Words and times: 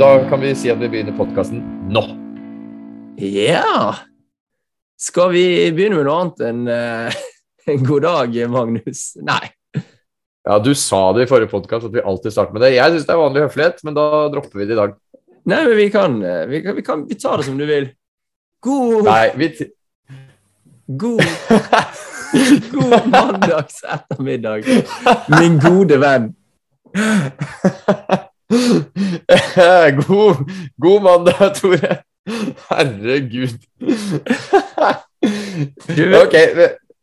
da 0.00 0.28
kan 0.30 0.40
vi 0.40 0.54
si 0.56 0.70
at 0.72 0.78
vi 0.80 0.88
begynner 0.88 1.12
podkasten 1.12 1.58
nå. 1.92 2.00
Ja 3.20 3.92
Skal 4.96 5.34
vi 5.34 5.42
begynne 5.76 5.98
med 5.98 6.06
noe 6.08 6.20
annet 6.22 6.40
enn 6.48 6.62
uh, 6.72 7.18
en 7.68 7.82
god 7.84 8.06
dag, 8.06 8.38
Magnus? 8.48 9.02
Nei. 9.20 9.50
Ja, 10.48 10.56
du 10.56 10.72
sa 10.72 11.02
det 11.12 11.26
i 11.26 11.28
forrige 11.28 11.52
podkast 11.52 11.90
at 11.90 11.92
vi 11.92 12.00
alltid 12.00 12.32
starter 12.32 12.56
med 12.56 12.64
det. 12.64 12.70
Jeg 12.78 12.94
syns 12.94 13.04
det 13.10 13.12
er 13.12 13.20
vanlig 13.20 13.42
høflighet, 13.44 13.84
men 13.84 13.98
da 13.98 14.06
dropper 14.32 14.62
vi 14.62 14.68
det 14.70 14.72
i 14.72 14.80
dag. 14.80 14.96
Nei, 15.52 15.60
men 15.68 15.76
vi 15.76 15.86
kan, 15.92 16.16
eh, 16.24 16.40
vi 16.48 16.62
kan, 16.64 16.78
vi 16.78 16.86
kan 16.86 17.04
vi 17.10 17.20
tar 17.20 17.42
det 17.42 17.48
som 17.50 17.60
du 17.60 17.66
vil. 17.68 17.90
God 18.64 19.04
Nei, 19.04 19.26
vi 19.36 19.52
God 20.88 21.20
God 22.72 23.12
mandags 23.12 23.84
ettermiddag, 23.84 24.64
min 25.36 25.60
gode 25.60 26.00
venn. 26.00 26.32
god, 30.06 30.36
god 30.78 31.02
mandag, 31.02 31.54
Tore. 31.54 31.96
Herregud. 32.70 33.58
ok, 36.22 36.36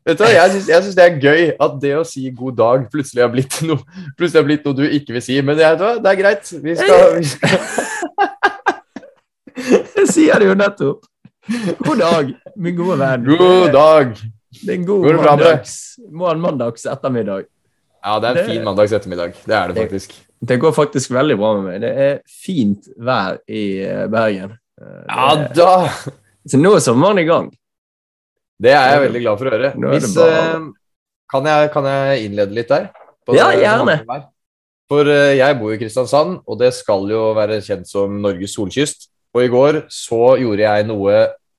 vet 0.07 0.19
du 0.19 0.23
hva, 0.23 0.29
jeg 0.31 0.63
syns, 0.63 0.95
det 0.95 1.03
er 1.03 1.17
gøy 1.19 1.41
at 1.55 1.73
det 1.81 1.93
å 1.97 2.03
si 2.07 2.27
god 2.35 2.57
dag 2.59 2.85
plutselig 2.91 3.25
har 3.25 3.31
blitt 3.33 3.59
noe, 3.67 3.79
plutselig 4.19 4.41
har 4.41 4.47
blitt 4.47 4.67
noe 4.67 4.77
du 4.77 4.85
ikke 4.87 5.17
vil 5.17 5.23
si. 5.23 5.39
Men 5.43 5.59
jeg 5.61 5.79
det 5.79 6.13
er 6.13 6.19
greit. 6.21 6.51
Vi 6.63 6.77
skal, 6.79 7.19
vi 7.19 7.27
skal. 7.31 7.59
Jeg 9.97 10.05
sier 10.13 10.37
det 10.39 10.47
jo 10.47 10.53
nettopp. 10.55 11.07
God 11.81 11.97
dag, 11.99 12.29
min 12.61 12.75
gode 12.77 12.99
venn. 13.01 13.25
God 13.25 13.71
dag. 13.73 14.13
Det 14.53 14.69
er 14.69 14.77
en 14.77 14.85
god 14.85 15.07
mandags, 15.17 15.73
mandags 16.13 16.85
ettermiddag. 16.85 17.49
Ja, 18.05 18.19
det 18.21 18.29
er 18.29 18.39
en 18.43 18.49
fin 18.51 18.63
mandags 18.63 18.93
ettermiddag. 18.93 19.33
Det 19.43 19.55
er 19.57 19.73
det 19.73 19.81
faktisk. 19.81 20.13
Det 20.39 20.59
går 20.61 20.73
faktisk 20.75 21.11
veldig 21.15 21.37
bra 21.39 21.51
med 21.57 21.65
meg. 21.65 21.81
Det 21.81 21.91
er 22.05 22.17
fint 22.29 22.89
vær 23.01 23.39
i 23.49 23.63
eh, 23.81 24.05
Bergen. 24.11 24.53
Eh, 24.77 25.03
Ja 25.09 25.29
da! 25.55 25.71
Så 26.47 26.59
nå 26.61 26.75
er 26.77 26.83
sommeren 26.83 27.19
i 27.19 27.25
gang. 27.27 27.49
Det 28.61 28.71
er 28.73 28.93
jeg 28.93 29.03
veldig 29.07 29.21
glad 29.23 29.39
for 29.39 29.49
å 29.49 29.53
høre. 29.53 29.71
Det 29.73 29.93
Hvis, 29.95 30.13
eh, 30.21 30.67
kan, 31.33 31.49
jeg, 31.49 31.71
kan 31.73 31.89
jeg 31.89 32.27
innlede 32.27 32.57
litt 32.57 32.69
der? 32.71 32.89
På 33.25 33.35
Ja, 33.35 33.49
gjerne. 33.57 33.97
For 34.87 35.09
jeg 35.09 35.57
bor 35.59 35.73
i 35.73 35.79
Kristiansand, 35.81 36.37
og 36.47 36.61
det 36.61 36.69
skal 36.77 37.09
jo 37.11 37.33
være 37.35 37.57
kjent 37.65 37.89
som 37.89 38.13
Norges 38.23 38.53
solkyst. 38.55 39.09
Og 39.35 39.43
i 39.43 39.49
går 39.51 39.81
så 39.91 40.37
gjorde 40.39 40.63
jeg 40.63 40.85
noe 40.87 41.17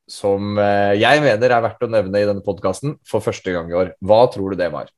som 0.09 0.57
jeg 0.97 1.21
mener 1.21 1.53
er 1.53 1.61
verdt 1.67 1.85
å 1.85 1.91
nevne 1.93 2.23
i 2.23 2.25
denne 2.25 2.41
podkasten 2.41 2.95
for 3.05 3.21
første 3.21 3.53
gang 3.53 3.69
i 3.69 3.77
år. 3.77 3.93
Hva 4.01 4.23
tror 4.33 4.55
du 4.55 4.63
det 4.63 4.71
var? 4.73 4.89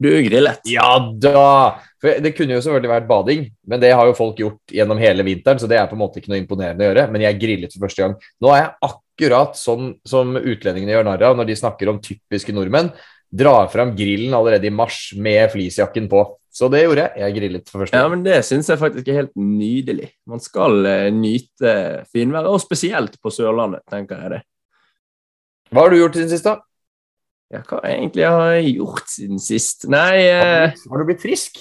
Du 0.00 0.08
grillet. 0.24 0.64
Ja 0.70 0.94
da! 1.20 1.82
For 1.98 2.22
det 2.22 2.34
kunne 2.38 2.54
jo 2.54 2.62
selvfølgelig 2.62 2.92
vært 2.92 3.08
bading, 3.08 3.44
men 3.66 3.82
det 3.82 3.90
har 3.90 4.06
jo 4.06 4.14
folk 4.14 4.38
gjort 4.38 4.74
gjennom 4.74 5.00
hele 5.02 5.24
vinteren, 5.26 5.58
så 5.58 5.66
det 5.70 5.80
er 5.80 5.88
på 5.90 5.96
en 5.96 6.02
måte 6.04 6.20
ikke 6.20 6.30
noe 6.30 6.40
imponerende 6.40 6.84
å 6.84 6.90
gjøre. 6.90 7.06
Men 7.10 7.24
jeg 7.24 7.38
grillet 7.42 7.74
for 7.74 7.88
første 7.88 8.04
gang. 8.04 8.16
Nå 8.44 8.52
er 8.54 8.60
jeg 8.60 8.90
akkurat 8.90 9.58
sånn 9.58 9.92
som 10.06 10.36
utlendingene 10.38 10.94
gjør 10.94 11.08
narr 11.08 11.24
av 11.30 11.38
når 11.38 11.48
de 11.48 11.56
snakker 11.58 11.90
om 11.90 11.98
typiske 12.02 12.54
nordmenn. 12.54 12.92
Drar 13.28 13.66
fram 13.72 13.96
grillen 13.98 14.36
allerede 14.36 14.70
i 14.70 14.72
mars 14.72 15.08
med 15.18 15.50
fleecejakken 15.52 16.06
på. 16.12 16.22
Så 16.54 16.70
det 16.72 16.84
gjorde 16.84 17.04
jeg. 17.04 17.22
Jeg 17.22 17.34
grillet 17.36 17.70
for 17.70 17.82
første 17.82 17.94
gang. 17.94 18.06
Ja, 18.06 18.12
men 18.14 18.22
Det 18.24 18.38
syns 18.46 18.70
jeg 18.70 18.80
faktisk 18.80 19.10
er 19.10 19.18
helt 19.20 19.34
nydelig. 19.36 20.12
Man 20.26 20.40
skal 20.42 20.86
eh, 20.88 21.08
nyte 21.14 21.74
finværet, 22.14 22.48
og 22.50 22.62
spesielt 22.62 23.18
på 23.22 23.32
Sørlandet, 23.34 23.84
tenker 23.90 24.22
jeg 24.22 24.32
det. 24.36 24.40
Hva 25.68 25.84
har 25.84 25.92
du 25.92 25.98
gjort 25.98 26.16
siden 26.16 26.30
sist, 26.32 26.46
da? 26.48 26.56
Ja, 27.52 27.62
hva 27.64 27.82
egentlig 27.88 28.24
har 28.28 28.54
jeg 28.56 28.78
gjort 28.78 29.10
siden 29.12 29.42
sist? 29.42 29.86
Nei 29.88 30.14
eh, 30.20 30.72
Har 30.72 31.00
du 31.00 31.08
blitt 31.08 31.22
frisk? 31.24 31.60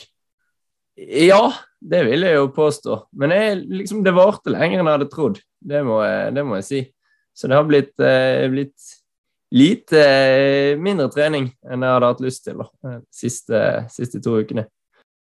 Ja, 0.98 1.54
det 1.80 2.04
vil 2.08 2.26
jeg 2.26 2.40
jo 2.40 2.48
påstå. 2.56 3.02
Men 3.22 3.34
jeg, 3.36 3.60
liksom, 3.70 4.02
det 4.06 4.16
varte 4.18 4.54
lenger 4.54 4.82
enn 4.82 4.90
jeg 4.90 4.98
hadde 4.98 5.10
trodd. 5.12 5.42
Det 5.62 5.84
må 5.86 6.00
jeg, 6.02 6.32
det 6.38 6.46
må 6.48 6.58
jeg 6.58 6.68
si. 6.68 6.80
Så 7.38 7.50
det 7.50 7.60
har 7.60 7.68
blitt, 7.70 7.94
eh, 8.02 8.48
blitt 8.50 8.94
lite 9.54 10.02
eh, 10.02 10.72
mindre 10.82 11.08
trening 11.14 11.52
enn 11.70 11.86
jeg 11.86 11.94
hadde 11.94 12.10
hatt 12.10 12.24
lyst 12.26 12.48
til 12.48 12.64
de 12.64 12.98
siste, 13.14 13.62
siste 13.94 14.22
to 14.26 14.40
ukene. 14.42 14.66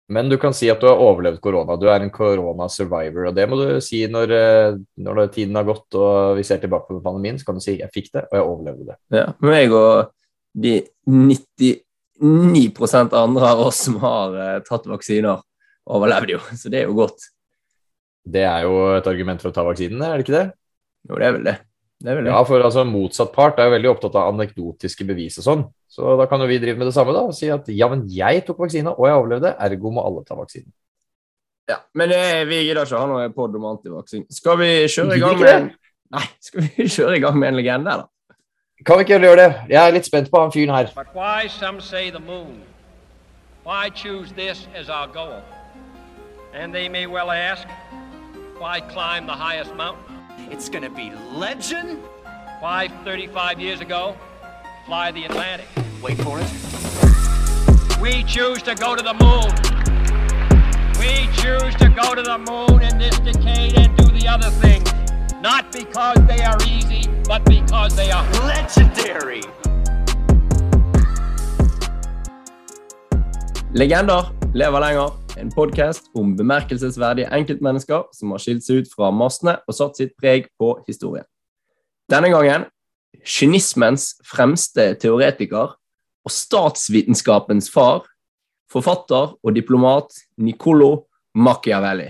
Men 0.08 0.30
du 0.30 0.36
kan 0.38 0.54
si 0.54 0.68
at 0.70 0.78
du 0.78 0.86
har 0.86 1.02
overlevd 1.02 1.40
korona. 1.42 1.74
Du 1.74 1.88
er 1.90 2.04
en 2.04 2.12
korona-survivor. 2.14 3.26
Og 3.30 3.34
det 3.34 3.46
må 3.50 3.58
du 3.58 3.80
si 3.82 4.04
når, 4.06 4.34
eh, 4.36 4.76
når 5.02 5.24
tiden 5.34 5.58
har 5.58 5.66
gått 5.66 5.98
og 5.98 6.36
vi 6.38 6.44
ser 6.46 6.62
tilbake 6.62 6.92
på 6.92 7.02
pandemien. 7.02 7.40
Så 7.40 7.48
kan 7.48 7.58
du 7.58 7.60
si 7.60 7.78
'jeg 7.78 7.90
fikk 7.90 8.12
det, 8.12 8.24
og 8.30 8.38
jeg 8.38 8.46
overlevde 8.46 8.86
det'. 8.86 8.98
Ja, 9.18 9.32
meg 9.40 9.72
og 9.72 10.12
de 10.54 10.86
99 11.06 11.82
andre 13.12 13.44
av 13.46 13.60
oss 13.60 13.82
som 13.84 13.96
har 13.96 14.36
eh, 14.36 14.62
tatt 14.62 14.86
vaksiner, 14.86 15.42
overlevde 15.86 16.36
jo. 16.36 16.42
Så 16.58 16.72
det 16.72 16.82
er 16.82 16.90
jo 16.90 16.98
godt. 16.98 17.28
Det 18.26 18.42
er 18.42 18.66
jo 18.66 18.74
et 18.96 19.06
argument 19.06 19.42
for 19.42 19.52
å 19.52 19.54
ta 19.54 19.64
vaksinen, 19.66 20.02
er 20.02 20.18
det 20.18 20.26
ikke 20.26 20.34
det? 20.34 20.46
Jo, 21.06 21.18
det 21.20 21.26
er 21.26 21.34
vel 21.36 21.46
det. 21.46 21.56
Det 22.02 22.10
er 22.10 22.18
vel 22.18 22.26
det. 22.26 22.32
Ja, 22.34 22.40
for 22.48 22.64
altså 22.66 22.82
motsatt 22.84 23.30
part 23.32 23.60
er 23.62 23.68
jo 23.68 23.76
veldig 23.76 23.92
opptatt 23.92 24.18
av 24.18 24.32
anekdotiske 24.34 25.06
bevis 25.08 25.38
og 25.40 25.46
sånn. 25.46 25.62
Så 25.88 26.16
da 26.18 26.26
kan 26.28 26.42
jo 26.42 26.48
vi 26.50 26.58
drive 26.60 26.80
med 26.80 26.90
det 26.90 26.96
samme 26.96 27.14
da, 27.14 27.22
og 27.30 27.36
si 27.36 27.48
at 27.52 27.70
ja, 27.72 27.88
men 27.92 28.02
jeg 28.12 28.42
tok 28.48 28.58
vaksina, 28.66 28.92
og 28.96 29.06
jeg 29.08 29.20
overlevde, 29.20 29.54
ergo 29.68 29.94
må 29.94 30.04
alle 30.04 30.26
ta 30.26 30.36
vaksinen. 30.36 30.72
Ja, 31.70 31.80
men 31.98 32.12
eh, 32.14 32.44
vi 32.46 32.60
gidder 32.66 32.86
ikke 32.86 32.98
å 32.98 33.02
ha 33.02 33.08
noe 33.10 33.30
pod 33.34 33.56
om 33.58 33.64
antivaksin. 33.72 34.26
Skal 34.30 34.58
vi 34.60 34.70
kjøre 34.90 35.16
i 35.16 35.22
gang 35.22 35.40
med 35.40 35.54
en 35.54 35.72
Nei, 36.14 36.22
skal 36.38 36.62
vi 36.62 36.86
kjøre 36.96 37.16
i 37.16 37.22
gang 37.24 37.34
med 37.40 37.50
en 37.50 37.58
legende, 37.58 37.96
da? 38.02 38.36
Kan 38.86 39.00
vi 39.00 39.06
ikke 39.06 39.18
gjøre 39.18 39.40
det? 39.40 39.50
Jeg 39.72 39.80
er 39.80 39.94
litt 39.96 40.06
spent 40.06 40.30
på 40.30 40.38
han 40.38 40.52
fyren 40.54 40.74
her. 40.76 40.92
But 40.94 41.14
why, 41.16 41.48
some 41.48 41.80
say, 41.80 42.10
the 42.10 42.20
moon? 42.20 42.60
Why 43.64 43.90
choose 43.90 44.30
this 44.36 44.68
as 44.76 44.88
our 44.88 45.08
goal? 45.08 45.42
And 46.56 46.74
they 46.74 46.88
may 46.88 47.06
well 47.06 47.30
ask, 47.30 47.68
why 48.56 48.80
climb 48.80 49.26
the 49.26 49.34
highest 49.34 49.74
mountain? 49.74 50.16
It's 50.50 50.70
gonna 50.70 50.88
be 50.88 51.12
legend. 51.34 51.98
Why, 52.60 52.88
35 53.04 53.60
years 53.60 53.82
ago, 53.82 54.16
fly 54.86 55.12
the 55.12 55.26
Atlantic? 55.26 55.66
Wait 56.02 56.16
for 56.22 56.40
it. 56.40 58.00
We 58.00 58.22
choose 58.24 58.62
to 58.62 58.74
go 58.74 58.96
to 58.96 59.02
the 59.02 59.12
moon. 59.12 59.52
We 60.98 61.26
choose 61.36 61.74
to 61.74 61.90
go 61.90 62.14
to 62.14 62.22
the 62.22 62.38
moon 62.38 62.80
in 62.80 62.96
this 62.96 63.18
decade 63.18 63.74
and 63.76 63.94
do 63.94 64.06
the 64.18 64.26
other 64.26 64.48
things. 64.48 64.90
Not 65.42 65.70
because 65.70 66.16
they 66.26 66.42
are 66.42 66.56
easy, 66.66 67.06
but 67.28 67.44
because 67.44 67.94
they 67.94 68.10
are 68.10 68.24
Legendary. 68.46 69.42
Legender 73.74 74.32
lever 74.56 74.80
lenger. 74.80 75.10
En 75.36 75.50
podkast 75.52 76.06
om 76.16 76.30
bemerkelsesverdige 76.36 77.28
enkeltmennesker 77.34 78.06
som 78.16 78.30
har 78.32 78.40
skilt 78.40 78.64
seg 78.64 78.80
ut 78.80 78.88
fra 78.88 79.10
massene 79.12 79.58
og 79.68 79.76
satt 79.76 79.98
sitt 80.00 80.14
preg 80.16 80.46
på 80.56 80.70
historien. 80.86 81.26
Denne 82.08 82.30
gangen 82.32 82.64
kynismens 83.20 84.14
fremste 84.24 84.94
teoretiker 85.02 85.74
og 85.76 86.32
statsvitenskapens 86.32 87.68
far, 87.72 88.06
forfatter 88.72 89.34
og 89.36 89.54
diplomat 89.56 90.16
Nicolo 90.40 91.06
Machiavelli. 91.36 92.08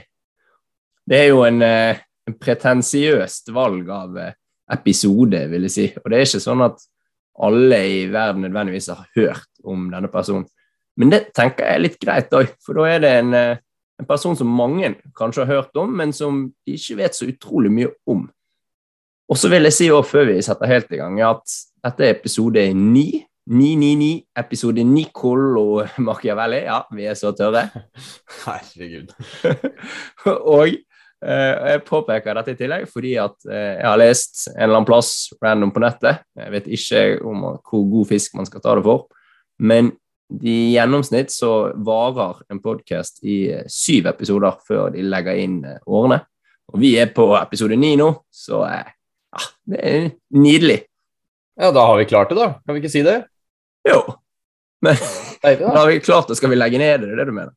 Det 1.07 1.19
er 1.25 1.31
jo 1.33 1.43
en, 1.49 1.63
eh, 1.63 1.99
en 2.27 2.39
pretensiøst 2.39 3.51
valg 3.55 3.91
av 3.91 4.19
eh, 4.19 4.35
episode, 4.71 5.49
vil 5.51 5.67
jeg 5.67 5.71
si. 5.71 5.93
Og 5.99 6.11
det 6.11 6.19
er 6.19 6.29
ikke 6.31 6.47
sånn 6.47 6.63
at 6.63 6.79
alle 7.43 7.81
i 7.91 8.07
verden 8.07 8.47
nødvendigvis 8.47 8.93
har 8.95 9.07
hørt 9.19 9.51
om 9.65 9.91
denne 9.91 10.09
personen. 10.09 10.47
Men 10.97 11.13
det 11.13 11.23
tenker 11.37 11.67
jeg 11.67 11.77
er 11.77 11.85
litt 11.85 11.99
greit 12.01 12.33
òg, 12.37 12.55
for 12.65 12.79
da 12.79 12.89
er 12.89 13.03
det 13.05 13.13
en, 13.21 13.35
eh, 13.37 13.63
en 14.01 14.09
person 14.09 14.37
som 14.37 14.49
mange 14.49 14.95
kanskje 15.17 15.45
har 15.45 15.61
hørt 15.61 15.77
om, 15.81 15.93
men 15.97 16.13
som 16.13 16.47
de 16.67 16.77
ikke 16.77 16.99
vet 17.03 17.17
så 17.17 17.29
utrolig 17.29 17.73
mye 17.73 17.93
om. 18.09 18.27
Og 19.27 19.39
så 19.41 19.51
vil 19.51 19.67
jeg 19.67 19.75
si 19.75 19.89
også, 19.91 20.11
før 20.11 20.29
vi 20.31 20.43
setter 20.45 20.71
helt 20.71 20.93
i 20.95 21.01
gang, 21.01 21.21
at 21.21 21.57
dette 21.85 22.07
er 22.07 22.15
episode 22.15 22.69
9. 22.75 23.07
999, 23.47 24.27
episode 24.35 24.83
Nicolo 24.85 25.85
Machiavelli. 26.03 26.65
Ja, 26.67 26.81
vi 26.91 27.07
er 27.07 27.15
så 27.15 27.31
tørre. 27.37 27.69
Herregud. 28.45 29.13
og 30.57 30.73
eh, 30.73 31.53
jeg 31.71 31.85
påpeker 31.87 32.35
dette 32.41 32.57
i 32.57 32.59
tillegg 32.59 32.89
fordi 32.91 33.15
at 33.23 33.47
eh, 33.47 33.77
jeg 33.79 33.87
har 33.87 34.01
lest 34.03 34.49
en 34.51 34.65
eller 34.65 34.81
annen 34.81 34.89
plass 34.89 35.13
random 35.45 35.75
på 35.75 35.85
nettet. 35.85 36.25
Jeg 36.35 36.57
vet 36.57 36.67
ikke 36.79 37.05
om 37.23 37.47
hvor 37.55 37.87
god 37.93 38.11
fisk 38.11 38.35
man 38.35 38.51
skal 38.51 38.65
ta 38.65 38.75
det 38.79 38.83
for, 38.87 39.07
men 39.63 39.95
i 40.43 40.57
gjennomsnitt 40.75 41.31
så 41.31 41.73
varer 41.87 42.41
en 42.51 42.61
podkast 42.63 43.23
i 43.25 43.37
eh, 43.55 43.67
syv 43.71 44.09
episoder 44.11 44.59
før 44.67 44.91
de 44.95 45.05
legger 45.07 45.39
inn 45.43 45.61
eh, 45.65 45.79
årene. 45.87 46.21
Og 46.73 46.81
vi 46.83 46.97
er 46.99 47.13
på 47.15 47.29
episode 47.39 47.79
ni 47.79 47.95
nå, 47.99 48.09
så 48.35 48.65
eh, 48.67 48.89
ja, 49.37 49.45
det 49.73 49.83
er 49.83 50.09
nydelig. 50.35 50.81
Ja, 51.57 51.71
da 51.73 51.87
har 51.89 52.01
vi 52.01 52.09
klart 52.11 52.33
det, 52.33 52.41
da. 52.41 52.57
Kan 52.67 52.77
vi 52.77 52.83
ikke 52.83 52.93
si 52.93 53.05
det? 53.07 53.21
Jo. 53.87 54.01
Men 54.85 54.99
Deilig, 55.45 55.63
da 55.63 55.71
da. 55.71 55.79
har 55.79 55.93
vi 55.93 56.03
klart 56.03 56.33
det, 56.33 56.41
skal 56.41 56.53
vi 56.53 56.59
legge 56.59 56.83
ned 56.83 57.07
det? 57.07 57.15
Er 57.15 57.23
det 57.23 57.31
du 57.31 57.37
mener? 57.37 57.55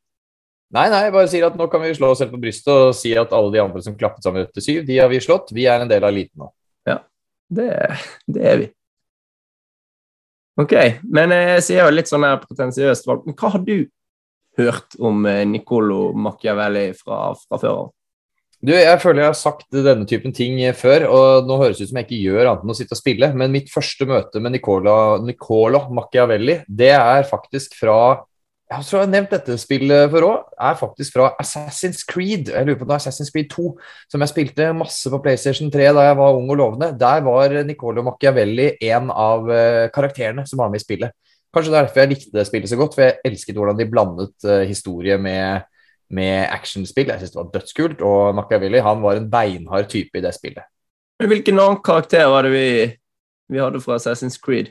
Nei, 0.69 0.85
nei, 0.93 1.01
jeg 1.07 1.13
bare 1.15 1.29
sier 1.31 1.47
at 1.47 1.57
nå 1.57 1.65
kan 1.71 1.81
vi 1.81 1.95
slå 1.97 2.11
oss 2.13 2.19
selv 2.21 2.35
på 2.35 2.43
brystet 2.43 2.69
og 2.69 2.93
si 2.93 3.15
at 3.17 3.31
alle 3.33 3.49
de 3.55 3.61
andre 3.63 3.81
som 3.81 3.97
klappet 3.97 4.25
sammen 4.25 4.45
etter 4.45 4.61
syv, 4.61 4.83
de 4.85 4.99
har 5.01 5.09
vi 5.09 5.21
slått. 5.23 5.49
Vi 5.57 5.65
er 5.65 5.81
en 5.81 5.89
del 5.89 6.03
av 6.05 6.13
eliten 6.13 6.45
nå. 6.45 6.51
Det, 7.49 7.69
det 8.29 8.43
er 8.45 8.59
vi. 8.61 8.67
Ok, 10.59 10.75
men 11.07 11.31
jeg 11.31 11.63
sier 11.63 11.85
jo 11.85 11.93
litt 11.93 12.09
sånn 12.09 12.25
her 12.27 12.41
pretensiøst 12.41 13.07
valg. 13.07 13.23
Men 13.27 13.37
hva 13.39 13.53
har 13.53 13.63
du 13.63 13.77
hørt 14.59 14.97
om 14.99 15.23
Nicolo 15.47 16.09
Machiavelli 16.19 16.89
fra, 16.97 17.29
fra 17.45 17.61
før 17.61 17.77
av? 17.85 17.87
Du, 18.59 18.73
jeg 18.75 18.99
føler 18.99 19.23
jeg 19.23 19.31
har 19.31 19.37
sagt 19.39 19.69
denne 19.71 20.03
typen 20.03 20.33
ting 20.35 20.57
før, 20.75 21.05
og 21.07 21.47
nå 21.47 21.61
høres 21.61 21.79
det 21.79 21.85
ut 21.87 21.91
som 21.93 21.99
jeg 22.01 22.09
ikke 22.09 22.23
gjør 22.25 22.41
annet 22.49 22.65
enn 22.65 22.73
å 22.73 22.75
sitte 22.75 22.91
og 22.91 22.99
spille, 22.99 23.29
men 23.39 23.53
mitt 23.53 23.71
første 23.71 24.07
møte 24.09 24.41
med 24.43 24.57
Nicola, 24.57 24.95
Nicola 25.23 25.85
Machiavelli, 25.95 26.57
det 26.67 26.91
er 26.97 27.23
faktisk 27.29 27.77
fra 27.79 27.95
jeg 28.69 28.85
tror 28.85 28.99
jeg 28.99 29.07
har 29.07 29.09
nevnt 29.09 29.31
dette 29.33 29.55
spillet 29.57 30.11
før 30.13 30.25
òg. 30.27 30.49
Er 30.61 30.75
faktisk 30.77 31.15
fra 31.15 31.31
Assassin's 31.41 32.03
Creed. 32.05 32.51
Jeg 32.53 32.67
lurer 32.67 32.77
på 32.77 32.85
om 32.85 32.91
det 32.91 32.99
er 32.99 33.01
Assassin's 33.01 33.31
Creed 33.33 33.49
2, 33.49 33.71
som 34.13 34.21
jeg 34.21 34.29
spilte 34.29 34.67
masse 34.77 35.09
på 35.09 35.19
PlayStation 35.23 35.71
3 35.73 35.87
da 35.97 36.03
jeg 36.05 36.19
var 36.19 36.37
ung 36.37 36.51
og 36.53 36.59
lovende. 36.59 36.91
Der 36.99 37.23
var 37.25 37.55
Nicolo 37.65 38.05
Machiavelli 38.05 38.75
en 38.91 39.09
av 39.09 39.49
eh, 39.49 39.89
karakterene 39.95 40.45
som 40.45 40.61
var 40.61 40.69
med 40.69 40.83
i 40.83 40.85
spillet. 40.85 41.15
Kanskje 41.49 41.73
det 41.73 41.79
er 41.79 41.87
derfor 41.87 42.03
jeg 42.03 42.13
likte 42.13 42.37
det 42.37 42.45
spillet 42.45 42.69
så 42.69 42.77
godt, 42.77 42.93
for 42.93 43.07
jeg 43.07 43.17
elsket 43.25 43.57
hvordan 43.57 43.79
de 43.79 43.89
blandet 43.89 44.45
uh, 44.45 44.61
historie 44.69 45.17
med, 45.17 45.65
med 46.13 46.45
actionspill. 46.53 47.09
Jeg 47.09 47.23
synes 47.23 47.33
det 47.33 47.41
var 47.41 47.51
dødskult, 47.55 48.03
og 48.05 48.35
Machiavelli 48.37 48.83
han 48.85 49.01
var 49.01 49.17
en 49.17 49.29
beinhard 49.31 49.89
type 49.89 50.13
i 50.13 50.21
det 50.21 50.35
spillet. 50.37 50.69
Hvilken 51.17 51.57
annen 51.57 51.81
karakter 51.81 52.29
var 52.29 52.45
det 52.45 52.53
vi, 52.53 52.67
vi 53.49 53.63
hadde 53.65 53.81
fra 53.81 53.97
Assassin's 53.97 54.37
Creed? 54.37 54.69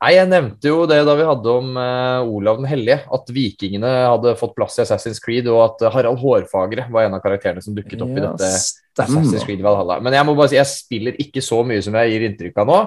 Nei, 0.00 0.14
Jeg 0.16 0.28
nevnte 0.30 0.70
jo 0.70 0.86
det 0.88 1.02
da 1.04 1.14
vi 1.18 1.26
hadde 1.28 1.52
om 1.52 1.74
uh, 1.76 2.24
Olav 2.24 2.62
den 2.62 2.68
hellige, 2.70 3.02
at 3.12 3.32
vikingene 3.36 3.90
hadde 4.08 4.32
fått 4.40 4.54
plass 4.56 4.78
i 4.78 4.84
Assassin's 4.86 5.20
Creed, 5.20 5.50
og 5.52 5.60
at 5.66 5.84
Harald 5.92 6.22
Hårfagre 6.22 6.86
var 6.92 7.04
en 7.04 7.18
av 7.18 7.20
karakterene 7.24 7.60
som 7.64 7.76
dukket 7.76 8.00
opp 8.06 8.14
i 8.14 8.22
dette 8.22 8.48
stemmer. 8.48 9.20
Assassin's 9.20 9.44
Creed 9.44 9.60
Valhalla. 9.64 9.98
Men 10.00 10.16
jeg 10.16 10.28
må 10.28 10.36
bare 10.38 10.52
si, 10.52 10.56
jeg 10.56 10.70
spiller 10.72 11.20
ikke 11.20 11.44
så 11.44 11.60
mye 11.68 11.84
som 11.84 11.98
jeg 12.00 12.14
gir 12.14 12.24
inntrykk 12.30 12.62
av 12.64 12.72
nå. 12.72 12.78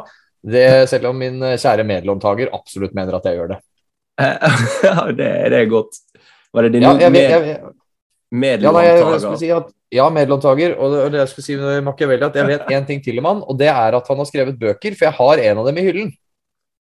Det, 0.44 0.66
selv 0.92 1.12
om 1.12 1.22
min 1.22 1.38
kjære 1.54 1.86
medlåntaker 1.88 2.50
absolutt 2.58 2.98
mener 2.98 3.20
at 3.20 3.30
jeg 3.30 3.38
gjør 3.38 3.54
det. 3.54 3.60
ja, 4.90 4.98
det, 5.14 5.30
det 5.54 5.62
er 5.62 5.70
godt. 5.70 6.02
Var 6.54 6.66
det 6.66 6.74
din 6.74 6.88
Ja, 6.88 6.96
jeg, 6.98 7.14
jeg, 7.14 7.30
ja, 7.30 7.40
jeg, 7.52 7.62
medlåntaker? 8.34 9.54
at, 9.60 9.72
ja, 9.94 10.10
medlåntaker. 10.18 10.76
Og 10.82 10.98
det, 10.98 11.06
det 11.14 11.22
jeg 11.22 11.32
skulle 11.36 11.46
si 11.46 11.62
med 11.62 11.86
Machiavelli, 11.86 12.26
at 12.26 12.42
jeg 12.42 12.50
vet 12.50 12.68
én 12.80 12.90
ting 12.90 13.06
til 13.06 13.22
om 13.22 13.30
han, 13.30 13.46
og 13.46 13.62
det 13.62 13.70
er 13.70 14.02
at 14.02 14.10
han 14.10 14.22
har 14.26 14.30
skrevet 14.34 14.60
bøker, 14.60 14.98
for 14.98 15.12
jeg 15.12 15.18
har 15.22 15.46
en 15.52 15.62
av 15.62 15.70
dem 15.70 15.78
i 15.78 15.88
hyllen. 15.88 16.12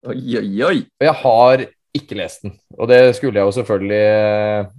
Oi, 0.03 0.37
oi, 0.39 0.47
oi. 0.67 0.79
Og 0.99 1.05
jeg 1.07 1.15
har 1.21 1.61
ikke 1.95 2.17
lest 2.19 2.43
den. 2.43 2.57
Og 2.75 2.89
det 2.91 3.15
skulle 3.15 3.39
jeg 3.39 3.47
jo 3.47 3.53
selvfølgelig 3.55 4.71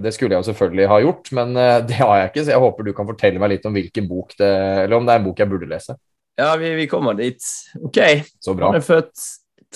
det 0.00 0.12
skulle 0.14 0.32
jeg 0.32 0.40
jo 0.40 0.46
selvfølgelig 0.46 0.86
ha 0.88 0.98
gjort, 1.02 1.28
men 1.36 1.56
eh, 1.58 1.78
det 1.84 1.98
har 1.98 2.14
jeg 2.16 2.30
ikke, 2.30 2.44
så 2.46 2.54
jeg 2.54 2.62
håper 2.62 2.86
du 2.86 2.92
kan 2.96 3.08
fortelle 3.08 3.42
meg 3.42 3.52
litt 3.52 3.66
om 3.68 3.74
hvilken 3.76 4.06
bok 4.08 4.32
det 4.38 4.50
Eller 4.84 4.96
om 4.96 5.04
det 5.04 5.12
er 5.12 5.20
en 5.20 5.26
bok 5.26 5.42
jeg 5.42 5.50
burde 5.50 5.68
lese. 5.68 5.96
Ja, 6.40 6.54
vi, 6.56 6.70
vi 6.78 6.86
kommer 6.88 7.18
dit. 7.18 7.44
OK. 7.82 7.98
Så 8.40 8.54
bra. 8.56 8.70
Han 8.70 8.80
er 8.80 8.86
født 8.86 9.26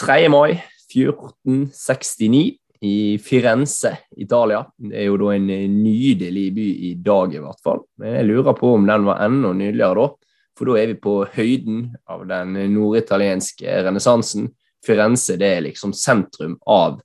3. 0.01 0.17
mai 0.33 0.55
1469 0.95 2.55
i 2.85 2.97
Firenze, 3.21 3.95
Italia. 4.17 4.63
Det 4.79 5.03
er 5.03 5.09
jo 5.09 5.19
da 5.21 5.35
en 5.35 5.49
nydelig 5.51 6.47
by 6.57 6.67
i 6.89 6.93
dag, 7.05 7.35
i 7.35 7.43
hvert 7.43 7.63
fall. 7.65 7.85
Men 8.01 8.19
jeg 8.19 8.29
lurer 8.31 8.57
på 8.57 8.75
om 8.79 8.89
den 8.89 9.07
var 9.09 9.25
enda 9.25 9.53
nydeligere 9.57 9.99
da. 10.01 10.09
For 10.55 10.71
da 10.71 10.79
er 10.79 10.93
vi 10.93 11.01
på 11.03 11.15
høyden 11.35 11.89
av 12.09 12.23
den 12.31 12.55
norditalienske 12.73 13.81
renessansen. 13.89 14.53
Firenze 14.85 15.39
det 15.41 15.51
er 15.57 15.65
liksom 15.67 15.95
sentrum 15.97 16.59
av 16.67 17.01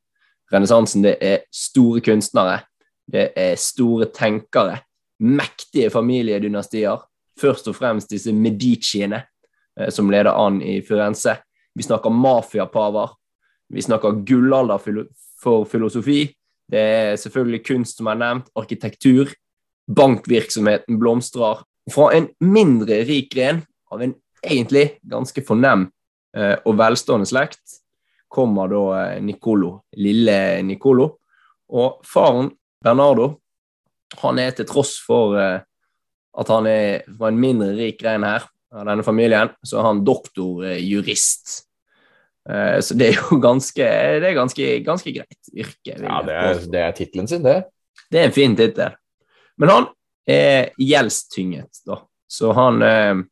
renessansen. 0.51 1.05
Det 1.05 1.17
er 1.21 1.45
store 1.53 2.01
kunstnere, 2.05 2.61
det 3.09 3.31
er 3.37 3.55
store 3.59 4.09
tenkere, 4.15 4.81
mektige 5.19 5.91
familiedynastier. 5.93 7.05
Først 7.39 7.69
og 7.71 7.77
fremst 7.77 8.11
disse 8.11 8.33
Mediciene, 8.35 9.23
eh, 9.79 9.89
som 9.89 10.11
leder 10.11 10.35
an 10.35 10.61
i 10.61 10.81
Firenze. 10.81 11.37
Vi 11.75 11.83
snakker 11.83 12.09
mafiapaver. 12.09 13.15
Vi 13.69 13.81
snakker 13.81 14.25
gullalder 14.25 14.81
for 15.39 15.65
filosofi. 15.69 16.25
Det 16.69 16.79
er 16.79 17.15
selvfølgelig 17.15 17.65
kunst 17.65 17.97
som 17.97 18.09
er 18.11 18.17
nevnt, 18.19 18.49
arkitektur. 18.55 19.31
Bankvirksomheten 19.95 20.99
blomstrer. 20.99 21.63
Fra 21.89 22.11
en 22.13 22.27
mindre 22.41 23.03
rik 23.07 23.31
gren 23.33 23.63
av 23.91 24.01
en 24.01 24.13
egentlig 24.43 24.99
ganske 25.09 25.41
fornem 25.45 25.87
eh, 25.87 25.98
og 26.37 26.75
velstående 26.77 27.25
slekt 27.25 27.79
kommer 28.29 28.69
da 28.69 28.83
eh, 29.01 29.21
Nicolo, 29.25 29.73
lille 29.97 30.61
Nicolo. 30.63 31.09
Og 31.73 32.05
faren, 32.05 32.51
Bernardo, 32.83 33.33
han 34.21 34.39
er 34.41 34.53
til 34.55 34.67
tross 34.69 34.95
for 35.05 35.35
eh, 35.41 35.65
at 36.39 36.53
han 36.53 36.69
er 36.69 37.09
fra 37.17 37.31
en 37.31 37.41
mindre 37.41 37.73
rik 37.77 37.99
grein 38.01 38.25
her 38.25 38.45
av 38.69 38.85
denne 38.85 39.03
familien, 39.05 39.49
så 39.65 39.81
er 39.81 39.87
han 39.89 40.03
doktorjurist. 40.05 41.55
Eh, 42.49 42.77
så 42.85 42.97
det 42.97 43.09
er 43.09 43.17
jo 43.17 43.41
ganske, 43.41 43.89
det 44.21 44.29
er 44.29 44.37
ganske, 44.37 44.69
ganske 44.85 45.15
greit 45.17 45.53
yrke. 45.53 45.97
Ja, 45.97 46.21
det 46.25 46.37
er, 46.37 46.63
det 46.69 46.85
er 46.85 46.95
tittelen 46.97 47.29
sin, 47.29 47.43
det. 47.45 47.63
Det 48.09 48.21
er 48.21 48.29
en 48.29 48.37
fin 48.37 48.55
tittel. 48.57 48.95
Men 49.59 49.73
han 49.73 49.89
er 50.29 50.71
gjeldstynget, 50.79 51.81
da. 51.89 52.03
Så 52.29 52.53
han, 52.53 52.83
eh, 52.85 53.25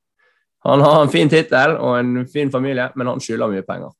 han 0.67 0.83
har 0.83 1.01
en 1.01 1.11
fin 1.11 1.29
tittel 1.31 1.77
og 1.77 1.97
en 1.99 2.25
fin 2.29 2.51
familie, 2.51 2.89
men 2.95 3.11
han 3.11 3.21
skylder 3.23 3.51
mye 3.51 3.65
penger. 3.67 3.93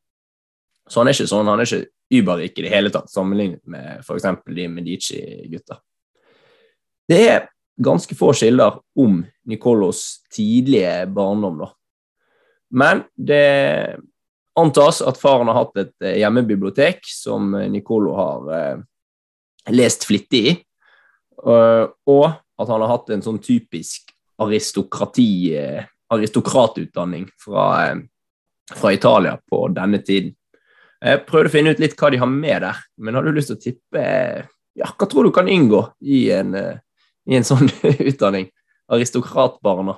Så 0.88 1.02
han 1.02 1.10
er 1.10 1.16
ikke 1.16 1.30
sånn, 1.30 1.48
han 1.48 1.62
er 1.62 1.68
ikke 1.68 2.18
überrik 2.18 2.60
i 2.60 2.66
det 2.66 2.72
hele 2.72 2.92
tatt, 2.94 3.12
sammenlignet 3.12 3.62
med 3.68 4.02
f.eks. 4.02 4.28
de 4.56 4.68
Medici-gutta. 4.72 5.80
Det 7.08 7.22
er 7.28 7.48
ganske 7.84 8.16
få 8.18 8.34
kilder 8.36 8.80
om 9.00 9.20
Nicolos 9.48 10.24
tidlige 10.34 11.06
barndom, 11.14 11.62
da. 11.64 11.72
Men 12.76 13.04
det 13.16 13.98
antas 14.58 15.00
at 15.06 15.20
faren 15.22 15.48
har 15.52 15.62
hatt 15.62 15.80
et 15.80 15.94
eh, 16.04 16.18
hjemmebibliotek 16.20 17.06
som 17.08 17.54
eh, 17.56 17.70
Nicolo 17.72 18.16
har 18.18 18.50
eh, 18.58 18.80
lest 19.72 20.08
flittig 20.08 20.44
i, 20.50 20.56
og 21.38 22.26
at 22.58 22.70
han 22.72 22.82
har 22.82 22.90
hatt 22.90 23.12
en 23.14 23.22
sånn 23.22 23.38
typisk 23.44 24.10
aristokrati, 24.42 25.54
eh, 25.58 25.86
aristokratutdanning 26.14 27.30
fra, 27.40 27.90
eh, 27.90 27.96
fra 28.76 28.94
Italia 28.94 29.38
på 29.50 29.68
denne 29.76 30.02
tiden. 30.04 30.36
Jeg 31.02 31.26
prøvde 31.28 31.52
å 31.52 31.54
finne 31.54 31.72
ut 31.76 31.80
litt 31.80 31.96
hva 32.00 32.10
de 32.12 32.18
har 32.18 32.30
med 32.32 32.62
der, 32.66 32.78
men 32.98 33.16
har 33.16 33.24
du 33.24 33.32
lyst 33.32 33.52
til 33.52 33.58
å 33.58 33.62
tippe 33.62 34.02
eh, 34.02 34.44
ja, 34.78 34.92
Hva 34.94 35.08
tror 35.10 35.26
du 35.26 35.32
kan 35.34 35.48
inngå 35.50 35.80
i 36.02 36.28
en, 36.34 36.54
eh, 36.56 36.82
i 37.30 37.38
en 37.38 37.46
sånn 37.46 37.70
utdanning? 38.10 38.50
Aristokratbarna. 38.90 39.98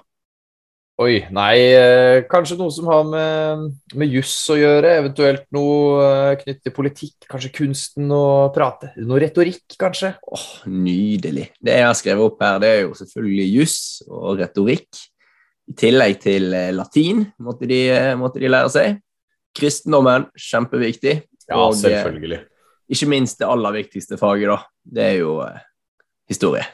Oi, 1.00 1.22
nei, 1.32 2.26
kanskje 2.28 2.58
noe 2.60 2.74
som 2.76 2.90
har 2.92 3.06
med, 3.08 3.62
med 3.96 4.16
juss 4.18 4.34
å 4.52 4.58
gjøre, 4.60 4.98
eventuelt 5.00 5.46
noe 5.56 6.34
knyttet 6.42 6.66
til 6.66 6.74
politikk, 6.76 7.28
kanskje 7.30 7.54
kunsten 7.56 8.12
å 8.12 8.50
prate, 8.52 8.90
noe 9.08 9.22
retorikk, 9.24 9.78
kanskje? 9.80 10.10
Åh, 10.28 10.48
nydelig. 10.68 11.46
Det 11.56 11.78
jeg 11.78 11.88
har 11.88 11.96
skrevet 11.96 12.26
opp 12.26 12.44
her, 12.44 12.60
det 12.60 12.74
er 12.74 12.82
jo 12.82 12.98
selvfølgelig 13.00 13.48
juss 13.62 13.78
og 14.10 14.42
retorikk. 14.42 15.06
I 15.70 15.76
tillegg 15.78 16.18
til 16.24 16.54
eh, 16.56 16.72
latin 16.74 17.24
måtte 17.46 17.70
de, 17.70 17.84
eh, 17.94 18.16
måtte 18.18 18.42
de 18.42 18.50
lære 18.50 18.72
seg. 18.74 19.00
Kristendommen, 19.58 20.28
kjempeviktig. 20.38 21.16
Og, 21.52 21.74
eh, 21.74 21.80
selvfølgelig. 21.84 22.42
Ikke 22.90 23.10
minst 23.10 23.42
det 23.42 23.50
aller 23.50 23.76
viktigste 23.78 24.18
faget, 24.18 24.50
da. 24.50 24.60
Det 24.98 25.04
er 25.06 25.18
jo 25.22 25.40
eh, 25.46 25.60
historie. 26.30 26.66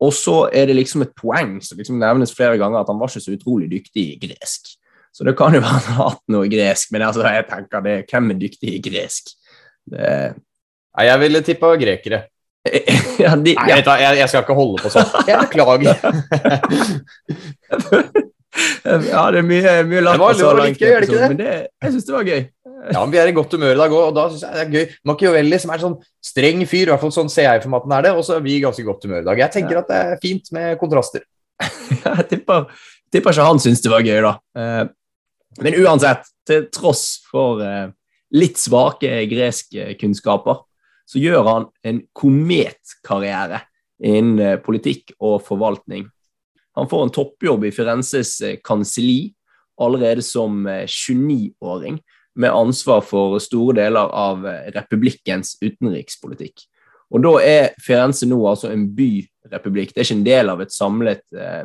Og 0.00 0.14
så 0.16 0.36
er 0.56 0.70
det 0.70 0.78
liksom 0.78 1.04
et 1.04 1.16
poeng 1.18 1.58
som 1.64 1.78
liksom 1.78 1.98
nevnes 2.00 2.32
flere 2.32 2.56
ganger, 2.60 2.80
at 2.80 2.88
han 2.88 3.00
var 3.00 3.10
ikke 3.10 3.24
så 3.26 3.34
utrolig 3.34 3.68
dyktig 3.72 4.06
i 4.14 4.20
gresk. 4.22 4.70
Så 5.12 5.26
det 5.26 5.34
kan 5.36 5.52
jo 5.54 5.60
være 5.60 5.74
han 5.74 5.96
har 5.98 6.12
hatt 6.14 6.22
noe 6.30 6.48
gresk, 6.48 6.92
men 6.94 7.04
altså, 7.04 7.26
jeg 7.26 7.48
tenker 7.50 7.82
det, 7.84 7.96
hvem 8.08 8.30
er 8.30 8.40
dyktig 8.40 8.76
i 8.76 8.82
gresk? 8.84 9.34
Det, 9.90 10.12
Nei, 10.90 11.06
jeg 11.06 11.20
ville 11.22 11.42
tippa 11.46 11.70
grekere. 11.78 12.24
ja, 13.24 13.36
de, 13.40 13.54
ja. 13.56 13.76
Nei, 13.80 13.98
jeg, 14.02 14.16
jeg 14.20 14.28
skal 14.28 14.42
ikke 14.44 14.56
holde 14.58 14.82
på 14.82 14.90
sånn. 14.92 15.08
Jeg 15.30 15.36
beklager. 15.46 15.94
ja, 18.84 19.22
det 19.32 19.40
er 19.40 19.46
mye, 19.46 19.74
mye 19.86 20.00
Det 20.00 20.04
latter 20.04 20.38
så 20.40 20.50
langt. 20.58 20.80
gøy, 20.80 20.94
det 21.00 21.08
ikke 21.08 21.28
Men 21.30 21.38
det, 21.38 21.52
jeg 21.80 21.94
syns 21.94 22.08
det 22.08 22.14
var 22.16 22.26
gøy. 22.28 22.42
Ja, 22.90 23.00
men 23.04 23.12
Vi 23.12 23.20
er 23.20 23.30
i 23.30 23.34
godt 23.36 23.52
humør 23.56 23.74
i 23.74 23.80
dag 23.80 23.94
òg, 23.94 24.04
og 24.10 24.14
da 24.16 24.24
syns 24.32 24.44
jeg 24.44 24.52
det 24.56 24.62
er 24.64 24.72
gøy. 24.74 24.94
Machiavelli, 25.10 25.60
som 25.62 25.72
er 25.74 25.82
sånn 25.84 25.96
streng 26.30 26.64
fyr, 26.68 26.86
i 26.88 26.90
hvert 26.92 27.02
fall 27.04 27.14
sånn 27.14 27.32
ser 27.32 27.46
jeg 27.48 27.62
for 27.64 27.72
meg 27.72 27.80
at 27.82 27.88
han 27.88 27.96
er 27.98 28.06
det, 28.08 28.14
og 28.16 28.24
så 28.26 28.36
er 28.38 28.44
vi 28.44 28.56
i 28.56 28.62
ganske 28.64 28.84
godt 28.86 29.04
humør 29.06 29.22
i 29.22 29.28
dag. 29.30 29.42
Jeg 29.44 29.54
tenker 29.56 29.80
at 29.82 29.90
det 29.92 30.00
er 30.00 30.20
fint 30.24 30.52
med 30.56 30.76
kontraster. 30.80 31.24
Jeg 31.60 32.26
tipper, 32.30 32.66
tipper 33.12 33.36
ikke 33.36 33.46
han 33.50 33.60
syns 33.62 33.82
det 33.84 33.92
var 33.92 34.04
gøy, 34.04 34.20
da. 34.24 34.34
Eh, 34.56 34.84
Men 35.60 35.76
uansett, 35.82 36.28
til 36.46 36.68
tross 36.72 37.04
for 37.30 37.60
eh, 37.64 37.88
litt 38.36 38.58
svake 38.60 39.24
greske 39.30 39.92
kunnskaper, 40.00 40.62
så 41.10 41.18
gjør 41.18 41.42
han 41.48 41.68
en 41.86 42.00
kometkarriere 42.14 43.64
innen 44.06 44.38
eh, 44.44 44.56
politikk 44.62 45.16
og 45.18 45.40
forvaltning. 45.44 46.06
Han 46.78 46.88
får 46.88 47.04
en 47.04 47.12
toppjobb 47.14 47.66
i 47.66 47.74
Firenzes 47.74 48.36
eh, 48.46 48.58
kanselli 48.64 49.32
allerede 49.80 50.22
som 50.22 50.66
eh, 50.66 50.86
29-åring, 50.86 52.00
med 52.34 52.54
ansvar 52.54 53.00
for 53.04 53.38
store 53.42 53.80
deler 53.80 54.12
av 54.16 54.46
eh, 54.46 54.68
republikkens 54.76 55.56
utenrikspolitikk. 55.60 56.62
Og 57.10 57.24
da 57.24 57.32
er 57.42 57.72
Firenze 57.82 58.28
nå 58.30 58.38
altså 58.46 58.70
en 58.70 58.86
byrepublikk. 58.94 59.90
Det 59.92 60.02
er 60.02 60.06
ikke 60.06 60.18
en 60.20 60.28
del 60.28 60.52
av 60.52 60.62
et 60.62 60.74
samlet, 60.74 61.24
eh, 61.34 61.64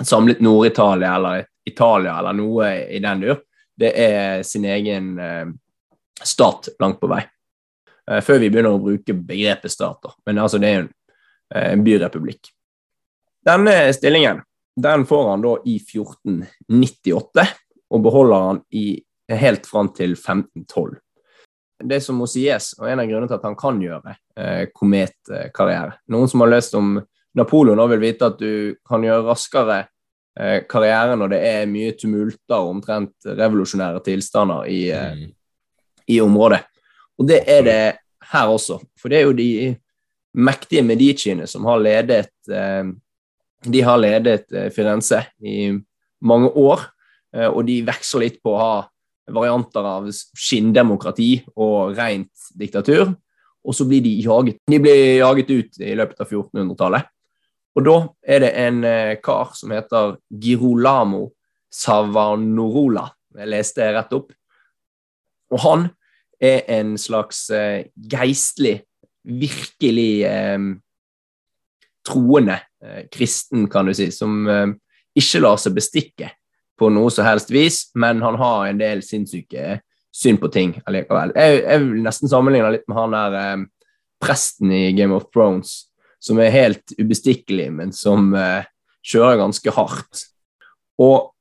et 0.00 0.10
samlet 0.10 0.42
Nord-Italia 0.42 1.14
eller 1.20 1.46
Italia 1.66 2.18
eller 2.18 2.34
noe 2.36 2.72
i 2.90 3.00
den 3.02 3.22
dur. 3.22 3.44
Det 3.76 3.92
er 3.94 4.42
sin 4.46 4.66
egen 4.66 5.14
eh, 5.22 5.46
stat 6.24 6.72
langt 6.82 6.98
på 7.00 7.10
vei. 7.12 7.22
Eh, 8.10 8.20
før 8.22 8.38
vi 8.42 8.50
begynner 8.50 8.76
å 8.76 8.82
bruke 8.82 9.14
begrepet 9.14 9.72
stater. 9.72 10.14
Men 10.26 10.38
altså, 10.38 10.60
det 10.62 10.68
er 10.68 10.78
en, 10.84 10.90
eh, 11.54 11.72
en 11.72 11.84
byrepublikk. 11.84 12.52
Denne 13.46 13.92
stillingen 13.94 14.42
den 14.76 15.06
får 15.06 15.30
han 15.30 15.42
da 15.42 15.56
i 15.64 15.78
1498, 15.80 17.46
og 17.90 18.02
beholder 18.02 18.46
han 18.46 18.62
i, 18.76 19.02
helt 19.30 19.66
fram 19.66 19.88
til 19.94 20.12
1512. 20.12 20.98
Det 21.84 22.00
som 22.02 22.16
må 22.20 22.26
sies, 22.28 22.74
og 22.78 22.88
en 22.88 23.00
av 23.00 23.08
grunnene 23.08 23.28
til 23.28 23.36
at 23.36 23.44
han 23.44 23.56
kan 23.58 23.80
gjøre 23.80 24.14
eh, 24.36 24.62
kometkarriere 24.72 25.98
Noen 26.08 26.30
som 26.30 26.40
har 26.40 26.48
lest 26.54 26.76
om 26.78 26.94
Napoleon 27.36 27.76
nå 27.76 27.84
vil 27.90 28.00
vite 28.00 28.30
at 28.30 28.38
du 28.40 28.76
kan 28.88 29.04
gjøre 29.04 29.26
raskere 29.26 29.76
eh, 30.40 30.62
karriere 30.68 31.18
når 31.20 31.34
det 31.34 31.40
er 31.50 31.68
mye 31.68 31.92
tumulter 32.00 32.56
og 32.56 32.78
omtrent 32.78 33.28
revolusjonære 33.28 34.00
tilstander 34.08 34.70
i, 34.72 34.80
eh, 34.90 35.12
Mm. 35.16 35.34
i 36.08 36.20
området. 36.20 36.62
Og 37.16 37.28
det 37.28 37.42
er 37.48 37.62
det 37.64 37.82
her 38.32 38.52
også. 38.52 38.78
For 38.98 39.12
det 39.12 39.20
er 39.20 39.28
jo 39.28 39.36
de 39.36 39.50
mektige 40.36 40.84
Mediciene 40.84 41.46
som 41.48 41.66
har 41.68 41.80
ledet 41.80 42.32
eh, 42.52 42.84
De 43.66 43.82
har 43.82 44.00
ledet 44.00 44.52
eh, 44.52 44.68
Firenze 44.74 45.22
i 45.40 45.72
mange 46.26 46.50
år, 46.50 46.84
eh, 47.34 47.48
og 47.48 47.64
de 47.66 47.80
veksler 47.86 48.26
litt 48.26 48.38
på 48.44 48.52
å 48.52 48.60
ha 48.60 48.74
varianter 49.32 49.86
av 49.86 50.06
skinndemokrati 50.12 51.30
og 51.56 51.96
rent 51.96 52.50
diktatur. 52.54 53.10
Og 53.66 53.74
så 53.74 53.86
blir 53.88 54.04
de 54.04 54.12
jaget. 54.22 54.60
De 54.70 54.78
blir 54.78 55.16
jaget 55.18 55.50
ut 55.50 55.80
i 55.82 55.96
løpet 55.98 56.20
av 56.22 56.30
1400-tallet. 56.30 57.08
Og 57.76 57.84
da 57.84 57.96
er 58.22 58.44
det 58.44 58.52
en 58.62 58.78
kar 59.20 59.50
som 59.58 59.74
heter 59.74 60.14
Girolamo 60.30 61.24
Savanorola. 61.74 63.08
Jeg 63.36 63.50
leste 63.50 63.90
rett 63.96 64.14
opp. 64.14 64.30
Og 65.50 65.62
han 65.66 65.88
er 66.42 66.64
en 66.76 66.96
slags 67.00 67.46
eh, 67.50 67.86
geistlig, 67.96 68.80
virkelig 69.26 70.10
eh, 70.28 70.66
troende 72.06 72.58
eh, 72.84 73.06
kristen, 73.12 73.68
kan 73.70 73.88
du 73.88 73.94
si, 73.96 74.10
som 74.14 74.44
eh, 74.48 74.66
ikke 75.16 75.42
lar 75.42 75.60
seg 75.60 75.76
bestikke 75.76 76.30
på 76.76 76.90
noe 76.92 77.10
som 77.12 77.24
helst 77.26 77.50
vis, 77.54 77.86
men 77.96 78.20
han 78.24 78.36
har 78.40 78.68
en 78.68 78.80
del 78.80 79.02
sinnssyke 79.04 79.80
syn 80.16 80.38
på 80.40 80.50
ting 80.52 80.76
allikevel. 80.88 81.32
Jeg, 81.36 81.62
jeg 81.64 81.84
vil 81.84 82.04
nesten 82.04 82.30
sammenligne 82.30 82.72
litt 82.74 82.86
med 82.88 82.98
han 83.00 83.16
der 83.16 83.38
eh, 83.40 83.66
presten 84.22 84.72
i 84.72 84.90
Game 84.96 85.16
of 85.16 85.28
Thrones, 85.32 85.86
som 86.22 86.40
er 86.40 86.54
helt 86.54 86.94
ubestikkelig, 87.00 87.68
men 87.72 87.92
som 87.96 88.32
eh, 88.36 88.68
kjører 89.06 89.40
ganske 89.42 89.74
hardt. 89.76 90.26
Og 91.00 91.32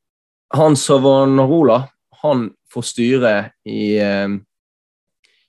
han 0.55 0.75
Savonarola, 0.79 1.85
han 2.21 2.49
får 2.71 2.85
styre 2.89 3.33
i, 3.67 3.95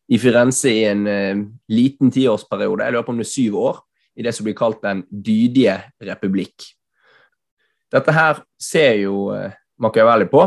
i 0.09 0.19
Firenze 0.23 0.71
i 0.71 0.85
en 0.87 1.07
eh, 1.11 1.43
liten 1.73 2.13
tiårsperiode, 2.15 2.85
jeg 2.85 2.95
lurer 2.95 3.07
på 3.07 3.15
om 3.15 3.21
det 3.21 3.27
er 3.27 3.33
syv 3.33 3.59
år, 3.59 3.83
i 4.17 4.25
det 4.25 4.33
som 4.33 4.47
blir 4.47 4.57
kalt 4.57 4.81
Den 4.85 5.03
dydige 5.11 5.77
republikk. 6.01 6.71
Dette 7.93 8.15
her 8.15 8.41
ser 8.61 9.01
jo 9.03 9.31
eh, 9.35 9.55
Machiavelli 9.83 10.29
på, 10.31 10.47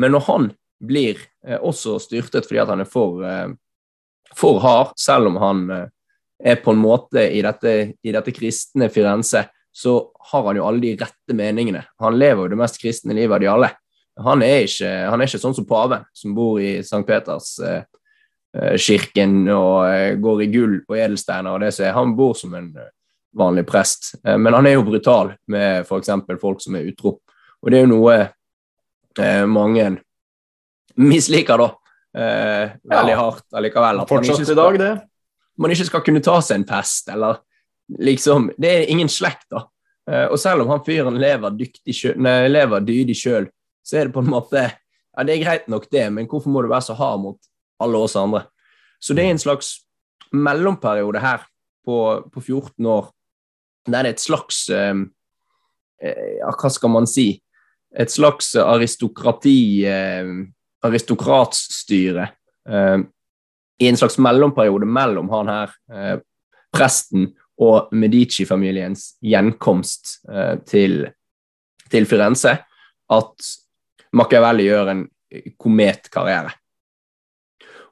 men 0.00 0.14
når 0.14 0.26
han 0.28 0.50
blir 0.80 1.18
eh, 1.46 1.58
også 1.58 1.98
styrtet 2.00 2.48
fordi 2.48 2.62
at 2.62 2.72
han 2.72 2.84
er 2.84 2.88
for, 2.88 3.22
eh, 3.26 3.50
for 4.36 4.62
hard, 4.62 4.94
selv 5.00 5.30
om 5.30 5.40
han 5.42 5.64
eh, 5.74 5.86
er 6.40 6.62
på 6.62 6.72
en 6.72 6.80
måte 6.80 7.26
i 7.28 7.42
dette, 7.44 7.74
i 8.00 8.14
dette 8.14 8.32
kristne 8.32 8.88
Firenze, 8.92 9.44
så 9.72 10.00
har 10.32 10.46
han 10.48 10.58
jo 10.58 10.66
alle 10.66 10.82
de 10.82 10.96
rette 10.98 11.36
meningene. 11.36 11.84
Han 12.02 12.18
lever 12.18 12.46
jo 12.46 12.52
det 12.54 12.58
mest 12.58 12.80
kristne 12.80 13.14
livet 13.14 13.36
av 13.36 13.42
de 13.42 13.50
alle. 13.50 13.70
Han 14.20 14.42
er 14.42 14.64
ikke, 14.66 14.88
han 15.12 15.20
er 15.20 15.28
ikke 15.28 15.40
sånn 15.40 15.56
som 15.56 15.66
paven, 15.68 16.02
som 16.16 16.34
bor 16.36 16.58
i 16.60 16.80
St. 16.82 17.04
Peters 17.08 17.54
eh, 17.64 17.84
kirken 18.76 19.44
og 19.54 19.84
eh, 19.88 20.14
går 20.18 20.42
i 20.42 20.48
gull 20.52 20.78
og 20.88 20.96
edelsteiner 20.98 21.52
og 21.54 21.60
det 21.64 21.72
som 21.76 21.84
er. 21.86 21.92
Han 21.96 22.16
bor 22.18 22.34
som 22.34 22.54
en 22.58 22.70
eh, 22.76 22.88
vanlig 23.38 23.66
prest, 23.68 24.14
eh, 24.24 24.36
men 24.36 24.54
han 24.56 24.66
er 24.66 24.74
jo 24.78 24.82
brutal 24.88 25.34
med 25.48 25.84
f.eks. 25.86 26.10
folk 26.40 26.60
som 26.64 26.74
er 26.76 26.88
utro. 26.90 27.20
Og 27.62 27.70
det 27.70 27.78
er 27.78 27.84
jo 27.86 27.92
noe 27.94 28.16
eh, 29.20 29.44
mange 29.46 29.90
misliker, 31.00 31.58
da. 31.62 31.68
Eh, 32.16 32.72
veldig 32.90 33.14
Ja. 33.14 33.20
hardt 33.20 33.46
allikevel. 33.54 34.00
At 34.02 34.10
i 34.10 34.44
skal- 34.44 34.56
dag, 34.56 34.78
det. 34.78 35.02
man 35.58 35.70
ikke 35.70 35.86
skal 35.86 36.00
kunne 36.02 36.20
ta 36.22 36.40
seg 36.40 36.56
en 36.56 36.64
pest, 36.64 37.08
eller 37.08 37.38
liksom 37.98 38.50
Det 38.58 38.68
er 38.70 38.90
ingen 38.90 39.08
slekt, 39.08 39.46
da. 39.50 39.64
Eh, 40.10 40.26
og 40.30 40.38
selv 40.38 40.62
om 40.62 40.68
han 40.68 40.80
fyren 40.84 41.18
lever, 41.18 41.50
dyktig 41.50 42.16
nei, 42.16 42.48
lever 42.48 42.80
dydig 42.80 43.14
sjøl, 43.14 43.48
så 43.84 43.98
er 43.98 44.04
det 44.06 44.14
på 44.14 44.20
en 44.24 44.30
måte 44.30 44.72
Ja, 45.16 45.24
det 45.24 45.34
er 45.40 45.44
greit 45.44 45.68
nok, 45.68 45.88
det, 45.90 46.12
men 46.12 46.26
hvorfor 46.26 46.46
må 46.48 46.62
du 46.62 46.68
være 46.68 46.82
så 46.86 46.94
hard 46.96 47.20
mot 47.20 47.38
alle 47.80 48.00
oss 48.00 48.16
andre? 48.18 48.44
Så 49.00 49.16
det 49.16 49.24
er 49.24 49.34
en 49.34 49.42
slags 49.42 49.78
mellomperiode 50.32 51.22
her 51.22 51.44
på, 51.86 51.96
på 52.32 52.40
14 52.40 52.86
år, 52.86 53.10
der 53.88 54.04
det 54.04 54.10
er 54.10 54.14
et 54.14 54.22
slags 54.22 54.68
eh, 54.70 54.94
eh, 56.02 56.26
Ja, 56.40 56.52
hva 56.52 56.70
skal 56.70 56.92
man 56.92 57.08
si? 57.10 57.32
Et 57.90 58.12
slags 58.12 58.52
aristokrati 58.54 59.86
eh, 59.88 60.28
Aristokratstyre. 60.86 62.28
Eh, 62.68 62.98
i 63.80 63.88
en 63.88 63.96
slags 63.96 64.18
mellomperiode 64.20 64.86
mellom 64.86 65.30
han 65.32 65.48
her, 65.48 65.72
eh, 65.92 66.18
presten, 66.72 67.30
og 67.60 67.90
Medici-familiens 67.92 69.18
gjenkomst 69.20 70.20
eh, 70.32 70.56
til, 70.68 71.02
til 71.92 72.06
Firenze, 72.08 72.54
at 73.12 73.50
Machiavelli 74.16 74.64
gjør 74.68 74.92
en 74.94 75.02
kometkarriere. 75.60 76.54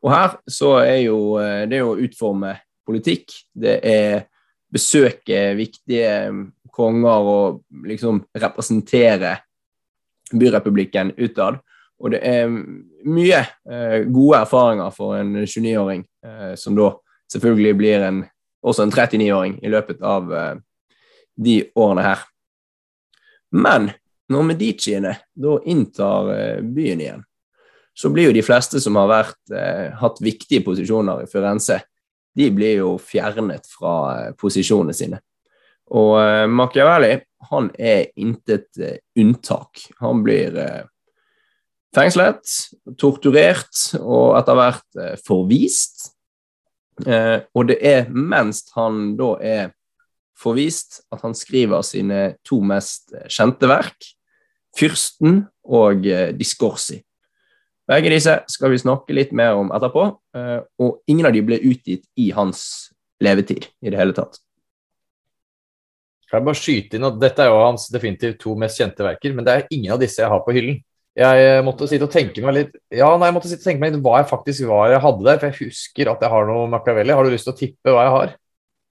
Og 0.03 0.13
her 0.13 0.37
så 0.51 0.75
er 0.85 1.01
jo 1.07 1.19
eh, 1.43 1.65
det 1.71 1.81
å 1.83 1.97
utforme 1.99 2.55
politikk, 2.89 3.35
det 3.53 3.79
er 3.85 4.27
besøke 4.73 5.55
viktige 5.59 6.13
konger 6.75 7.31
og 7.33 7.61
liksom 7.89 8.23
representere 8.39 9.39
byrepublikken 10.33 11.15
utad. 11.19 11.59
Og 11.99 12.15
det 12.15 12.23
er 12.23 12.47
mye 13.09 13.43
eh, 13.43 14.01
gode 14.07 14.43
erfaringer 14.45 14.95
for 14.95 15.19
en 15.19 15.35
29-åring, 15.43 16.05
eh, 16.25 16.53
som 16.61 16.77
da 16.79 16.93
selvfølgelig 17.33 17.77
blir 17.81 18.07
en, 18.07 18.25
også 18.63 18.87
en 18.87 18.95
39-åring 18.95 19.59
i 19.65 19.73
løpet 19.73 20.05
av 20.05 20.31
de 21.39 21.57
årene 21.79 22.05
her. 22.07 22.23
Men 23.55 23.91
når 24.29 24.47
Mediciene 24.49 25.15
da 25.37 25.57
inntar 25.69 26.61
byen 26.63 27.03
igjen, 27.03 27.28
så 27.99 28.11
blir 28.15 28.29
jo 28.29 28.37
de 28.37 28.45
fleste 28.47 28.79
som 28.83 28.97
har 29.01 29.09
vært, 29.11 29.41
eh, 29.51 29.89
hatt 29.99 30.21
viktige 30.23 30.63
posisjoner 30.67 31.25
i 31.25 31.31
Firenze, 31.31 31.81
de 32.39 32.51
blir 32.55 32.79
jo 32.83 32.93
fjernet 33.03 33.67
fra 33.71 33.95
eh, 34.13 34.29
posisjonene 34.39 34.95
sine. 34.97 35.21
Og 35.97 36.15
eh, 36.21 36.45
Machiavelli 36.51 37.17
han 37.51 37.71
er 37.79 38.11
intet 38.21 38.79
eh, 38.83 39.01
unntak. 39.19 39.83
Han 40.03 40.23
blir 40.27 40.55
fengslet, 41.95 42.45
torturert 43.01 43.83
og 43.99 44.37
etter 44.39 44.59
hvert 44.59 45.03
forvist. 45.25 46.11
Og 46.99 47.63
det 47.71 47.77
er 47.87 48.09
mens 48.11 48.65
han 48.75 49.15
da 49.19 49.29
er 49.39 49.71
forvist, 50.39 51.01
at 51.15 51.23
han 51.23 51.35
skriver 51.39 51.87
sine 51.87 52.21
to 52.47 52.59
mest 52.61 53.15
kjente 53.31 53.71
verk, 53.71 54.11
'Fyrsten' 54.75 55.47
og 55.65 56.05
'Diskorsi'. 56.37 57.01
Begge 57.89 58.11
disse 58.13 58.35
skal 58.53 58.73
vi 58.75 58.81
snakke 58.83 59.15
litt 59.17 59.31
mer 59.37 59.57
om 59.57 59.71
etterpå, 59.73 60.03
eh, 60.37 60.59
og 60.85 60.99
ingen 61.09 61.29
av 61.29 61.33
de 61.33 61.41
ble 61.45 61.57
utgitt 61.71 62.05
i 62.21 62.29
hans 62.37 62.61
levetid 63.25 63.71
i 63.81 63.93
det 63.93 63.99
hele 63.99 64.13
tatt. 64.17 64.37
Kan 66.29 66.43
jeg 66.43 66.49
bare 66.51 66.61
skyte 66.61 66.99
inn 66.99 67.09
at 67.09 67.17
Dette 67.23 67.41
er 67.41 67.49
jo 67.49 67.63
hans 67.63 67.87
definitivt 67.89 68.37
to 68.43 68.53
mest 68.61 68.77
kjente 68.77 69.07
verker, 69.07 69.33
men 69.33 69.47
det 69.47 69.55
er 69.55 69.71
ingen 69.73 69.95
av 69.95 70.03
disse 70.03 70.21
jeg 70.21 70.29
har 70.29 70.43
på 70.45 70.53
hyllen. 70.53 70.83
Jeg 71.19 71.47
eh, 71.47 71.63
måtte 71.65 71.89
sitte 71.89 72.05
og 72.05 72.13
tenke 72.13 72.45
meg 72.45 72.55
litt 72.55 72.77
Ja, 72.95 73.09
nei, 73.17 73.31
jeg 73.31 73.37
måtte 73.39 73.49
sitte 73.51 73.65
og 73.65 73.71
tenke 73.71 73.83
meg 73.83 73.97
litt 73.97 74.05
hva 74.05 74.21
jeg 74.21 74.29
faktisk 74.31 74.69
var 74.69 74.93
jeg 74.93 75.03
hadde 75.03 75.25
der, 75.25 75.41
for 75.41 75.49
jeg 75.49 75.71
husker 75.71 76.13
at 76.13 76.21
jeg 76.23 76.33
har 76.35 76.47
noe 76.51 76.69
Machiavelli. 76.71 77.17
Har 77.17 77.25
du 77.25 77.33
lyst 77.33 77.49
til 77.49 77.57
å 77.57 77.59
tippe 77.59 77.95
hva 77.97 78.05
jeg 78.05 78.15
har? 78.19 78.37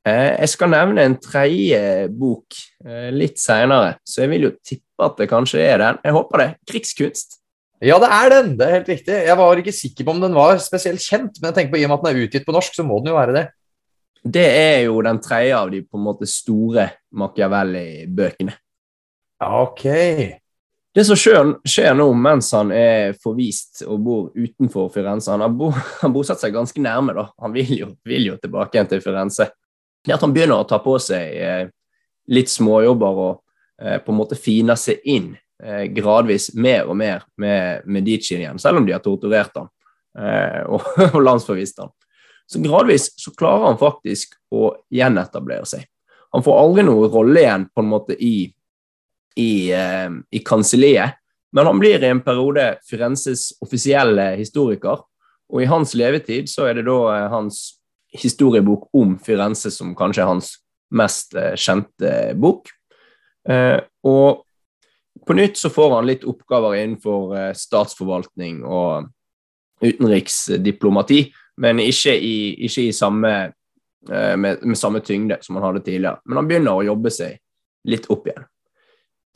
Eh, 0.09 0.33
Jeg 0.41 0.55
skal 0.55 0.73
nevne 0.73 1.05
en 1.05 1.19
tredje 1.21 1.81
bok 2.09 2.57
litt 3.13 3.37
seinere, 3.37 3.99
så 4.07 4.23
jeg 4.23 4.33
vil 4.33 4.49
jo 4.49 4.55
tippe 4.65 5.05
at 5.05 5.21
det 5.21 5.29
kanskje 5.29 5.61
er 5.61 5.83
den. 5.83 5.99
Jeg 6.03 6.17
håper 6.17 6.41
det. 6.41 6.49
'Krigskunst'. 6.65 7.37
Ja, 7.83 7.99
det 8.01 8.07
er 8.09 8.31
den! 8.33 8.55
Det 8.57 8.65
er 8.65 8.73
helt 8.79 8.87
riktig. 8.89 9.13
Jeg 9.27 9.37
var 9.37 9.59
ikke 9.61 9.75
sikker 9.75 10.05
på 10.05 10.15
om 10.15 10.21
den 10.23 10.33
var 10.33 10.57
spesielt 10.63 11.03
kjent, 11.03 11.37
men 11.37 11.51
jeg 11.51 11.57
tenker 11.59 11.75
på 11.75 11.81
i 11.81 11.85
og 11.85 11.91
med 11.91 11.99
at 11.99 12.07
den 12.07 12.15
er 12.15 12.25
utgitt 12.25 12.47
på 12.47 12.55
norsk, 12.55 12.73
så 12.73 12.85
må 12.85 12.97
den 13.03 13.11
jo 13.11 13.19
være 13.19 13.35
det. 13.35 13.43
Det 14.25 14.45
er 14.49 14.79
jo 14.87 14.97
den 15.05 15.19
tredje 15.21 15.53
av 15.53 15.69
de 15.71 15.83
på 15.85 15.99
en 15.99 16.07
måte 16.07 16.27
store 16.29 16.87
Machiavelli-bøkene. 17.13 18.57
Ok. 19.45 19.85
Det 20.97 21.05
som 21.05 21.19
skjer, 21.21 21.93
nå 21.93 22.07
mens 22.17 22.49
han 22.57 22.73
er 22.73 23.13
forvist 23.21 23.83
og 23.85 23.99
bor 24.01 24.29
utenfor 24.33 24.89
Firenze 24.89 25.29
Han 25.29 25.43
har 25.45 25.53
bo, 25.53 25.69
han 26.01 26.15
bosatt 26.15 26.41
seg 26.41 26.57
ganske 26.57 26.81
nærme, 26.81 27.13
da. 27.13 27.29
Han 27.45 27.53
vil 27.53 27.73
jo, 27.77 27.93
vil 28.09 28.31
jo 28.31 28.41
tilbake 28.41 28.73
igjen 28.73 28.89
til 28.89 29.03
Firenze. 29.05 29.51
Det 30.01 30.15
at 30.15 30.25
han 30.25 30.33
begynner 30.33 30.63
å 30.63 30.67
ta 30.67 30.81
på 30.81 30.97
seg 31.03 31.37
eh, 31.37 31.67
litt 32.33 32.49
småjobber 32.49 33.21
og 33.27 33.33
eh, 33.83 33.99
på 34.01 34.13
en 34.13 34.17
måte 34.17 34.39
finer 34.39 34.79
seg 34.79 35.05
inn 35.05 35.35
gradvis 35.89 36.51
mer 36.53 36.85
og 36.85 36.97
mer 36.99 37.23
med 37.41 37.85
Medici 37.89 38.35
igjen, 38.35 38.59
selv 38.61 38.77
om 38.77 38.85
de 38.85 38.93
har 38.93 39.01
torturert 39.01 39.55
han 39.57 39.69
eh, 40.19 40.61
og, 40.69 40.85
og 41.15 41.21
landsforvist 41.23 41.81
han. 41.81 41.93
Så 42.47 42.61
gradvis 42.63 43.09
så 43.19 43.33
klarer 43.35 43.71
han 43.71 43.79
faktisk 43.79 44.37
å 44.53 44.69
gjenetablere 44.93 45.65
seg. 45.67 45.87
Han 46.35 46.43
får 46.45 46.59
aldri 46.61 46.85
noen 46.85 47.11
rolle 47.11 47.41
igjen 47.41 47.65
på 47.73 47.83
en 47.83 47.91
måte 47.91 48.17
i 48.19 48.35
i, 49.37 49.69
eh, 49.69 50.09
i 50.31 50.39
kanselliet, 50.41 51.19
men 51.53 51.67
han 51.69 51.79
blir 51.79 52.01
i 52.03 52.09
en 52.09 52.23
periode 52.25 52.63
Firenzes 52.89 53.51
offisielle 53.61 54.31
historiker. 54.39 55.03
Og 55.53 55.63
i 55.63 55.69
hans 55.69 55.93
levetid 55.95 56.49
så 56.51 56.67
er 56.67 56.79
det 56.79 56.87
da 56.87 56.97
eh, 57.13 57.27
hans 57.31 57.59
historiebok 58.17 58.87
om 58.97 59.15
Firenze 59.23 59.71
som 59.73 59.93
kanskje 59.97 60.23
er 60.23 60.31
hans 60.31 60.51
mest 60.95 61.37
eh, 61.37 61.53
kjente 61.53 62.13
bok. 62.39 62.71
Eh, 63.47 63.79
og 64.07 64.46
på 65.25 65.33
nytt 65.33 65.57
så 65.57 65.69
får 65.69 65.95
han 65.95 66.07
litt 66.07 66.25
oppgaver 66.27 66.75
innenfor 66.75 67.35
eh, 67.37 67.53
statsforvaltning 67.57 68.63
og 68.65 69.07
utenriksdiplomati, 69.81 71.21
men 71.61 71.81
ikke 71.81 72.13
i, 72.17 72.37
ikke 72.67 72.87
i 72.89 72.93
samme, 72.95 73.33
eh, 74.09 74.35
med, 74.37 74.63
med 74.63 74.77
samme 74.77 75.01
tyngde 75.05 75.39
som 75.41 75.57
han 75.57 75.69
hadde 75.69 75.85
tidligere. 75.85 76.21
Men 76.25 76.41
han 76.41 76.49
begynner 76.49 76.77
å 76.77 76.87
jobbe 76.87 77.13
seg 77.13 77.37
litt 77.87 78.09
opp 78.13 78.27
igjen. 78.27 78.47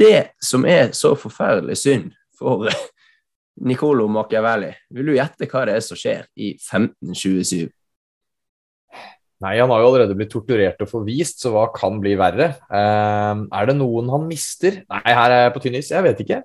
Det 0.01 0.17
som 0.41 0.65
er 0.65 0.95
så 0.97 1.13
forferdelig 1.19 1.77
synd 1.77 2.11
for 2.38 2.67
eh, 2.69 2.88
Nicolo 3.61 4.07
Machiavelli, 4.09 4.71
vil 4.95 5.11
du 5.11 5.15
gjette 5.17 5.47
hva 5.51 5.65
det 5.67 5.77
er 5.77 5.85
som 5.85 6.00
skjer 6.00 6.25
i 6.35 6.55
1527? 6.55 7.69
Nei, 9.41 9.55
han 9.57 9.71
har 9.74 9.81
jo 9.81 9.89
allerede 9.89 10.15
blitt 10.17 10.29
torturert 10.33 10.81
og 10.83 10.89
forvist, 10.91 11.41
så 11.41 11.53
hva 11.53 11.65
kan 11.74 11.98
bli 12.01 12.13
verre? 12.19 12.51
Uh, 12.69 13.48
er 13.50 13.71
det 13.71 13.77
noen 13.79 14.12
han 14.13 14.27
mister? 14.29 14.83
Nei, 14.86 15.01
her 15.07 15.33
er 15.33 15.48
jeg 15.48 15.55
på 15.55 15.63
tynn 15.63 15.79
is, 15.79 15.89
jeg 15.93 16.05
vet 16.05 16.21
ikke. 16.21 16.41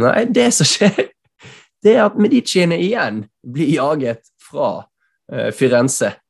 Nei, 0.00 0.22
det 0.32 0.48
som 0.56 0.68
skjer, 0.68 1.10
det 1.84 1.96
er 1.96 2.06
at 2.06 2.16
Mediciene 2.20 2.78
igjen 2.80 3.26
blir 3.44 3.74
jaget 3.76 4.32
fra 4.48 4.72
uh, 4.80 5.50
Firenze. 5.56 6.14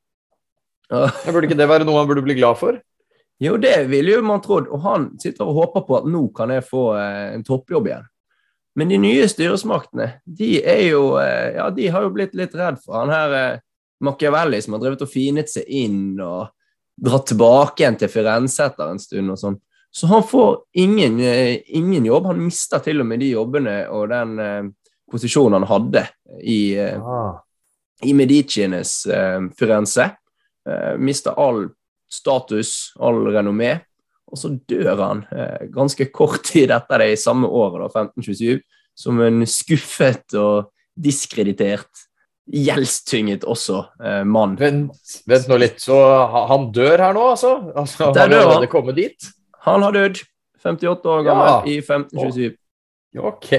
Uh. 0.88 1.12
Burde 1.26 1.44
ikke 1.44 1.56
det 1.58 1.66
være 1.68 1.84
noe 1.84 1.98
han 2.00 2.06
burde 2.08 2.22
bli 2.24 2.32
glad 2.38 2.56
for? 2.56 2.78
jo, 3.38 3.56
det 3.56 3.86
ville 3.90 4.16
jo 4.16 4.22
man 4.26 4.42
trodd, 4.42 4.68
og 4.72 4.82
han 4.82 5.08
sitter 5.22 5.46
og 5.46 5.58
håper 5.60 5.86
på 5.86 5.98
at 6.00 6.06
nå 6.10 6.24
kan 6.34 6.50
jeg 6.50 6.66
få 6.66 6.84
eh, 6.98 7.34
en 7.36 7.44
toppjobb 7.46 7.90
igjen. 7.90 8.08
Men 8.78 8.92
de 8.92 8.98
nye 9.02 9.26
styresmaktene, 9.30 10.08
de 10.24 10.58
er 10.62 10.84
jo 10.90 11.02
eh, 11.22 11.54
Ja, 11.56 11.68
de 11.74 11.88
har 11.90 12.06
jo 12.06 12.12
blitt 12.14 12.34
litt 12.38 12.54
redd 12.58 12.80
for 12.82 12.98
han 13.00 13.14
her 13.14 13.60
Machiavelli 14.04 14.60
som 14.62 14.76
har 14.76 14.82
drevet 14.84 15.02
og 15.04 15.10
finet 15.10 15.50
seg 15.50 15.66
inn 15.68 16.18
og 16.22 16.48
dratt 16.98 17.28
tilbake 17.30 17.82
igjen 17.82 17.98
til 17.98 18.10
Firenze 18.12 18.68
etter 18.68 18.92
en 18.92 19.02
stund 19.02 19.34
og 19.34 19.38
sånn. 19.40 19.58
Så 19.90 20.06
han 20.10 20.22
får 20.26 20.62
ingen, 20.82 21.20
eh, 21.20 21.60
ingen 21.78 22.04
jobb. 22.06 22.26
Han 22.26 22.44
mister 22.44 22.82
til 22.84 23.00
og 23.00 23.06
med 23.06 23.20
de 23.20 23.32
jobbene 23.32 23.76
og 23.90 24.08
den 24.12 24.38
eh, 24.38 24.62
posisjonen 25.10 25.62
han 25.62 25.68
hadde 25.70 26.04
i, 26.42 26.76
eh, 26.76 26.98
Ah. 27.00 27.40
i 28.02 28.12
Medicienes 28.12 29.06
eh, 29.06 29.40
Firenze. 29.58 30.10
Eh, 30.68 30.96
mister 30.98 31.32
all 31.38 31.68
status, 32.10 32.92
all 33.00 33.26
renommé. 33.32 33.80
Og 34.28 34.36
så 34.36 34.50
dør 34.68 35.00
han 35.00 35.24
eh, 35.32 35.68
ganske 35.72 36.10
kort 36.12 36.44
tid 36.44 36.70
etter 36.74 36.98
det, 36.98 37.12
i 37.12 37.20
samme 37.20 37.48
året, 37.48 37.80
da, 37.80 38.02
1527, 38.04 38.60
som 38.98 39.20
en 39.24 39.46
skuffet 39.48 40.34
og 40.36 40.68
diskreditert, 40.98 42.07
gjeldstynget 42.52 43.44
også 43.48 43.82
eh, 44.04 44.22
mann. 44.24 44.54
Vent, 44.60 44.92
vent 45.28 45.48
nå 45.50 45.58
litt, 45.60 45.80
så 45.84 45.96
han 46.50 46.70
dør 46.72 46.98
her 47.06 47.16
nå, 47.16 47.26
altså? 47.34 47.52
altså 47.76 48.12
Der 48.16 48.30
dør 48.32 48.54
han. 48.54 48.66
kommet 48.72 48.96
dit? 48.96 49.28
Han 49.66 49.82
har 49.84 49.92
dødd, 49.96 50.22
58 50.64 51.10
år 51.12 51.26
gammel, 51.26 51.50
Ja. 51.50 51.58
i 51.68 51.76
1527. 51.82 52.56
Ok. 53.18 53.50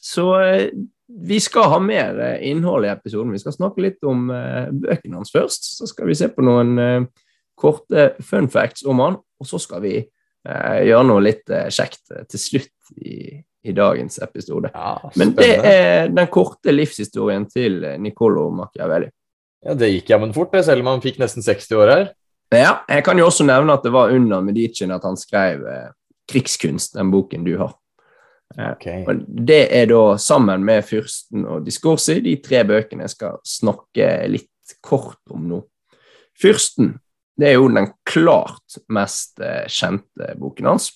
Så 0.00 0.26
eh, 0.40 0.68
vi 1.08 1.38
skal 1.40 1.70
ha 1.72 1.78
mer 1.82 2.18
eh, 2.20 2.50
innhold 2.50 2.86
i 2.86 2.92
episoden. 2.92 3.32
Vi 3.34 3.40
skal 3.42 3.56
snakke 3.56 3.82
litt 3.82 4.04
om 4.06 4.28
eh, 4.30 4.68
bøkene 4.72 5.18
hans 5.18 5.32
først. 5.34 5.70
Så 5.78 5.88
skal 5.90 6.06
vi 6.10 6.16
se 6.18 6.28
på 6.32 6.44
noen 6.46 6.78
eh, 6.78 7.00
korte 7.58 8.12
fun 8.22 8.46
facts 8.52 8.84
om 8.86 9.00
han, 9.02 9.16
og 9.40 9.46
så 9.50 9.58
skal 9.62 9.82
vi 9.82 9.96
eh, 9.98 10.78
gjøre 10.86 11.06
noe 11.08 11.24
litt 11.26 11.50
kjekt 11.74 12.12
til 12.30 12.38
slutt 12.42 12.92
i, 13.02 13.40
i 13.68 13.74
dagens 13.76 14.18
episode. 14.24 14.70
Ja, 14.74 15.10
Men 15.16 15.34
det 15.36 15.50
er 15.66 16.08
den 16.12 16.30
korte 16.32 16.72
livshistorien 16.74 17.46
til 17.50 17.80
Nicolo 18.02 18.48
Machiavelli. 18.54 19.10
Ja, 19.66 19.74
det 19.74 19.90
gikk 19.90 20.12
jammen 20.12 20.32
fort, 20.34 20.52
det, 20.54 20.64
selv 20.68 20.84
om 20.84 20.92
han 20.92 21.02
fikk 21.02 21.18
nesten 21.22 21.44
60 21.44 21.74
år 21.78 21.92
her. 21.92 22.06
Ja, 22.54 22.78
jeg 22.88 23.04
kan 23.04 23.18
jo 23.20 23.26
også 23.28 23.44
nevne 23.44 23.74
at 23.76 23.84
det 23.84 23.92
var 23.92 24.14
under 24.14 24.44
Medicien 24.44 24.94
at 24.94 25.04
han 25.04 25.18
skrev 25.20 25.66
eh, 25.68 25.90
'Krigskunst', 26.28 26.94
den 26.96 27.10
boken 27.10 27.44
du 27.44 27.56
har. 27.58 27.74
Okay. 28.56 29.02
Og 29.04 29.26
det 29.28 29.66
er 29.76 29.90
da 29.90 30.16
sammen 30.16 30.64
med 30.64 30.84
Fyrsten 30.88 31.44
og 31.44 31.66
Diskorsi 31.66 32.20
de 32.24 32.38
tre 32.40 32.62
bøkene 32.64 33.04
jeg 33.04 33.12
skal 33.12 33.36
snakke 33.44 34.08
litt 34.30 34.78
kort 34.80 35.20
om 35.34 35.44
nå. 35.50 35.60
Fyrsten 36.38 36.94
det 37.38 37.52
er 37.52 37.58
jo 37.58 37.68
den 37.70 37.92
klart 38.08 38.80
mest 38.90 39.38
eh, 39.40 39.68
kjente 39.70 40.32
boken 40.40 40.72
hans. 40.72 40.90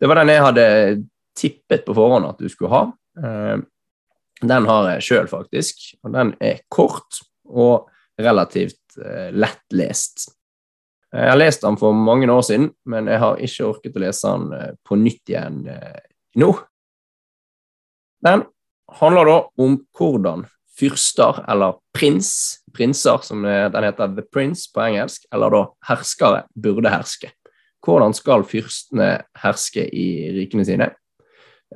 Det 0.00 0.10
var 0.10 0.20
den 0.20 0.32
jeg 0.34 0.44
hadde 0.44 0.66
tippet 1.38 1.84
på 1.86 1.94
forhånd 1.96 2.28
at 2.28 2.40
du 2.40 2.48
skulle 2.52 2.72
ha. 2.72 2.84
Eh, 3.22 3.62
Den 4.42 4.66
har 4.66 4.88
jeg 4.90 5.06
sjøl, 5.06 5.28
faktisk. 5.30 5.82
Og 6.02 6.14
den 6.16 6.32
er 6.42 6.62
kort 6.72 7.20
og 7.46 7.88
relativt 8.18 8.98
eh, 8.98 9.30
lettlest. 9.30 10.30
Jeg 11.12 11.28
har 11.28 11.38
lest 11.38 11.62
den 11.62 11.76
for 11.76 11.92
mange 11.92 12.26
år 12.32 12.42
siden, 12.42 12.70
men 12.88 13.10
jeg 13.10 13.20
har 13.20 13.38
ikke 13.38 13.68
orket 13.68 13.98
å 13.98 14.02
lese 14.02 14.32
den 14.32 14.56
eh, 14.56 14.72
på 14.88 14.98
nytt 14.98 15.30
igjen 15.30 15.60
eh, 15.70 16.00
nå. 16.40 16.50
Den 18.24 18.46
handler 18.98 19.28
da 19.28 19.36
om 19.62 19.76
hvordan 19.98 20.46
fyrster, 20.72 21.42
eller 21.52 21.76
prins, 21.94 22.62
prinser 22.74 23.20
som 23.22 23.44
den 23.44 23.84
heter 23.84 24.14
The 24.16 24.24
Prince 24.24 24.70
på 24.72 24.80
engelsk, 24.86 25.26
eller 25.34 25.52
da 25.52 25.62
herskere, 25.90 26.46
burde 26.56 26.90
herske. 26.90 27.30
Hvordan 27.84 28.14
skal 28.16 28.46
fyrstene 28.48 29.10
herske 29.42 29.84
i 29.84 30.06
rikene 30.38 30.64
sine? 30.66 30.88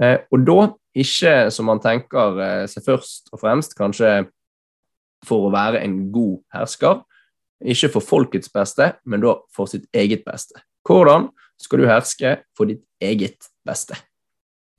Eh, 0.02 0.18
og 0.32 0.44
da 0.44 0.61
ikke 0.96 1.35
som 1.52 1.68
man 1.70 1.80
tenker 1.82 2.40
eh, 2.42 2.64
seg 2.70 2.85
først 2.85 3.32
og 3.32 3.40
fremst 3.40 3.76
kanskje 3.78 4.26
for 5.26 5.48
å 5.48 5.52
være 5.54 5.80
en 5.85 5.98
god 6.12 6.38
hersker, 6.54 7.00
ikke 7.64 7.94
for 7.94 8.04
folkets 8.04 8.52
beste, 8.52 8.90
men 9.09 9.22
da 9.24 9.38
for 9.54 9.70
sitt 9.70 9.87
eget 9.96 10.26
beste. 10.26 10.61
Hvordan 10.87 11.30
skal 11.61 11.80
du 11.80 11.88
herske 11.88 12.37
for 12.56 12.68
ditt 12.68 12.85
eget 13.02 13.48
beste? 13.66 13.96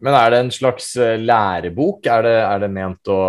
Men 0.04 0.14
er 0.14 0.30
det 0.30 0.42
en 0.44 0.54
slags 0.54 0.92
eh, 1.02 1.18
lærebok? 1.18 2.06
Er 2.06 2.28
det, 2.28 2.36
er 2.46 2.62
det 2.64 2.74
ment, 2.74 3.10
å, 3.10 3.22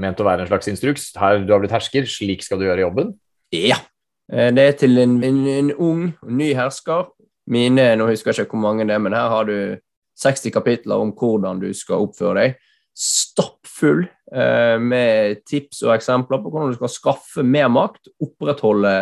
ment 0.00 0.22
å 0.22 0.26
være 0.26 0.46
en 0.46 0.50
slags 0.50 0.72
instruks? 0.72 1.10
Her, 1.20 1.42
du 1.44 1.52
har 1.52 1.60
blitt 1.60 1.76
hersker, 1.76 2.08
slik 2.08 2.46
skal 2.46 2.62
du 2.62 2.70
gjøre 2.70 2.86
jobben? 2.86 3.12
Ja. 3.54 3.82
Det 4.26 4.58
er 4.58 4.72
til 4.74 4.98
en, 4.98 5.20
en, 5.22 5.36
en 5.46 5.68
ung 5.76 6.00
ny 6.26 6.48
hersker. 6.56 7.12
Mine, 7.46 7.92
nå 7.94 8.08
husker 8.08 8.32
jeg 8.32 8.48
ikke 8.48 8.56
hvor 8.56 8.64
mange 8.64 8.88
det 8.88 8.96
er, 8.96 9.02
men 9.04 9.14
her 9.14 9.28
har 9.30 9.46
du 9.46 9.76
60 10.16 10.52
kapitler 10.54 11.02
om 11.02 11.10
hvordan 11.16 11.60
du 11.60 11.68
skal 11.76 12.06
oppføre 12.06 12.38
deg. 12.40 12.56
Stappfull 12.96 14.06
eh, 14.32 14.78
med 14.80 15.42
tips 15.48 15.82
og 15.84 15.92
eksempler 15.98 16.40
på 16.40 16.48
hvordan 16.52 16.72
du 16.72 16.78
skal 16.78 16.92
skaffe 16.94 17.44
mer 17.44 17.68
makt, 17.68 18.08
opprettholde 18.24 18.94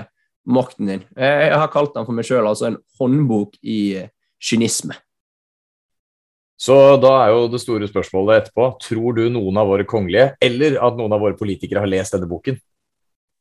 makten 0.50 0.90
din. 0.90 1.04
Eh, 1.16 1.46
Jeg 1.48 1.60
har 1.62 1.70
kalt 1.72 1.94
den 1.94 2.04
for 2.08 2.16
meg 2.18 2.26
sjøl 2.26 2.48
altså 2.50 2.72
en 2.72 2.80
håndbok 2.98 3.54
i 3.62 3.78
eh, 4.02 4.10
kynisme. 4.42 4.96
Så 6.64 6.74
da 7.02 7.10
er 7.24 7.32
jo 7.34 7.46
det 7.50 7.60
store 7.62 7.86
spørsmålet 7.90 8.44
etterpå, 8.44 8.68
tror 8.82 9.16
du 9.16 9.24
noen 9.32 9.56
av 9.60 9.66
våre 9.68 9.84
kongelige, 9.88 10.32
eller 10.42 10.76
at 10.86 10.94
noen 10.98 11.12
av 11.12 11.20
våre 11.22 11.36
politikere 11.38 11.82
har 11.82 11.90
lest 11.90 12.14
denne 12.14 12.28
boken? 12.30 12.58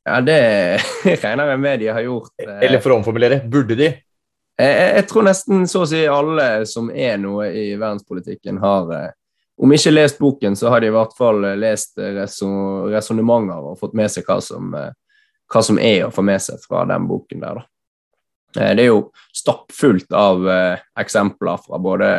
Ja, 0.03 0.17
det 0.25 0.37
regner 1.23 1.53
jeg 1.53 1.61
med 1.63 1.79
de 1.79 1.91
har 1.93 2.03
gjort. 2.05 2.33
eh, 2.41 2.57
Eller 2.67 2.81
for 2.83 2.93
å 2.93 2.97
omformulere, 3.01 3.41
burde 3.49 3.77
de? 3.79 3.91
Jeg, 4.59 4.73
jeg 4.99 5.05
tror 5.09 5.25
nesten 5.25 5.65
så 5.69 5.81
å 5.83 5.89
si 5.89 6.03
alle 6.05 6.47
som 6.69 6.91
er 6.93 7.17
noe 7.21 7.49
i 7.49 7.71
verdenspolitikken, 7.73 8.59
har 8.61 8.91
eh, 8.93 9.11
om 9.63 9.73
ikke 9.73 9.93
lest 9.93 10.19
boken, 10.21 10.57
så 10.57 10.69
har 10.73 10.83
de 10.83 10.91
i 10.91 10.93
hvert 10.93 11.15
fall 11.17 11.43
eh, 11.49 11.57
lest 11.57 11.97
eh, 12.01 12.13
resonnementer 12.93 13.69
og 13.71 13.79
fått 13.81 13.95
med 13.97 14.13
seg 14.13 14.27
hva 14.29 14.39
som, 14.43 14.73
hva 14.73 15.63
som 15.65 15.79
er 15.81 16.05
å 16.05 16.13
få 16.13 16.25
med 16.25 16.41
seg 16.43 16.61
fra 16.61 16.83
den 16.89 17.07
boken 17.09 17.41
der. 17.41 17.61
Da. 17.61 17.69
Det 18.53 18.85
er 18.85 18.91
jo 18.91 18.99
stappfullt 19.33 20.13
av 20.13 20.45
eksempler 21.01 21.57
fra 21.63 21.79
både, 21.81 22.09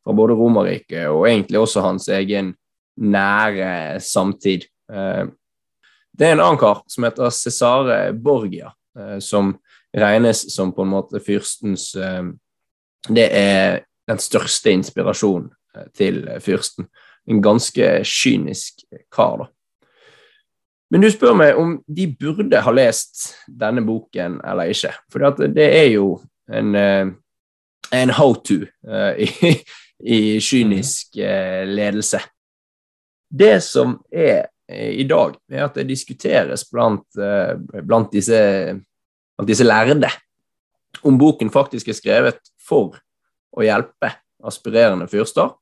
fra 0.00 0.14
både 0.16 0.36
Romerriket 0.38 1.10
og 1.12 1.26
egentlig 1.28 1.60
også 1.60 1.82
hans 1.84 2.08
egen 2.08 2.54
nære 2.96 4.00
samtid. 4.00 4.64
Det 4.88 6.24
er 6.24 6.32
en 6.32 6.40
annen 6.40 6.60
kar 6.60 6.80
som 6.88 7.04
heter 7.04 7.28
Cesare 7.36 7.98
Borgia, 8.16 8.72
som 9.20 9.52
regnes 9.92 10.54
som 10.54 10.72
på 10.72 10.82
en 10.82 10.92
måte 10.92 11.20
fyrstens 11.20 11.94
eh, 11.94 12.24
Det 13.08 13.28
er 13.34 13.82
den 14.08 14.18
største 14.18 14.72
inspirasjonen 14.72 15.50
eh, 15.76 15.88
til 15.96 16.24
fyrsten. 16.40 16.88
En 17.28 17.42
ganske 17.42 17.88
kynisk 18.04 18.84
kar, 19.12 19.44
da. 19.44 19.48
Men 20.92 21.00
du 21.00 21.08
spør 21.08 21.32
meg 21.38 21.56
om 21.56 21.78
de 21.88 22.06
burde 22.20 22.60
ha 22.60 22.72
lest 22.74 23.30
denne 23.48 23.80
boken 23.84 24.40
eller 24.44 24.72
ikke. 24.74 24.92
For 25.12 25.24
det 25.48 25.64
er 25.64 25.88
jo 25.94 26.18
en, 26.52 26.74
eh, 26.76 27.06
en 27.92 28.12
how 28.12 28.34
to 28.34 28.60
i, 29.26 29.54
i 30.04 30.20
kynisk 30.40 31.16
ledelse. 31.16 32.20
Det 33.32 33.62
som 33.64 33.96
er 34.12 34.50
i 34.68 35.04
dag, 35.08 35.34
er 35.50 35.64
at 35.64 35.74
det 35.76 35.88
diskuteres 35.88 36.66
blant, 36.68 37.04
blant, 37.16 38.12
disse, 38.12 38.36
blant 39.36 39.48
disse 39.48 39.66
lærde 39.66 40.10
om 41.02 41.18
boken 41.18 41.50
faktisk 41.50 41.88
er 41.88 41.98
skrevet 41.98 42.52
for 42.60 42.98
å 43.52 43.64
hjelpe 43.64 44.12
aspirerende 44.44 45.08
fyrster, 45.10 45.52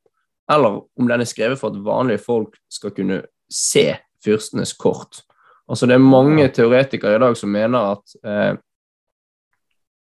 eller 0.50 0.80
om 0.98 1.08
den 1.08 1.22
er 1.22 1.28
skrevet 1.28 1.60
for 1.60 1.70
at 1.70 1.84
vanlige 1.84 2.22
folk 2.24 2.56
skal 2.70 2.94
kunne 2.96 3.22
se 3.50 3.92
fyrstenes 4.24 4.72
kort. 4.78 5.22
Altså 5.70 5.86
Det 5.86 5.94
er 5.94 6.02
mange 6.02 6.48
teoretikere 6.50 7.16
i 7.16 7.22
dag 7.22 7.36
som 7.38 7.52
mener 7.52 7.94
at 7.94 8.16
eh, 8.26 8.58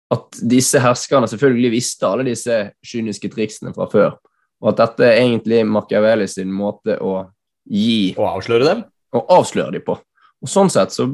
at 0.09 0.39
disse 0.49 0.79
herskerne 0.81 1.27
selvfølgelig 1.29 1.69
visste 1.75 2.07
alle 2.07 2.25
disse 2.31 2.55
kyniske 2.85 3.29
triksene 3.29 3.73
fra 3.75 3.85
før, 3.91 4.15
og 4.59 4.71
at 4.71 4.79
dette 4.81 5.05
er 5.05 5.21
egentlig 5.21 5.61
Machiavelli 5.69 6.25
sin 6.27 6.49
måte 6.53 6.97
å 6.97 7.27
gi 7.69 8.15
Og 8.17 8.25
avsløre 8.25 8.65
dem? 8.65 8.81
og 9.13 9.31
avsløre 9.33 9.73
dem 9.73 9.85
på. 9.85 9.95
Og 10.39 10.47
Sånn 10.47 10.69
sett 10.71 10.93
så 10.95 11.09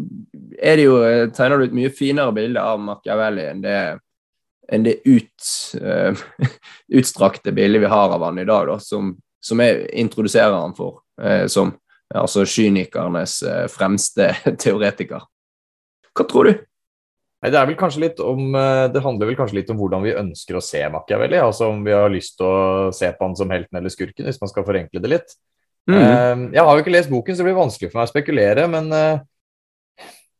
er 0.61 0.77
det 0.77 0.85
jo, 0.85 0.97
eh, 1.03 1.27
tegner 1.33 1.59
du 1.61 1.65
et 1.65 1.77
mye 1.77 1.93
finere 1.93 2.33
bilde 2.35 2.61
av 2.61 2.81
Machiavelli 2.81 3.47
enn 3.49 3.63
det, 3.63 3.79
enn 4.73 4.85
det 4.85 4.99
ut, 5.05 5.47
uh, 5.81 6.13
utstrakte 6.99 7.53
bildet 7.55 7.83
vi 7.83 7.89
har 7.89 8.13
av 8.13 8.23
han 8.25 8.39
i 8.41 8.45
dag, 8.45 8.69
da, 8.69 8.77
som, 8.81 9.15
som 9.41 9.61
jeg 9.61 9.83
introduserer 10.01 10.53
han 10.53 10.73
for 10.77 11.01
uh, 11.21 11.45
som 11.49 11.73
altså 12.13 12.45
kynikernes 12.49 13.39
uh, 13.45 13.65
fremste 13.69 14.31
teoretiker. 14.63 15.25
Hva 16.15 16.25
tror 16.29 16.49
du? 16.49 16.63
Det 17.45 17.59
om 18.25 18.55
Det 18.89 19.01
handler 19.03 19.27
vel 19.29 19.35
kanskje 19.37 19.59
litt 19.59 19.67
om 19.69 19.77
hvordan 19.77 20.01
vi 20.01 20.15
ønsker 20.17 20.57
å 20.57 20.63
se 20.65 20.79
Machiavelli. 20.89 21.37
Altså 21.37 21.67
om 21.69 21.83
vi 21.85 21.93
har 21.93 22.09
lyst 22.09 22.39
til 22.39 22.47
å 22.47 22.87
se 22.95 23.11
på 23.13 23.21
han 23.21 23.35
som 23.37 23.51
helten 23.53 23.77
eller 23.77 23.93
skurken, 23.93 24.25
hvis 24.25 24.39
man 24.41 24.49
skal 24.49 24.65
forenkle 24.65 25.01
det 25.03 25.11
litt. 25.11 25.35
Mm. 25.89 25.95
Eh, 26.01 26.53
Jeg 26.55 26.63
har 26.65 26.75
jo 26.77 26.81
ikke 26.83 26.93
lest 26.95 27.09
boken, 27.11 27.35
så 27.35 27.43
det 27.43 27.49
blir 27.51 27.59
vanskelig 27.61 27.91
for 27.91 27.99
meg 28.01 28.07
å 28.07 28.11
spekulere, 28.13 28.67
men 28.71 28.87
eh, 28.95 29.19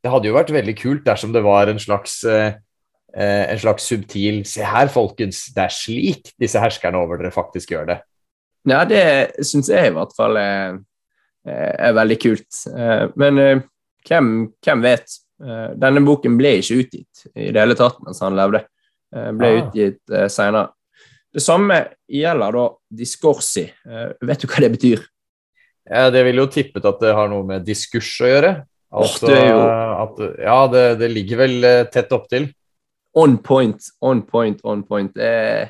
det 0.03 0.11
hadde 0.13 0.29
jo 0.29 0.35
vært 0.37 0.53
veldig 0.53 0.75
kult 0.79 1.03
dersom 1.05 1.33
det 1.33 1.43
var 1.45 1.69
en 1.69 1.79
slags 1.81 2.23
eh, 2.29 2.55
eh, 3.15 3.43
en 3.53 3.61
slags 3.61 3.85
subtil 3.89 4.43
Se 4.49 4.65
her, 4.65 4.89
folkens, 4.93 5.47
det 5.55 5.63
er 5.67 5.73
slik 5.73 6.33
disse 6.41 6.61
herskerne 6.61 6.97
over 7.01 7.21
dere 7.21 7.33
faktisk 7.33 7.71
gjør 7.75 7.91
det. 7.93 7.99
Ja, 8.65 8.81
det 8.89 9.45
syns 9.45 9.69
jeg 9.69 9.91
i 9.91 9.93
hvert 9.93 10.13
fall 10.17 10.37
er, 10.41 10.79
er 11.45 11.93
veldig 11.93 12.15
kult. 12.17 12.63
Men 13.21 13.37
hvem, 14.07 14.29
hvem 14.65 14.81
vet? 14.81 15.19
Denne 15.77 16.01
boken 16.01 16.33
ble 16.39 16.55
ikke 16.63 16.79
utgitt 16.81 17.27
i 17.37 17.51
det 17.53 17.61
hele 17.61 17.75
tatt 17.77 17.99
mens 18.01 18.23
han 18.25 18.33
levde. 18.37 18.63
Ble 19.13 19.51
Ah. 19.51 19.59
utgitt 19.67 20.01
seinere. 20.33 20.71
Det 21.35 21.43
samme 21.45 21.77
gjelder 22.09 22.57
da 22.57 22.63
discorsi. 23.03 23.67
Eh, 23.85 24.13
Vet 24.25 24.41
du 24.41 24.47
hva 24.49 24.63
det 24.65 24.71
betyr? 24.79 25.05
Ja, 25.85 26.09
det 26.13 26.23
ville 26.25 26.41
jo 26.43 26.51
tippet 26.51 26.85
at 26.89 27.01
det 27.03 27.13
har 27.13 27.29
noe 27.29 27.45
med 27.47 27.65
diskurs 27.67 28.09
å 28.23 28.29
gjøre. 28.29 28.53
Altså, 28.95 29.29
at, 29.29 30.19
ja, 30.39 30.59
det, 30.71 30.83
det 31.01 31.09
ligger 31.11 31.41
vel 31.43 31.67
eh, 31.67 31.81
tett 31.91 32.13
opptil. 32.15 32.47
On 33.19 33.37
point, 33.43 33.89
on 34.01 34.21
point, 34.27 34.61
on 34.63 34.83
point. 34.87 35.17
Eh, 35.17 35.67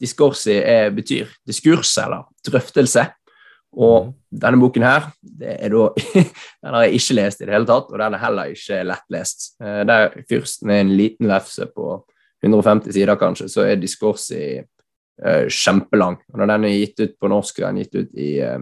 discorsi 0.00 0.56
eh, 0.58 0.88
betyr 0.94 1.30
diskurs 1.46 1.96
eller 2.00 2.28
drøftelse. 2.46 3.08
Og 3.78 4.08
mm. 4.08 4.12
denne 4.44 4.60
boken 4.62 4.86
her, 4.86 5.10
det 5.20 5.58
er 5.58 5.74
da, 5.74 5.88
den 6.64 6.76
har 6.76 6.86
jeg 6.86 7.00
ikke 7.00 7.18
lest 7.18 7.42
i 7.42 7.48
det 7.48 7.56
hele 7.56 7.68
tatt, 7.68 7.90
og 7.92 8.00
den 8.00 8.16
er 8.16 8.22
heller 8.22 8.54
ikke 8.54 8.80
lettlest. 8.88 9.50
Eh, 9.62 9.82
der 9.88 10.16
fyrsten 10.30 10.72
er 10.72 10.84
en 10.84 10.94
liten 10.96 11.28
lefse 11.28 11.68
på 11.74 11.98
150 12.44 12.94
sider, 12.94 13.18
kanskje, 13.20 13.48
så 13.50 13.66
er 13.66 13.80
diskursi 13.82 14.42
eh, 14.58 15.46
kjempelang. 15.50 16.20
Og 16.32 16.40
når 16.40 16.52
den 16.54 16.68
er 16.68 16.76
gitt 16.78 17.04
ut 17.04 17.16
på 17.20 17.30
norsk, 17.30 17.62
den 17.64 17.80
er 17.80 17.86
gitt 17.86 17.98
ut 17.98 18.18
i, 18.18 18.32
eh, 18.46 18.58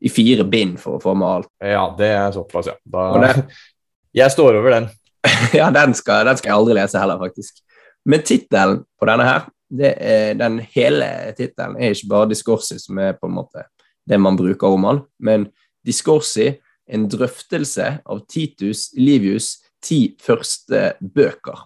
i 0.00 0.10
fire 0.12 0.44
bind 0.48 0.78
for 0.80 0.96
å 0.96 1.02
få 1.02 1.14
med 1.18 1.28
alt. 1.28 1.50
Ja, 1.64 1.84
det 1.98 2.08
er 2.16 2.30
såpass, 2.34 2.70
ja. 2.70 2.76
Da, 2.84 3.34
jeg 4.20 4.32
står 4.32 4.60
over 4.60 4.76
den. 4.76 4.88
ja, 5.58 5.68
den 5.74 5.94
skal, 5.96 6.24
den 6.28 6.40
skal 6.40 6.52
jeg 6.52 6.58
aldri 6.58 6.76
lese 6.78 7.02
heller, 7.02 7.20
faktisk. 7.20 7.60
Men 8.08 8.24
tittelen 8.24 8.82
på 8.98 9.08
denne 9.10 9.26
her, 9.28 9.48
det 9.70 9.92
er, 10.02 10.32
den 10.40 10.58
hele 10.72 11.06
tittelen 11.38 11.76
er 11.78 11.94
ikke 11.94 12.10
bare 12.10 12.30
Discorsi 12.32 12.80
som 12.80 12.98
er 12.98 13.14
på 13.18 13.28
en 13.28 13.36
måte 13.36 13.66
det 14.08 14.18
man 14.18 14.38
bruker 14.38 14.72
om 14.74 14.86
han, 14.88 15.02
men 15.22 15.46
Discorsi, 15.86 16.54
en 16.90 17.04
drøftelse 17.06 17.84
av 18.02 18.24
Titus 18.26 18.88
Livius' 18.98 19.60
ti 19.84 20.16
første 20.20 20.94
bøker. 20.98 21.60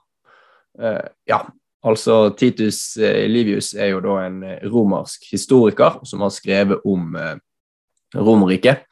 Uh, 0.77 1.07
ja, 1.25 1.39
altså 1.87 2.35
Titus 2.37 2.97
eh, 2.99 3.25
Livius 3.31 3.73
er 3.79 3.95
jo 3.95 4.03
da 4.05 4.19
en 4.27 4.43
eh, 4.45 4.63
romersk 4.69 5.27
historiker 5.31 6.01
som 6.05 6.25
har 6.25 6.33
skrevet 6.35 6.85
om 6.89 7.15
eh, 7.17 7.37
Romerriket, 8.15 8.85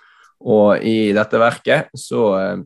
og 0.42 0.82
i 0.82 1.12
dette 1.14 1.40
verket 1.40 1.92
så 1.98 2.24
eh, 2.38 2.62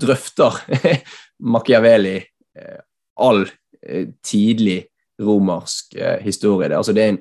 drøfter 0.00 0.60
Machiavelli 1.52 2.16
eh, 2.18 2.80
all 3.20 3.44
eh, 3.82 4.06
tidlig 4.22 4.84
romersk 5.20 5.98
historie. 6.24 6.72
Altså, 6.72 6.94
det 6.96 7.02
er 7.02 7.10
en 7.12 7.18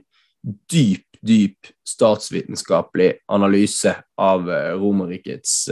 dyp, 0.72 1.04
dyp 1.20 1.68
statsvitenskapelig 1.84 3.10
analyse 3.28 3.92
av 4.16 4.48
Romerrikets 4.80 5.66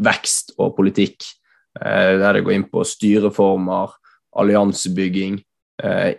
vekst 0.00 0.54
og 0.56 0.72
politikk, 0.78 1.26
der 1.76 2.38
det 2.38 2.40
går 2.46 2.54
inn 2.56 2.64
på 2.72 2.86
styreformer, 2.88 3.92
alliansebygging, 4.40 5.36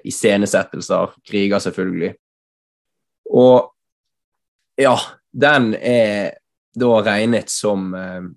iscenesettelser, 0.05 1.17
kriger 1.25 1.65
selvfølgelig. 1.65 2.12
Og 3.34 3.71
ja, 4.77 4.93
den 5.32 5.74
er 5.76 6.38
da 6.78 7.00
regnet 7.06 7.52
som 7.52 7.94
eh, 7.96 8.30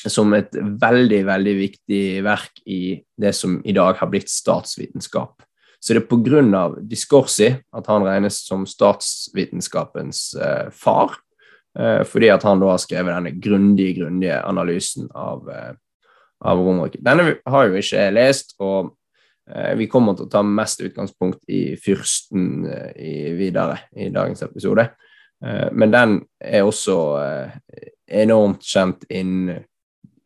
som 0.00 0.32
et 0.32 0.54
veldig, 0.56 1.18
veldig 1.28 1.52
viktig 1.58 2.04
verk 2.24 2.62
i 2.64 3.02
det 3.20 3.34
som 3.36 3.58
i 3.68 3.74
dag 3.76 3.98
har 3.98 4.08
blitt 4.08 4.30
statsvitenskap. 4.32 5.42
Så 5.76 5.92
det 5.92 6.00
er 6.00 6.06
på 6.08 6.22
grunn 6.24 6.54
av 6.56 6.78
Discorsi 6.88 7.50
at 7.52 7.90
han 7.92 8.06
regnes 8.06 8.38
som 8.46 8.64
statsvitenskapens 8.68 10.22
eh, 10.40 10.70
far, 10.72 11.18
eh, 11.76 12.00
fordi 12.08 12.30
at 12.32 12.46
han 12.48 12.64
da 12.64 12.70
har 12.72 12.80
skrevet 12.80 13.12
denne 13.12 13.34
grundige, 13.44 13.98
grundige 13.98 14.40
analysen 14.40 15.10
av, 15.12 15.44
av 16.40 16.64
Romerriket. 16.64 17.04
Denne 17.04 17.36
har 17.44 17.68
jo 17.68 17.76
ikke 17.76 18.00
jeg 18.00 18.16
lest, 18.16 18.56
og 18.56 18.94
vi 19.76 19.88
kommer 19.90 20.14
til 20.14 20.28
å 20.28 20.30
ta 20.30 20.44
mest 20.46 20.80
utgangspunkt 20.80 21.40
i 21.50 21.74
fyrsten 21.80 22.62
i, 22.94 23.32
videre 23.34 23.80
i 23.98 24.06
dagens 24.14 24.44
episode. 24.46 24.84
Eh, 25.44 25.68
men 25.72 25.92
den 25.92 26.20
er 26.40 26.66
også 26.68 26.96
eh, 27.22 27.58
enormt 28.22 28.64
kjent 28.66 29.06
innen 29.08 29.64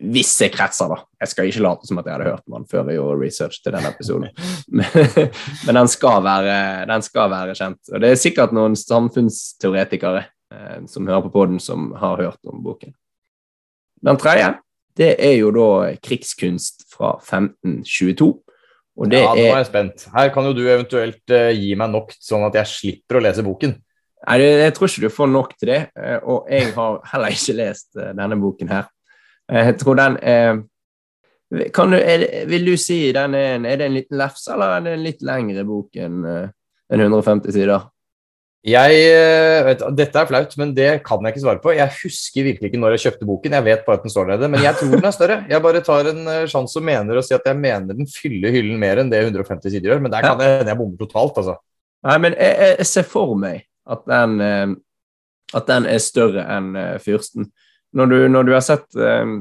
visse 0.05 0.49
kretser, 0.53 0.91
da. 0.91 0.99
Jeg 1.23 1.31
skal 1.31 1.49
ikke 1.49 1.63
late 1.65 1.89
som 1.89 2.01
at 2.01 2.09
jeg 2.09 2.17
hadde 2.17 2.33
hørt 2.33 2.45
om 2.49 2.59
den 2.59 2.67
før 2.69 2.91
jeg 2.91 2.99
gjorde 2.99 3.21
research 3.23 3.63
til 3.63 3.73
denne 3.77 3.93
episoden, 3.95 4.27
men, 4.81 4.99
men 5.65 5.79
den, 5.81 5.89
skal 5.89 6.19
være, 6.27 6.57
den 6.91 7.07
skal 7.07 7.31
være 7.33 7.57
kjent. 7.57 7.81
Og 7.93 8.03
det 8.03 8.11
er 8.11 8.21
sikkert 8.21 8.53
noen 8.57 8.77
samfunnsteoretikere 8.79 10.27
eh, 10.27 10.83
som 10.91 11.09
hører 11.09 11.25
på 11.29 11.33
podden, 11.39 11.63
som 11.63 11.93
har 12.01 12.21
hørt 12.21 12.51
om 12.51 12.61
boken. 12.67 12.93
Den 14.05 14.21
tredje, 14.21 14.51
det 14.99 15.15
er 15.23 15.39
jo 15.39 15.55
da 15.55 15.95
krigskunst 16.05 16.85
fra 16.93 17.15
1522. 17.23 18.35
Og 18.95 19.11
det 19.11 19.25
ja, 19.25 19.31
nå 19.33 19.47
er 19.49 19.57
jeg 19.63 19.71
spent. 19.71 20.05
Her 20.13 20.29
kan 20.35 20.47
jo 20.47 20.53
du 20.55 20.61
eventuelt 20.69 21.33
gi 21.33 21.73
meg 21.79 21.89
nok, 21.91 22.13
sånn 22.23 22.45
at 22.47 22.61
jeg 22.61 22.71
slipper 22.71 23.19
å 23.19 23.23
lese 23.25 23.43
boken. 23.47 23.73
Nei, 24.25 24.41
jeg 24.41 24.73
tror 24.77 24.89
ikke 24.89 25.05
du 25.05 25.13
får 25.13 25.31
nok 25.31 25.57
til 25.59 25.71
det, 25.71 25.81
eh, 26.01 26.21
og 26.23 26.51
jeg 26.53 26.71
har 26.77 27.01
heller 27.13 27.35
ikke 27.35 27.57
lest 27.59 27.99
eh, 28.01 28.13
denne 28.17 28.39
boken 28.41 28.71
her. 28.73 28.87
Eh, 29.51 29.67
Jeg 29.69 29.81
tror 29.81 29.99
den 30.01 30.17
er 30.23 30.63
kan 31.77 31.93
du, 31.93 31.95
er 32.01 32.47
Vil 32.49 32.65
du 32.67 32.73
si 32.81 33.13
den 33.15 33.35
er 33.37 33.59
en, 33.59 33.67
er 33.69 33.77
det 33.79 33.87
en 33.87 33.99
liten 33.99 34.17
lefse, 34.19 34.49
eller 34.55 34.73
er 34.75 34.87
det 34.87 34.95
en 34.95 35.03
litt 35.05 35.21
lengre 35.23 35.63
bok 35.69 35.99
enn 36.01 36.25
en 36.25 37.03
150 37.05 37.53
sider? 37.55 37.85
Jeg, 38.65 39.03
vet, 39.67 39.85
dette 39.93 40.19
er 40.19 40.27
flaut, 40.27 40.57
men 40.57 40.73
det 40.75 40.89
kan 41.05 41.21
jeg 41.21 41.35
ikke 41.35 41.43
svare 41.43 41.61
på. 41.61 41.75
Jeg 41.77 41.93
husker 41.99 42.47
virkelig 42.49 42.71
ikke 42.71 42.81
når 42.81 42.97
jeg 42.97 43.03
kjøpte 43.05 43.29
boken. 43.29 43.55
Jeg 43.59 43.67
vet 43.69 43.85
bare 43.85 44.01
at 44.01 44.07
den 44.07 44.15
står 44.15 44.31
nede, 44.33 44.49
men 44.49 44.65
jeg 44.65 44.81
tror 44.81 44.97
den 44.97 45.05
er 45.05 45.15
større. 45.15 45.37
Jeg 45.53 45.63
bare 45.69 45.85
tar 45.85 46.09
en 46.11 46.33
sjanse 46.51 46.81
og 46.81 46.87
mener 46.89 47.21
å 47.21 47.27
si 47.29 47.37
at 47.37 47.45
jeg 47.45 47.61
mener 47.61 48.01
den 48.01 48.09
fyller 48.09 48.57
hyllen 48.57 48.81
mer 48.81 49.03
enn 49.05 49.13
det 49.13 49.21
150 49.21 49.69
sider 49.69 49.93
gjør, 49.93 50.03
men 50.07 50.17
der 50.17 50.25
kan 50.25 50.41
jeg, 50.43 50.65
jeg 50.65 50.81
bommer 50.81 51.05
totalt, 51.05 51.39
altså. 51.45 51.59
Nei, 52.09 52.19
men 52.25 52.39
jeg, 52.41 52.73
jeg 52.81 52.89
ser 52.89 53.07
for 53.13 53.37
meg 53.39 53.63
at 53.91 54.05
den, 54.09 54.41
eh, 54.41 54.75
at 55.55 55.71
den 55.71 55.89
er 55.91 56.03
større 56.03 56.47
enn 56.57 56.75
eh, 56.79 56.97
Fyrsten. 57.03 57.51
Når 57.95 58.11
du, 58.11 58.17
når 58.29 58.49
du 58.49 58.53
har 58.57 58.65
sett, 58.65 58.87
eh, 58.97 59.35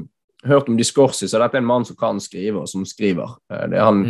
hørt 0.44 0.68
om 0.68 0.78
Discorsi, 0.78 1.28
så 1.28 1.38
er 1.38 1.46
dette 1.46 1.62
en 1.62 1.68
mann 1.68 1.86
som 1.88 1.98
kan 1.98 2.20
skrive, 2.22 2.64
og 2.64 2.70
som 2.70 2.84
skriver. 2.88 3.36
Det, 3.48 3.78
er 3.78 3.86
han, 3.86 4.02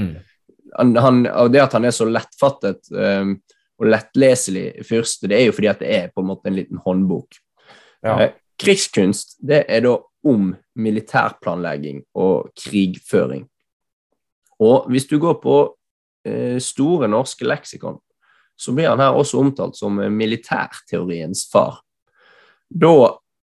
han, 0.75 0.97
han, 0.99 1.21
det 1.53 1.63
at 1.63 1.77
han 1.79 1.87
er 1.87 1.95
så 1.95 2.09
lettfattet 2.11 2.91
og 2.91 3.87
lettleselig 3.87 4.85
fyrste, 4.87 5.29
det 5.31 5.39
er 5.39 5.47
jo 5.47 5.55
fordi 5.55 5.71
at 5.71 5.83
det 5.83 5.93
er 5.95 6.11
på 6.11 6.25
en 6.25 6.29
måte 6.33 6.51
en 6.51 6.59
liten 6.59 6.81
håndbok. 6.83 7.39
Ja. 8.03 8.33
Krigskunst 8.61 9.37
det 9.47 9.63
er 9.71 9.87
da 9.87 9.95
om 10.25 10.53
militærplanlegging 10.75 12.03
og 12.19 12.51
krigføring. 12.59 13.47
Og 14.63 14.89
hvis 14.91 15.07
du 15.11 15.19
går 15.21 15.39
på 15.43 15.57
eh, 16.27 16.59
Store 16.63 17.09
norske 17.11 17.47
leksikon, 17.47 17.99
så 18.57 18.73
blir 18.73 18.89
han 18.89 19.03
her 19.03 19.17
også 19.17 19.41
omtalt 19.43 19.77
som 19.79 19.99
eh, 20.01 20.13
militærteoriens 20.13 21.47
far. 21.53 21.81
Da 22.69 22.95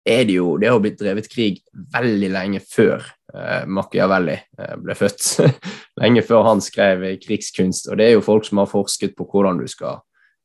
er 0.08 0.24
det 0.24 0.38
jo 0.38 0.56
Det 0.56 0.70
har 0.70 0.80
blitt 0.80 1.00
drevet 1.00 1.28
krig 1.28 1.60
veldig 1.92 2.30
lenge 2.32 2.60
før 2.64 3.02
eh, 3.34 3.64
Machiavelli 3.66 4.36
eh, 4.36 4.76
ble 4.80 4.96
født. 4.96 5.26
lenge 6.02 6.24
før 6.26 6.46
han 6.48 6.62
skrev 6.64 7.04
eh, 7.04 7.18
krigskunst. 7.20 7.90
Og 7.90 7.98
det 8.00 8.08
er 8.08 8.16
jo 8.16 8.24
folk 8.24 8.46
som 8.48 8.62
har 8.62 8.70
forsket 8.70 9.16
på 9.18 9.28
hvordan 9.28 9.60
du 9.60 9.66
skal 9.68 10.00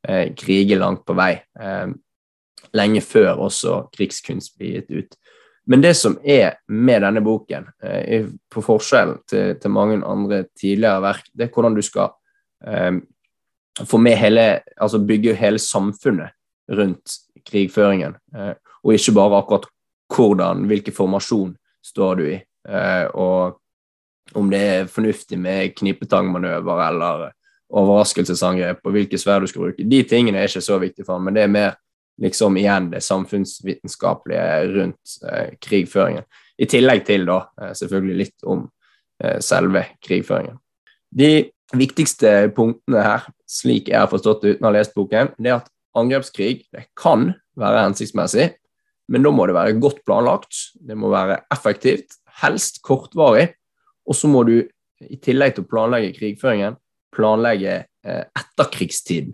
eh, 0.07 0.33
krige 0.35 0.79
langt 0.79 1.05
på 1.07 1.15
vei. 1.17 1.37
Eh, 1.59 1.93
lenge 2.73 3.03
før 3.05 3.45
også 3.47 3.85
krigskunst 3.93 4.57
blir 4.57 4.81
gitt 4.81 4.91
ut. 4.91 5.19
Men 5.69 5.79
det 5.79 5.93
som 5.95 6.17
er 6.27 6.57
med 6.67 7.05
denne 7.05 7.21
boken, 7.23 7.69
på 8.51 8.61
forskjell 8.65 9.13
til, 9.31 9.53
til, 9.61 9.71
mange 9.71 10.01
andre 10.03 10.41
tidligere 10.59 10.99
verk, 11.05 11.29
det 11.31 11.45
er 11.45 11.53
hvordan 11.55 11.77
du 11.77 11.79
skal 11.85 12.09
eh, 13.79 13.99
vi 14.05 14.15
hele 14.15 14.61
Altså 14.77 14.99
bygge 14.99 15.33
hele 15.33 15.59
samfunnet 15.59 16.33
rundt 16.71 17.17
krigføringen, 17.45 18.15
eh, 18.35 18.55
og 18.83 18.93
ikke 18.93 19.15
bare 19.15 19.37
akkurat 19.37 19.67
hvordan, 20.13 20.65
hvilken 20.69 20.93
formasjon 20.93 21.53
står 21.83 22.15
du 22.15 22.25
i, 22.31 22.35
eh, 22.69 23.05
og 23.13 23.59
om 24.35 24.49
det 24.49 24.59
er 24.59 24.91
fornuftig 24.91 25.39
med 25.39 25.75
knipetangmanøver 25.75 26.87
eller 26.87 27.31
overraskelsesangrep, 27.73 28.79
og 28.83 28.91
hvilke 28.91 29.17
sverd 29.17 29.43
du 29.43 29.47
skal 29.47 29.65
bruke. 29.65 29.83
De 29.89 30.03
tingene 30.03 30.39
er 30.39 30.47
ikke 30.47 30.61
så 30.61 30.77
viktige 30.79 31.05
for 31.05 31.17
ham, 31.17 31.27
men 31.27 31.35
det 31.35 31.43
er 31.43 31.51
mer 31.51 31.75
liksom 32.21 32.57
igjen 32.57 32.91
det 32.91 33.01
samfunnsvitenskapelige 33.03 34.45
rundt 34.77 35.17
eh, 35.27 35.55
krigføringen. 35.61 36.23
I 36.57 36.69
tillegg 36.69 37.01
til 37.05 37.25
da 37.25 37.39
selvfølgelig 37.73 38.17
litt 38.19 38.43
om 38.45 38.67
selve 39.41 39.81
krigføringen. 40.05 40.59
De 41.09 41.49
viktigste 41.77 42.31
punktene 42.55 43.03
her, 43.05 43.29
slik 43.49 43.89
jeg 43.91 43.99
har 43.99 44.11
forstått 44.11 44.43
det 44.43 44.55
uten 44.55 44.67
å 44.67 44.69
ha 44.71 44.75
lest 44.77 44.93
boken, 44.97 45.31
det 45.37 45.51
er 45.51 45.61
at 45.61 45.71
angrepskrig 45.97 46.65
det 46.73 46.87
kan 46.99 47.31
være 47.59 47.87
hensiktsmessig, 47.87 48.51
men 49.11 49.25
da 49.25 49.33
må 49.35 49.45
det 49.49 49.57
være 49.57 49.75
godt 49.81 50.01
planlagt, 50.07 50.55
det 50.79 50.97
må 50.97 51.11
være 51.13 51.41
effektivt, 51.53 52.17
helst 52.41 52.81
kortvarig, 52.85 53.51
og 54.07 54.17
så 54.17 54.29
må 54.31 54.43
du 54.47 54.57
i 55.03 55.19
tillegg 55.21 55.55
til 55.55 55.65
å 55.65 55.69
planlegge 55.69 56.13
krigføringen, 56.17 56.77
planlegge 57.13 57.83
eh, 57.83 58.23
etterkrigstiden. 58.39 59.33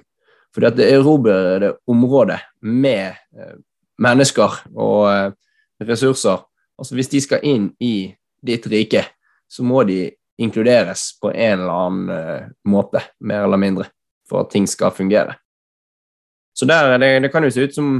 At 0.60 0.76
det 0.76 0.90
erobrede 0.92 1.76
området 1.88 2.42
med 2.66 3.16
eh, 3.38 3.54
mennesker 4.02 4.58
og 4.74 5.06
eh, 5.08 5.30
ressurser 5.88 6.42
altså 6.80 6.96
Hvis 6.96 7.12
de 7.12 7.20
skal 7.20 7.44
inn 7.44 7.66
i 7.84 8.10
ditt 8.40 8.64
rike, 8.72 9.02
så 9.52 9.66
må 9.68 9.84
de 9.84 10.14
inkluderes 10.40 11.20
på 11.22 11.32
en 11.34 11.60
eller 11.60 11.74
annen 11.74 12.10
eh, 12.16 12.48
måte, 12.68 13.04
mer 13.20 13.44
eller 13.48 13.60
mindre, 13.60 13.90
for 14.30 14.46
at 14.46 14.54
ting 14.54 14.68
skal 14.68 14.96
fungere. 14.96 15.36
Så 16.56 16.68
der, 16.68 16.98
det, 17.00 17.12
det 17.24 17.32
kan 17.34 17.44
jo 17.44 17.52
se 17.52 17.68
ut 17.68 17.76
som 17.76 17.92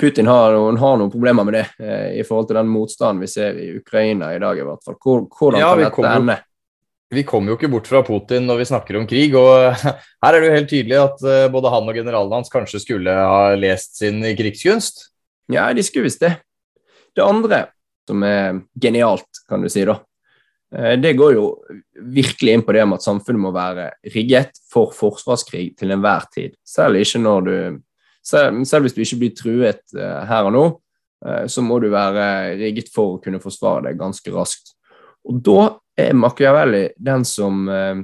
Putin 0.00 0.26
har, 0.26 0.54
har, 0.54 0.98
noen 0.98 1.12
problemer 1.12 1.46
med 1.46 1.54
det, 1.58 1.66
eh, 1.78 2.18
i 2.20 2.24
forhold 2.26 2.50
til 2.50 2.58
den 2.58 2.70
motstanden 2.70 3.22
vi 3.22 3.30
ser 3.30 3.58
i 3.60 3.70
Ukraina 3.78 4.32
i 4.34 4.42
dag, 4.42 4.58
i 4.58 4.66
hvert 4.66 4.82
fall. 4.86 4.98
Hvordan 4.98 5.60
ja, 5.62 5.72
kan 5.74 5.84
dette 5.86 6.12
ende? 6.20 6.38
vi 7.14 7.22
kommer 7.22 7.52
jo 7.52 7.56
ikke 7.56 7.70
bort 7.70 7.86
fra 7.86 8.00
Putin 8.02 8.48
når 8.48 8.60
vi 8.60 8.66
snakker 8.66 8.98
om 8.98 9.06
krig. 9.06 9.34
og 9.38 9.76
Her 10.24 10.34
er 10.34 10.40
det 10.40 10.48
jo 10.48 10.56
helt 10.56 10.72
tydelig 10.72 10.98
at 10.98 11.22
eh, 11.22 11.46
både 11.54 11.70
han 11.70 11.90
og 11.92 12.00
generalen 12.00 12.34
hans 12.40 12.50
kanskje 12.52 12.82
skulle 12.82 13.14
ha 13.14 13.54
lest 13.58 14.00
sin 14.00 14.18
krigskunst. 14.38 15.06
Ja, 15.52 15.68
de 15.70 15.84
skulle 15.86 16.08
visst 16.08 16.24
det. 16.24 16.34
Det 17.14 17.22
andre 17.22 17.66
som 18.06 18.22
er 18.26 18.60
genialt, 18.82 19.42
kan 19.48 19.62
du 19.62 19.70
si, 19.70 19.84
da, 19.86 20.00
det 20.76 21.14
går 21.16 21.30
jo 21.32 21.44
virkelig 22.12 22.52
inn 22.52 22.64
på 22.66 22.74
det 22.76 22.82
med 22.84 22.98
at 22.98 23.04
samfunnet 23.06 23.40
må 23.40 23.52
være 23.54 23.86
rigget 24.12 24.58
for 24.68 24.92
forsvarskrig 24.92 25.70
til 25.78 25.94
enhver 25.94 26.26
tid. 26.34 26.56
Selv, 26.66 27.00
du, 27.46 27.78
selv, 28.20 28.58
selv 28.68 28.84
hvis 28.84 28.96
du 28.96 29.00
ikke 29.00 29.20
blir 29.22 29.36
truet 29.38 29.96
eh, 29.96 30.20
her 30.28 30.50
og 30.50 30.52
nå, 30.52 30.64
så 31.48 31.62
må 31.64 31.78
du 31.80 31.86
være 31.90 32.26
rigget 32.60 32.90
for 32.92 33.14
å 33.14 33.20
kunne 33.24 33.40
forsvare 33.40 33.86
deg 33.88 33.96
ganske 33.98 34.30
raskt. 34.34 34.74
Og 35.26 35.40
da 35.42 35.62
er 35.96 36.12
Machiavelli 36.12 36.88
den 36.96 37.24
som 37.24 37.68
eh, 37.68 37.96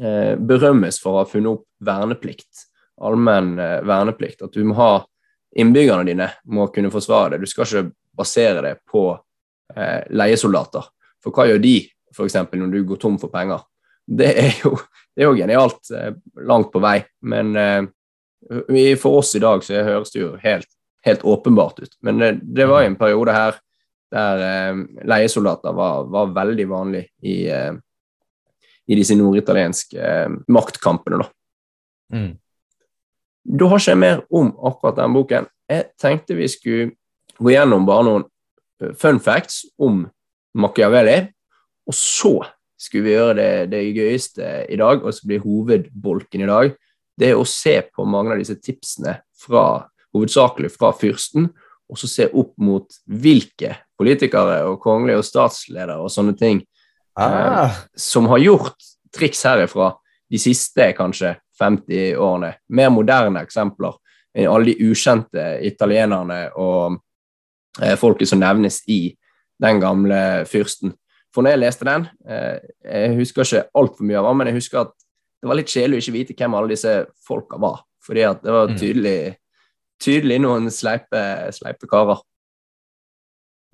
eh, 0.00 0.34
berømmes 0.38 0.98
for 1.02 1.12
å 1.12 1.22
ha 1.22 1.28
funnet 1.28 1.52
opp 1.52 1.66
verneplikt, 1.84 2.66
allmenn 3.04 3.58
eh, 3.60 3.78
verneplikt. 3.86 4.42
At 4.42 4.56
du 4.56 4.64
må 4.66 4.78
ha 4.80 4.90
innbyggerne 5.56 6.08
dine 6.08 6.30
må 6.52 6.68
kunne 6.72 6.92
forsvare 6.92 7.36
deg. 7.36 7.44
Du 7.44 7.52
skal 7.52 7.68
ikke 7.68 7.92
basere 8.16 8.64
det 8.64 8.74
på 8.88 9.08
eh, 9.76 10.02
leiesoldater. 10.16 10.88
For 11.26 11.34
hva 11.34 11.48
gjør 11.50 11.62
de 11.62 11.76
f.eks. 12.14 12.38
når 12.54 12.72
du 12.72 12.80
går 12.86 13.02
tom 13.02 13.18
for 13.20 13.32
penger? 13.32 13.64
Det 14.06 14.30
er 14.38 14.58
jo, 14.62 14.76
det 15.16 15.24
er 15.24 15.30
jo 15.30 15.36
genialt 15.38 15.90
eh, 15.90 16.12
langt 16.46 16.70
på 16.72 16.80
vei, 16.82 17.00
men 17.26 17.56
eh, 17.58 18.96
for 19.00 19.18
oss 19.20 19.34
i 19.34 19.42
dag 19.42 19.64
så 19.66 19.82
høres 19.82 20.12
det 20.14 20.22
jo 20.22 20.34
helt, 20.42 20.68
helt 21.06 21.24
åpenbart 21.26 21.80
ut. 21.82 21.96
Men 22.06 22.22
det, 22.22 22.30
det 22.54 22.68
var 22.70 22.86
en 22.86 22.98
periode 22.98 23.34
her 23.34 23.58
der 24.14 24.44
eh, 24.46 24.84
leiesoldater 25.10 25.74
var, 25.74 26.06
var, 26.12 26.30
veldig 26.36 26.68
vanlig 26.70 27.02
i, 27.26 27.48
eh, 27.50 27.74
i 28.86 28.98
disse 28.98 29.16
norditalienske 29.18 29.98
eh, 29.98 30.36
maktkampene. 30.54 31.24
Da. 31.24 31.32
Mm. 32.14 32.36
da 33.58 33.68
har 33.72 33.82
ikke 33.82 33.90
jeg 33.90 34.02
mer 34.04 34.22
om 34.30 34.52
akkurat 34.70 35.00
den 35.00 35.18
boken. 35.18 35.50
Jeg 35.66 35.90
tenkte 35.98 36.38
vi 36.38 36.46
skulle 36.48 36.92
gå 37.38 37.50
gjennom 37.50 37.86
bare 37.88 38.06
noen 38.06 38.28
eh, 38.82 38.94
fun 38.94 39.18
facts 39.22 39.64
om 39.82 40.04
Machiavelli, 40.56 41.18
og 41.86 41.94
så 41.94 42.34
skulle 42.80 43.06
vi 43.06 43.14
gjøre 43.14 43.36
det, 43.38 43.50
det 43.72 43.82
gøyeste 43.96 44.50
i 44.72 44.78
dag, 44.80 45.04
og 45.04 45.14
så 45.14 45.28
blir 45.28 45.44
hovedbolken 45.44 46.44
i 46.44 46.50
dag, 46.50 46.74
det 47.16 47.30
er 47.32 47.38
å 47.40 47.48
se 47.48 47.78
på 47.94 48.04
mange 48.08 48.34
av 48.34 48.40
disse 48.40 48.58
tipsene 48.60 49.16
fra, 49.40 49.86
hovedsakelig 50.16 50.72
fra 50.74 50.92
fyrsten, 50.96 51.48
og 51.86 52.00
så 52.00 52.08
se 52.10 52.26
opp 52.34 52.56
mot 52.60 52.98
hvilke 53.06 53.76
politikere 53.96 54.62
og 54.68 54.80
kongelige 54.82 55.20
og 55.20 55.26
statsledere 55.26 55.96
og 56.02 56.10
sånne 56.12 56.34
ting 56.36 56.60
ah. 57.14 57.30
eh, 57.30 57.76
som 57.96 58.26
har 58.32 58.42
gjort 58.42 58.88
triks 59.14 59.44
herifra 59.46 59.92
de 60.28 60.40
siste 60.42 60.90
kanskje 60.98 61.36
50 61.60 62.18
årene. 62.20 62.56
Mer 62.68 62.90
moderne 62.92 63.44
eksempler 63.46 63.96
enn 64.36 64.50
alle 64.50 64.72
de 64.72 64.90
ukjente 64.90 65.44
italienerne 65.64 66.40
og 66.60 66.98
eh, 67.80 67.94
folket 67.96 68.32
som 68.32 68.42
nevnes 68.42 68.82
i 68.92 69.14
den 69.62 69.80
gamle 69.82 70.20
fyrsten. 70.50 70.94
For 71.34 71.44
når 71.44 71.56
jeg 71.56 71.62
leste 71.64 71.88
den, 71.88 72.06
eh, 72.28 72.60
jeg 72.84 73.16
husker 73.18 73.44
ikke 73.44 73.66
altfor 73.76 74.08
mye 74.08 74.20
av 74.20 74.30
den, 74.30 74.38
men 74.40 74.50
jeg 74.50 74.60
husker 74.60 74.84
at 74.84 74.94
det 75.42 75.50
var 75.50 75.58
litt 75.58 75.72
kjedelig 75.72 75.98
å 75.98 76.04
ikke 76.04 76.16
vite 76.16 76.36
hvem 76.38 76.54
alle 76.56 76.72
disse 76.72 76.94
folka 77.26 77.58
var. 77.60 77.82
Fordi 78.06 78.22
at 78.24 78.40
det 78.44 78.54
var 78.54 78.70
mm. 78.70 78.78
tydelig 78.80 79.18
tydelig 80.02 80.40
noen 80.44 80.70
sleipe, 80.72 81.20
sleipe 81.56 81.88
karer. 81.90 82.22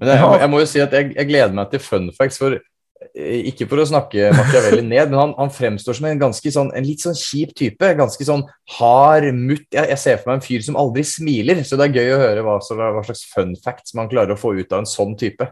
Men 0.00 0.12
jeg, 0.14 0.20
jeg, 0.42 0.50
må 0.50 0.60
jo 0.62 0.68
si 0.68 0.82
at 0.82 0.94
jeg, 0.96 1.12
jeg, 1.14 1.28
gleder 1.28 1.54
meg 1.54 1.70
til 1.70 1.82
fun 1.82 2.08
facts. 2.16 2.40
for 2.40 2.56
eh, 2.56 3.48
Ikke 3.52 3.68
for 3.70 3.82
å 3.82 3.86
snakke 3.86 4.32
Machiavelli 4.34 4.82
ned, 4.86 5.12
men 5.12 5.18
han, 5.20 5.34
han, 5.38 5.52
fremstår 5.54 5.98
som 5.98 6.08
en 6.08 6.22
ganske 6.22 6.54
sånn, 6.54 6.72
en 6.74 6.86
litt 6.86 7.04
sånn 7.04 7.18
kjip 7.18 7.54
type. 7.58 7.92
Ganske 7.98 8.26
sånn 8.26 8.44
hard, 8.78 9.28
mutt 9.36 9.66
jeg, 9.68 9.86
jeg, 9.92 10.00
ser 10.02 10.20
for 10.20 10.32
meg 10.32 10.40
en 10.40 10.46
fyr 10.46 10.66
som 10.66 10.78
aldri 10.80 11.06
smiler. 11.06 11.62
Så 11.66 11.78
det 11.78 11.90
er 11.90 12.00
gøy 12.00 12.14
å 12.16 12.22
høre 12.24 12.46
hva, 12.46 12.58
hva 12.58 13.06
slags 13.06 13.26
fun 13.30 13.54
facts 13.62 13.94
man 13.98 14.10
klarer 14.10 14.34
å 14.34 14.40
få 14.40 14.56
ut 14.58 14.72
av 14.72 14.82
en 14.82 14.90
sånn 14.90 15.14
type. 15.20 15.50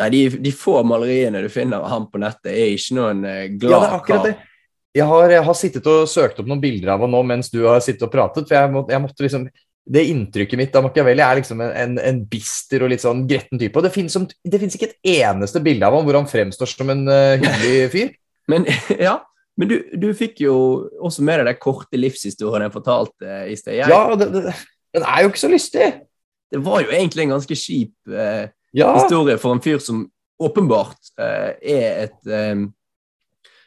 Nei, 0.00 0.10
de, 0.14 0.20
de, 0.40 0.52
få 0.56 0.78
maleriene 0.88 1.42
du 1.44 1.50
finner 1.52 1.82
av 1.82 1.90
ham 1.92 2.06
på 2.08 2.20
nettet, 2.22 2.52
er 2.54 2.72
ikke 2.72 2.96
noen 2.96 3.24
glad 3.60 3.84
ja, 3.84 3.98
kar. 4.06 4.30
Jeg 4.96 5.06
har, 5.06 5.30
jeg 5.30 5.46
har, 5.46 5.54
sittet 5.58 5.86
og 5.86 6.08
søkt 6.10 6.40
opp 6.42 6.48
noen 6.50 6.62
bilder 6.62 6.94
av 6.96 7.04
ham 7.04 7.12
nå 7.12 7.20
mens 7.28 7.52
du 7.52 7.60
har 7.66 7.82
sittet 7.84 8.08
og 8.08 8.14
pratet. 8.14 8.48
for 8.48 8.56
jeg, 8.56 8.72
må, 8.72 8.82
jeg 8.90 9.02
måtte 9.04 9.26
liksom 9.26 9.44
det 9.90 10.04
inntrykket 10.10 10.58
mitt 10.58 10.76
av 10.76 10.84
Machiavelli 10.84 11.22
er 11.24 11.40
liksom 11.40 11.62
en, 11.64 11.72
en, 11.74 11.96
en 11.98 12.20
bister 12.30 12.84
og 12.84 12.92
litt 12.92 13.02
sånn 13.02 13.24
gretten 13.30 13.58
type. 13.58 13.74
Og 13.78 13.86
det 13.86 13.92
fins 13.94 14.76
ikke 14.76 14.90
et 14.90 15.16
eneste 15.22 15.62
bilde 15.64 15.86
av 15.86 15.96
ham 15.96 16.06
hvor 16.06 16.18
han 16.20 16.28
fremstår 16.30 16.70
som 16.70 16.92
en 16.92 17.02
uh, 17.08 17.38
hyggelig 17.40 17.88
fyr. 17.94 18.12
men 18.50 18.68
ja, 19.08 19.16
men 19.58 19.72
du, 19.72 19.76
du, 19.98 20.10
fikk 20.16 20.44
jo 20.44 20.54
også 21.00 21.24
med 21.26 21.40
deg 21.40 21.50
den 21.50 21.62
korte 21.62 21.98
livshistorien 21.98 22.68
jeg 22.68 22.76
fortalte 22.76 23.26
uh, 23.26 23.48
i 23.50 23.56
sted. 23.58 23.80
Jeg, 23.80 23.90
ja, 23.90 24.04
det, 24.20 24.30
det, 24.36 24.54
den 24.94 25.06
er 25.06 25.24
jo 25.24 25.32
ikke 25.32 25.42
så 25.42 25.52
lystig. 25.52 25.90
Det 26.50 26.62
var 26.66 26.84
jo 26.84 26.94
egentlig 26.94 27.26
en 27.26 27.34
ganske 27.34 27.58
kjip 27.58 28.14
uh, 28.14 28.46
ja. 28.76 28.92
historie 28.96 29.38
for 29.40 29.56
en 29.56 29.62
fyr 29.64 29.80
som 29.82 30.04
åpenbart 30.40 31.10
er 31.20 31.56
et, 31.60 32.16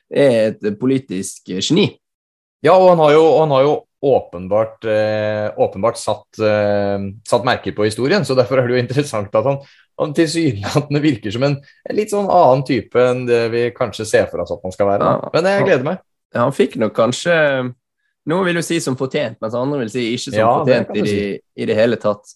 er 0.09 0.47
et 0.47 0.63
politisk 0.79 1.51
geni. 1.53 1.91
Ja, 2.63 2.77
og 2.77 2.93
han 2.93 3.01
har 3.03 3.11
jo, 3.13 3.25
han 3.41 3.51
har 3.53 3.65
jo 3.65 3.73
åpenbart, 4.03 4.85
eh, 4.85 5.51
åpenbart 5.55 5.97
satt, 5.97 6.39
eh, 6.39 6.99
satt, 7.29 7.45
merker 7.45 7.71
på 7.71 7.83
historien. 7.83 8.25
Så 8.25 8.35
derfor 8.35 8.59
er 8.59 8.67
det 8.67 8.75
jo 8.75 8.81
interessant 8.83 9.35
at 9.35 9.45
han, 9.45 9.59
han 9.99 10.13
tilsynelatende 10.13 11.01
virker 11.03 11.31
som 11.31 11.43
en, 11.47 11.55
en, 11.89 11.95
litt 11.95 12.11
sånn 12.11 12.27
annen 12.27 12.65
type 12.67 12.99
enn 12.99 13.23
det 13.29 13.45
vi 13.53 13.63
kanskje 13.75 14.05
ser 14.09 14.27
for 14.31 14.43
oss 14.43 14.51
at 14.51 14.59
han 14.63 14.75
skal 14.75 14.89
være. 14.91 15.07
Ja, 15.07 15.31
Men 15.35 15.47
jeg 15.51 15.67
gleder 15.69 15.87
meg. 15.87 16.03
Ja, 16.33 16.43
han 16.43 16.55
fikk 16.55 16.75
nok 16.81 16.95
kanskje 16.97 17.37
Noen 18.23 18.45
vil 18.47 18.55
jo 18.55 18.61
si 18.63 18.77
som 18.79 18.95
fortjent, 18.95 19.35
mens 19.43 19.55
andre 19.59 19.81
vil 19.81 19.89
si 19.91 20.03
ikke 20.15 20.29
som 20.29 20.37
ja, 20.39 20.51
fortjent 20.61 20.93
i, 20.95 21.01
si. 21.03 21.23
i, 21.59 21.65
det 21.67 21.75
hele 21.75 21.97
tatt. 21.99 22.29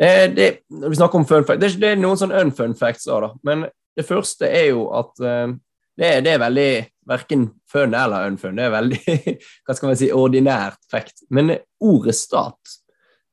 Eh, 0.00 0.26
det, 0.34 0.50
vi 0.68 0.96
snakker 0.96 1.18
om 1.18 1.26
fun 1.26 1.44
facts, 1.44 1.60
det, 1.60 1.72
det, 1.80 1.92
er 1.94 2.00
noen 2.00 2.20
sånn 2.20 2.34
unfun 2.36 2.76
facts 2.76 3.08
da. 3.08 3.30
Men 3.46 3.66
det 3.96 4.04
første 4.04 4.48
er 4.48 4.70
jo 4.74 4.88
at 4.96 5.24
eh, 5.24 5.54
det, 5.96 6.10
det, 6.26 6.34
er 6.34 6.42
veldig 6.42 6.70
verken 7.08 7.46
fun 7.72 7.94
eller 7.96 8.28
unfun. 8.28 8.58
Det 8.58 8.66
er 8.66 8.74
veldig 8.74 9.16
hva 9.64 9.76
skal 9.76 9.90
man 9.90 10.00
si, 10.00 10.10
ordinært 10.12 10.82
fact. 10.92 11.24
Men 11.32 11.56
ordet 11.80 12.16
stat 12.18 12.76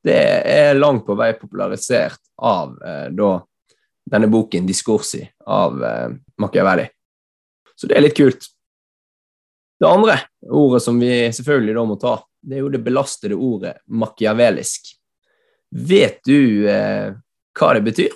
det 0.04 0.20
er 0.52 0.76
langt 0.76 1.06
på 1.06 1.16
vei 1.16 1.30
popularisert 1.38 2.20
av 2.44 2.74
eh, 2.84 3.06
da, 3.16 3.38
denne 4.12 4.28
boken 4.28 4.66
'Diskursi' 4.68 5.24
av 5.48 5.84
eh, 5.84 6.10
Machiavelli. 6.40 6.84
Så 7.74 7.88
det 7.88 7.96
er 7.96 8.04
litt 8.04 8.16
kult. 8.16 8.50
Det 9.80 9.88
andre 9.88 10.18
ordet 10.52 10.82
som 10.84 11.00
vi 11.00 11.32
selvfølgelig 11.34 11.76
da 11.76 11.84
må 11.88 11.96
ta, 12.00 12.18
det 12.44 12.58
er 12.58 12.62
jo 12.62 12.72
det 12.72 12.82
belastede 12.84 13.36
ordet 13.36 13.74
machiavellisk. 13.88 14.92
Vet 15.74 16.20
du 16.26 16.68
eh, 16.70 17.14
hva 17.58 17.72
det 17.74 17.82
betyr? 17.88 18.12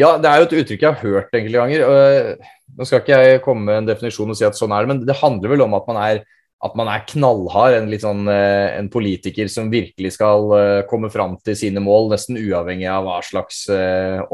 Ja, 0.00 0.16
det 0.18 0.26
er 0.26 0.40
jo 0.40 0.46
et 0.48 0.54
uttrykk 0.58 0.80
jeg 0.82 0.90
har 0.96 1.02
hørt 1.04 1.36
enkelte 1.36 1.60
ganger. 1.60 2.38
Nå 2.74 2.86
skal 2.88 3.02
ikke 3.04 3.18
jeg 3.22 3.42
komme 3.44 3.68
med 3.68 3.76
en 3.82 3.90
definisjon 3.92 4.32
og 4.32 4.38
si 4.38 4.46
at 4.46 4.56
sånn 4.58 4.72
er 4.74 4.82
det, 4.82 4.90
men 4.90 5.02
det 5.06 5.14
handler 5.20 5.52
vel 5.52 5.62
om 5.62 5.76
at 5.78 5.86
man 5.86 6.00
er, 6.02 6.22
at 6.66 6.74
man 6.80 6.90
er 6.90 7.04
knallhard. 7.12 7.76
En, 7.78 7.92
sånn, 8.02 8.24
eh, 8.32 8.72
en 8.80 8.88
politiker 8.90 9.46
som 9.52 9.70
virkelig 9.70 10.16
skal 10.16 10.50
eh, 10.58 10.80
komme 10.90 11.12
fram 11.14 11.36
til 11.46 11.54
sine 11.60 11.82
mål, 11.84 12.10
nesten 12.10 12.40
uavhengig 12.40 12.88
av 12.90 13.06
hva 13.06 13.20
slags 13.22 13.66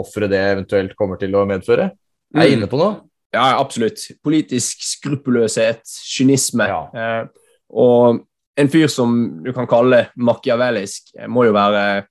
ofre 0.00 0.30
det 0.32 0.40
eventuelt 0.54 0.96
kommer 0.96 1.20
til 1.20 1.36
å 1.36 1.44
medføre. 1.50 1.90
Er 2.30 2.46
jeg 2.46 2.54
Mm. 2.54 2.58
inne 2.60 2.70
på 2.70 2.78
noe? 2.80 3.00
Ja, 3.34 3.58
absolutt. 3.60 4.00
Politisk 4.24 4.80
skruppelløshet, 4.82 5.82
kynisme. 6.14 6.66
Ja. 6.66 6.80
Eh, 6.94 7.26
og 7.70 8.24
en 8.60 8.70
fyr 8.72 8.88
som 8.92 9.16
du 9.44 9.52
kan 9.56 9.68
kalle 9.70 10.06
machiavellisk, 10.20 11.14
eh, 11.18 11.28
må 11.28 11.46
jo 11.48 11.56
være 11.56 12.04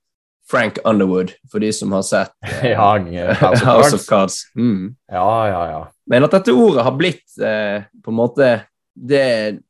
Frank 0.50 0.80
Underwood, 0.84 1.32
for 1.50 1.62
de 1.62 1.70
som 1.72 1.92
har 1.94 2.02
sett 2.06 2.34
eh, 2.62 2.72
Ja, 2.72 3.34
House 3.40 3.62
of 3.62 3.68
House 3.68 3.96
of 3.96 4.06
Cards. 4.08 4.42
Mm. 4.58 4.94
Ja, 5.12 5.48
ja, 5.48 5.64
ja. 5.70 5.80
Men 6.10 6.26
at 6.26 6.34
dette 6.34 6.54
ordet 6.56 6.84
har 6.86 6.96
blitt 6.98 7.38
eh, 7.38 7.86
på 8.02 8.12
en 8.12 8.18
måte 8.18 8.52
det 8.94 9.60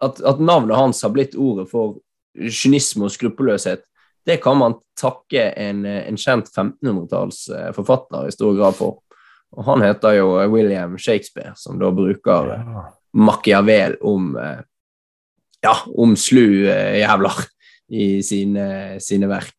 at, 0.00 0.20
at 0.20 0.40
navnet 0.40 0.76
hans 0.76 1.02
har 1.02 1.10
blitt 1.10 1.34
ordet 1.34 1.66
for 1.70 1.98
kynisme 2.36 3.08
og 3.08 3.14
skruppelløshet, 3.14 3.82
det 4.26 4.36
kan 4.42 4.58
man 4.58 4.76
takke 5.00 5.50
en, 5.56 5.84
eh, 5.86 6.04
en 6.08 6.18
kjent 6.18 6.50
1500-tallsforfatter 6.50 8.28
i 8.28 8.34
stor 8.34 8.54
grad 8.58 8.76
for. 8.78 9.00
Og 9.56 9.64
han 9.64 9.84
heter 9.86 10.18
jo 10.18 10.32
William 10.52 10.96
Shakespeare, 10.98 11.52
som 11.56 11.78
da 11.78 11.92
bruker 11.94 12.52
eh, 12.54 12.72
ja. 12.74 12.86
Machiavel 13.16 13.96
om 14.04 14.34
eh, 14.36 14.58
ja, 15.64 15.74
om 15.96 16.16
slu 16.18 16.66
eh, 16.68 17.00
jævler 17.00 17.40
i 17.88 18.06
sine, 18.26 18.66
sine 19.02 19.28
verk. 19.30 19.54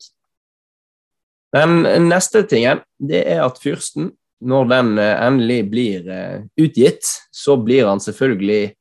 Den 1.56 2.10
neste 2.10 2.44
tingen, 2.48 2.84
det 3.00 3.24
er 3.24 3.46
at 3.46 3.60
fyrsten, 3.64 4.12
når 4.44 4.68
den 4.70 4.98
eh, 5.02 5.16
endelig 5.28 5.62
blir 5.72 6.12
eh, 6.12 6.44
utgitt, 6.62 7.08
så 7.34 7.58
blir 7.58 7.88
han 7.88 8.04
selvfølgelig 8.04 8.76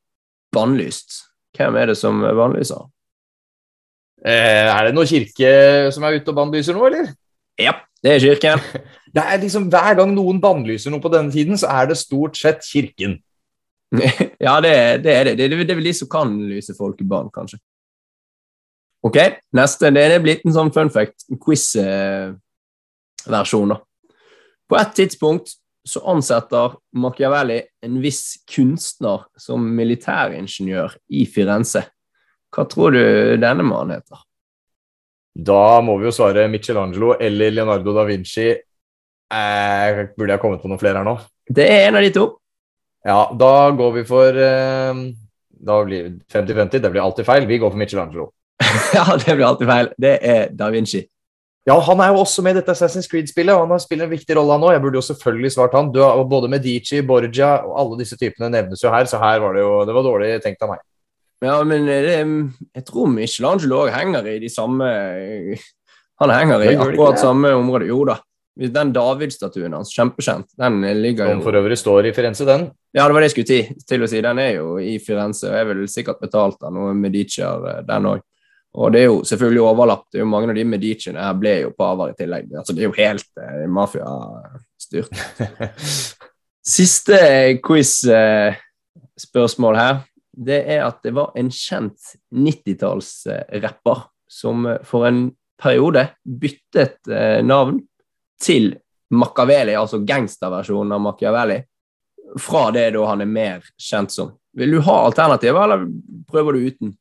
bannlyst. 0.53 1.23
Hvem 1.57 1.79
er 1.79 1.89
det 1.89 1.97
som 1.97 2.21
bannlyser? 2.21 2.85
Eh, 4.25 4.67
er 4.67 4.87
det 4.87 4.95
noen 4.97 5.09
kirke 5.09 5.49
som 5.93 6.05
er 6.05 6.19
ute 6.19 6.33
og 6.33 6.37
bannlyser 6.37 6.77
nå, 6.77 6.85
eller? 6.89 7.09
Ja, 7.57 7.73
det 8.03 8.15
er 8.15 8.23
kirken. 8.27 8.63
Det 9.17 9.23
er 9.23 9.39
liksom 9.41 9.63
Hver 9.71 9.95
gang 9.97 10.11
noen 10.13 10.37
bannlyser 10.37 10.91
noe 10.93 11.01
på 11.01 11.09
denne 11.09 11.31
tiden, 11.33 11.57
så 11.57 11.71
er 11.73 11.87
det 11.89 11.95
stort 11.97 12.35
sett 12.37 12.59
kirken. 12.61 13.15
ja, 14.45 14.61
det, 14.61 15.01
det 15.03 15.13
er 15.13 15.23
det. 15.29 15.35
det. 15.39 15.49
Det 15.51 15.71
er 15.71 15.79
vel 15.79 15.89
de 15.89 15.93
som 15.95 16.09
kan 16.11 16.27
lyse 16.49 16.73
folk 16.77 17.01
i 17.01 17.07
bann, 17.07 17.29
kanskje. 17.33 17.57
Ok, 19.07 19.17
neste. 19.55 19.91
Det 19.93 20.01
er 20.03 20.23
blitt 20.23 20.45
en 20.45 20.55
sånn 20.55 20.73
fun 20.75 20.89
fact, 20.91 21.17
quiz-versjon. 21.43 23.69
da. 23.71 23.77
På 24.67 24.75
et 24.79 24.93
tidspunkt 24.97 25.47
så 25.87 25.99
ansetter 26.11 26.67
Machiavelli 26.99 27.59
en 27.85 27.95
viss 28.03 28.23
kunstner 28.51 29.19
som 29.39 29.59
militæringeniør 29.77 30.89
i 31.15 31.21
Firenze. 31.31 31.81
Hva 32.51 32.63
tror 32.67 32.89
du 32.95 33.03
denne 33.39 33.63
mannen 33.63 33.95
heter? 33.95 34.19
Da 35.37 35.79
må 35.85 35.99
vi 36.01 36.07
jo 36.09 36.15
svare 36.15 36.47
Michelangelo 36.51 37.13
eller 37.21 37.53
Leonardo 37.53 37.93
da 37.95 38.03
Vinci. 38.07 38.47
Eh, 39.27 39.99
burde 40.17 40.33
jeg 40.33 40.41
kommet 40.41 40.61
på 40.63 40.69
noen 40.71 40.81
flere 40.81 40.97
her 40.99 41.07
nå? 41.07 41.15
Det 41.47 41.65
er 41.69 41.87
en 41.87 41.97
av 41.99 42.03
de 42.03 42.11
to. 42.15 42.25
Ja, 43.07 43.19
da 43.39 43.51
går 43.71 43.91
vi 43.95 44.01
for 44.07 44.35
eh, 44.35 44.97
Da 45.67 45.77
blir 45.87 46.09
50-50. 46.33 46.81
Det 46.83 46.89
blir 46.91 47.01
alltid 47.03 47.25
feil. 47.27 47.45
Vi 47.47 47.57
går 47.61 47.71
for 47.71 47.79
Michelangelo. 47.79 48.31
ja, 48.97 49.05
det 49.21 49.35
blir 49.37 49.45
alltid 49.47 49.69
feil. 49.69 49.93
Det 49.97 50.17
er 50.21 50.49
da 50.57 50.67
Vinci. 50.73 51.05
Ja, 51.67 51.75
han 51.83 51.99
er 51.99 52.13
jo 52.13 52.21
også 52.21 52.43
med 52.45 52.55
i 52.55 52.59
dette 52.61 52.71
Assassin's 52.71 53.09
Creed-spillet, 53.11 53.51
og 53.51 53.65
han 53.65 53.73
har 53.75 53.81
spiller 53.83 54.07
en 54.07 54.11
viktig 54.13 54.35
rolle 54.37 54.55
han 54.55 54.63
òg. 54.63 54.71
Jeg 54.77 54.83
burde 54.85 54.99
jo 55.01 55.07
selvfølgelig 55.07 55.49
svart 55.51 55.73
han. 55.75 55.89
Du, 55.91 55.99
har- 56.03 56.21
både 56.31 56.47
Medici, 56.51 57.01
Borgia 57.03 57.49
og 57.67 57.73
alle 57.81 57.97
disse 57.99 58.15
typene 58.19 58.47
nevnes 58.53 58.83
jo 58.85 58.91
her, 58.93 59.03
så 59.09 59.19
her 59.19 59.41
var 59.43 59.57
det 59.57 59.65
jo 59.65 59.73
Det 59.87 59.95
var 59.97 60.05
dårlig 60.07 60.29
tenkt 60.45 60.63
av 60.63 60.71
meg. 60.75 60.83
Ja, 61.43 61.57
men 61.67 61.85
det, 61.85 61.97
jeg 62.73 62.85
tror 62.87 63.11
Michelangelo 63.11 63.83
òg 63.83 63.91
henger 63.93 64.25
i 64.31 64.37
de 64.41 64.49
samme 64.49 64.87
Han 66.17 66.31
henger 66.33 66.63
i 66.65 66.71
akkurat 66.75 67.19
samme 67.21 67.51
område. 67.53 67.85
Jo 67.91 67.99
da. 68.09 68.15
Den 68.57 68.89
David-statuen 68.93 69.75
hans, 69.77 69.91
kjempekjent, 69.93 70.47
den 70.57 70.81
ligger 70.97 71.29
Som 71.29 71.43
for 71.45 71.53
øvrig 71.59 71.77
står 71.77 72.07
i 72.09 72.13
Firenze, 72.15 72.45
den. 72.47 72.71
Ja, 72.95 73.05
det 73.05 73.13
var 73.13 73.21
det 73.21 73.29
jeg 73.29 73.35
skulle 73.35 73.51
til, 73.51 73.65
til 73.85 74.01
å 74.01 74.07
si. 74.09 74.21
Den 74.25 74.39
er 74.41 74.51
jo 74.55 74.79
i 74.81 74.95
Firenze, 75.03 75.51
og 75.51 75.57
er 75.59 75.67
vel 75.69 75.83
sikkert 75.91 76.23
betalt 76.23 76.63
av 76.65 76.71
noen 76.73 76.97
Medicier, 77.01 77.67
eh, 77.69 77.83
den 77.85 78.09
òg. 78.09 78.19
Og 78.77 78.93
det 78.93 78.99
er 79.01 79.07
jo 79.07 79.23
selvfølgelig 79.25 79.63
overlapp. 79.65 80.03
Det 80.11 80.17
er 80.19 80.23
jo 80.23 80.29
mange 80.29 80.49
av 80.51 80.55
de 80.57 80.63
Mediciene 80.69 81.23
her 81.23 81.33
ble 81.37 81.53
jo 81.63 81.77
paver 81.77 82.07
i 82.11 82.17
tillegg. 82.17 82.45
Altså, 82.57 82.73
det 82.73 82.81
er 82.83 82.87
jo 82.89 82.97
helt 82.97 83.31
eh, 83.41 83.67
mafiastyrt. 83.77 85.13
Siste 86.77 87.17
quiz-spørsmål 87.65 89.75
her, 89.79 89.95
det 90.37 90.61
er 90.69 90.81
at 90.85 90.97
det 91.05 91.13
var 91.17 91.27
en 91.39 91.49
kjent 91.53 91.99
90-tallsrapper 92.35 93.99
som 94.29 94.65
eh, 94.69 94.81
for 94.85 95.05
en 95.09 95.31
periode 95.57 96.07
byttet 96.21 97.07
eh, 97.09 97.41
navn 97.45 97.81
til 98.41 98.71
Machiavelli, 99.13 99.75
altså 99.79 100.01
gangsterversjonen 100.05 100.95
av 100.97 101.03
Machiavelli, 101.03 101.61
fra 102.43 102.67
det 102.75 102.89
da 102.95 103.05
han 103.07 103.23
er 103.23 103.29
mer 103.31 103.67
kjent 103.79 104.13
som. 104.13 104.33
Vil 104.57 104.75
du 104.75 104.81
ha 104.83 104.97
alternativer, 105.05 105.63
eller 105.63 105.85
prøver 106.27 106.57
du 106.57 106.65
uten? 106.67 106.95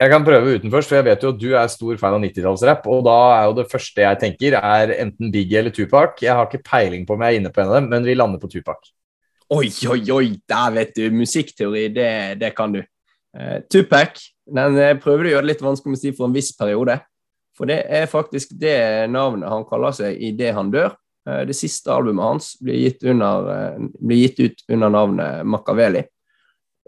Jeg 0.00 0.12
kan 0.12 0.24
prøve 0.24 0.54
uten 0.56 0.72
først, 0.72 0.88
for 0.88 0.96
jeg 0.96 1.08
vet 1.10 1.24
jo 1.24 1.32
at 1.34 1.40
du 1.40 1.48
er 1.58 1.72
stor 1.72 1.98
fan 2.00 2.14
av 2.16 2.22
90-tallsrapp. 2.22 2.86
Og 2.88 3.02
da 3.04 3.16
er 3.34 3.42
jo 3.50 3.56
det 3.58 3.66
første 3.68 4.00
jeg 4.00 4.20
tenker, 4.22 4.56
er 4.56 4.94
enten 4.96 5.32
Biggie 5.32 5.60
eller 5.60 5.74
Tupac. 5.76 6.22
Jeg 6.24 6.32
har 6.32 6.48
ikke 6.48 6.62
peiling 6.64 7.04
på 7.04 7.18
om 7.18 7.24
jeg 7.26 7.34
er 7.34 7.42
inne 7.42 7.52
på 7.52 7.60
en 7.60 7.68
av 7.68 7.76
dem, 7.76 7.90
men 7.92 8.06
vi 8.08 8.16
lander 8.16 8.40
på 8.40 8.48
Tupac. 8.48 8.88
Oi, 9.52 9.68
oi, 9.90 10.00
oi, 10.14 10.26
der 10.48 10.72
vet 10.78 10.94
du. 10.96 11.04
Musikkteori, 11.12 11.88
det, 11.92 12.10
det 12.40 12.54
kan 12.56 12.72
du. 12.72 12.80
Uh, 13.36 13.58
Tupac 13.68 14.22
den 14.50 14.78
eh, 14.80 14.96
prøver 14.98 15.24
du 15.24 15.30
å 15.30 15.34
gjøre 15.36 15.46
det 15.46 15.52
litt 15.52 15.64
vanskelig 15.64 15.98
å 15.98 16.00
si 16.00 16.12
for 16.16 16.28
en 16.28 16.36
viss 16.36 16.50
periode. 16.58 16.98
For 17.60 17.68
det 17.68 17.82
er 17.92 18.06
faktisk 18.08 18.54
det 18.56 19.10
navnet 19.12 19.50
han 19.52 19.66
kaller 19.68 19.92
seg 19.92 20.16
i 20.16 20.30
det 20.32 20.54
han 20.56 20.70
dør. 20.72 20.94
Eh, 21.28 21.42
det 21.44 21.52
siste 21.58 21.92
albumet 21.92 22.24
hans 22.24 22.54
blir 22.64 22.78
gitt, 22.80 23.02
under, 23.04 23.50
eh, 23.52 23.82
blir 24.00 24.22
gitt 24.22 24.40
ut 24.40 24.64
under 24.72 24.88
navnet 24.94 25.44
Machiavelli. 25.44 26.00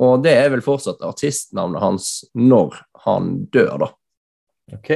Og 0.00 0.22
det 0.24 0.32
er 0.32 0.48
vel 0.54 0.64
fortsatt 0.64 1.04
artistnavnet 1.04 1.82
hans 1.82 2.06
når 2.32 2.78
han 3.04 3.34
dør, 3.52 3.84
da. 3.84 3.90
Ok. 4.72 4.90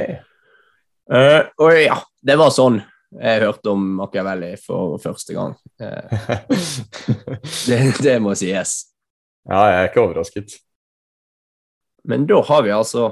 Uh, 1.13 1.45
og 1.61 1.77
ja, 1.77 1.99
det 2.25 2.35
var 2.39 2.49
sånn 2.51 2.81
jeg 3.21 3.43
hørte 3.45 3.71
om 3.71 3.83
Machiavelli 3.99 4.49
for 4.59 4.97
første 4.99 5.37
gang. 5.37 5.53
Uh, 5.77 6.41
det, 7.69 7.77
det 8.01 8.17
må 8.25 8.33
sies. 8.35 8.73
ja, 9.45 9.61
jeg 9.69 9.77
er 9.77 9.91
ikke 9.91 10.07
overrasket. 10.07 10.57
Men 12.09 12.25
da 12.25 12.41
har 12.49 12.65
vi 12.65 12.73
altså 12.73 13.11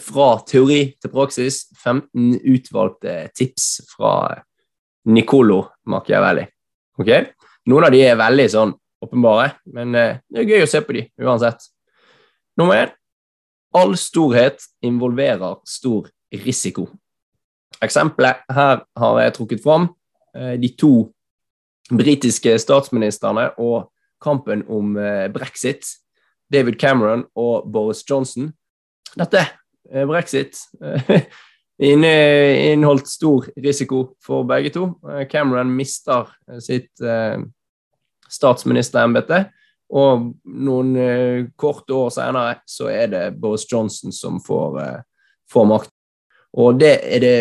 fra 0.00 0.26
teori 0.48 0.94
til 0.96 1.10
praksis 1.12 1.58
15 1.76 2.38
utvalgte 2.48 3.16
tips 3.36 3.66
fra 3.90 4.12
Nicolo 5.08 5.62
Machiavelli. 5.84 6.46
Okay? 7.00 7.26
Noen 7.68 7.88
av 7.88 7.92
de 7.92 8.00
er 8.04 8.16
veldig 8.18 8.46
sånn 8.52 8.72
åpenbare, 9.04 9.52
men 9.74 9.94
eh, 9.96 10.20
det 10.30 10.42
er 10.42 10.52
gøy 10.52 10.64
å 10.64 10.70
se 10.70 10.80
på 10.84 10.96
de 10.96 11.04
uansett. 11.22 11.68
Nummer 12.58 12.82
én. 12.82 12.94
All 13.76 13.92
storhet 14.00 14.64
involverer 14.84 15.60
stor 15.68 16.08
risiko. 16.32 16.86
Eksempelet 17.84 18.40
her 18.50 18.82
har 18.98 19.20
jeg 19.22 19.36
trukket 19.36 19.62
fram. 19.62 19.90
Eh, 20.34 20.56
de 20.60 20.72
to 20.80 21.10
britiske 21.92 22.56
statsministrene 22.60 23.50
og 23.60 23.90
kampen 24.24 24.64
om 24.66 24.96
eh, 24.98 25.28
brexit. 25.32 25.84
David 26.48 26.80
Cameron 26.80 27.26
og 27.36 27.68
Boris 27.70 28.00
Johnson. 28.08 28.54
Dette, 29.16 29.44
eh, 29.92 30.06
brexit, 30.08 30.58
eh, 30.82 31.22
inneholdt 31.78 33.08
stor 33.08 33.46
risiko 33.56 34.14
for 34.24 34.44
begge 34.44 34.74
to. 34.74 34.90
Eh, 35.10 35.26
Cameron 35.30 35.70
mister 35.76 36.28
eh, 36.50 36.58
sitt 36.64 37.00
eh, 37.00 37.38
statsministerembete, 38.28 39.44
og 39.88 40.32
noen 40.44 40.96
eh, 41.00 41.46
korte 41.56 41.96
år 41.96 42.10
senere 42.12 42.58
så 42.68 42.90
er 42.92 43.06
det 43.12 43.22
Boris 43.40 43.64
Johnson 43.70 44.12
som 44.12 44.42
får, 44.44 44.82
eh, 44.82 44.98
får 45.52 45.70
makt. 45.70 45.94
Og 46.58 46.80
det 46.80 46.94
er 47.04 47.24
det 47.24 47.38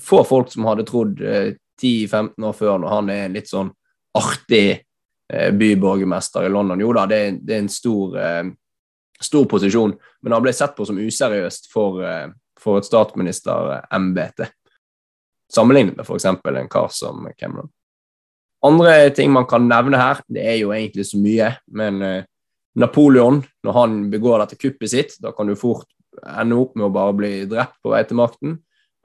få 0.00 0.24
folk 0.24 0.52
som 0.52 0.64
hadde 0.68 0.86
trodd 0.88 1.20
eh, 1.20 1.52
10-15 1.82 2.44
år 2.44 2.56
før, 2.56 2.78
når 2.78 2.94
han 2.94 3.10
er 3.12 3.26
en 3.26 3.36
litt 3.36 3.50
sånn 3.50 3.70
artig 4.16 4.68
eh, 5.32 5.50
byborgermester 5.56 6.46
i 6.46 6.52
London. 6.52 6.80
Jo 6.80 6.92
da, 6.96 7.06
det, 7.10 7.20
det 7.44 7.56
er 7.56 7.64
en 7.64 7.72
stor, 7.72 8.16
eh, 8.20 8.44
stor 9.22 9.44
posisjon, 9.50 9.92
men 10.22 10.32
han 10.32 10.42
ble 10.44 10.52
sett 10.56 10.76
på 10.76 10.86
som 10.88 10.98
useriøst 10.98 11.68
for, 11.72 12.00
eh, 12.04 12.30
for 12.60 12.78
et 12.80 12.88
statsministerembete. 12.88 14.48
Sammenlignet 15.52 15.96
med 15.98 16.06
f.eks. 16.06 16.24
en 16.24 16.68
kar 16.70 16.88
som 16.94 17.26
Cameron. 17.38 17.70
Andre 18.62 19.10
ting 19.16 19.30
man 19.32 19.46
kan 19.48 19.66
nevne 19.68 19.96
her, 19.98 20.20
det 20.28 20.44
er 20.46 20.58
jo 20.60 20.72
egentlig 20.76 21.06
så 21.08 21.18
mye, 21.20 21.54
men 21.72 22.02
eh, 22.02 22.24
Napoleon, 22.76 23.40
når 23.64 23.72
han 23.72 23.96
begår 24.12 24.38
dette 24.44 24.58
kuppet 24.60 24.90
sitt, 24.92 25.16
da 25.20 25.32
kan 25.32 25.48
du 25.48 25.56
fort 25.58 25.88
ende 26.38 26.54
opp 26.60 26.76
med 26.76 26.86
å 26.86 26.92
bare 26.94 27.14
bli 27.16 27.32
drept 27.50 27.80
på 27.82 27.90
vei 27.90 28.02
til 28.04 28.20
makten. 28.20 28.58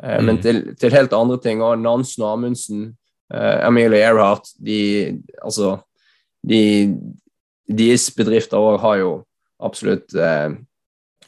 Eh, 0.03 0.21
Men 0.21 0.35
Mm. 0.37 0.41
til, 0.41 0.75
til 0.75 0.91
helt 0.91 1.13
andre 1.13 1.37
ting, 1.41 1.59
òg. 1.59 1.79
Nansen 1.81 2.23
og 2.23 2.33
Amundsen, 2.33 2.97
Amelie 3.31 4.03
Earhart, 4.05 4.45
de 4.61 5.17
Altså, 5.43 5.79
de 6.47 6.93
Deres 7.67 8.11
bedrifter 8.13 8.57
òg 8.61 8.79
har 8.79 8.97
jo 8.99 9.25
absolutt 9.65 10.15
eh, 10.15 10.49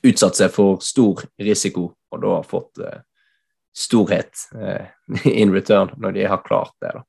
utsatt 0.07 0.39
seg 0.39 0.53
for 0.53 0.81
stor 0.83 1.23
risiko, 1.41 1.89
og 2.13 2.23
da 2.23 2.39
fått 2.47 2.81
eh, 2.83 3.01
storhet 3.77 4.47
eh, 4.57 4.89
in 5.41 5.53
return 5.55 5.93
når 5.97 6.17
de 6.17 6.27
har 6.31 6.43
klart 6.45 6.75
det. 6.83 6.93
da. 6.95 7.05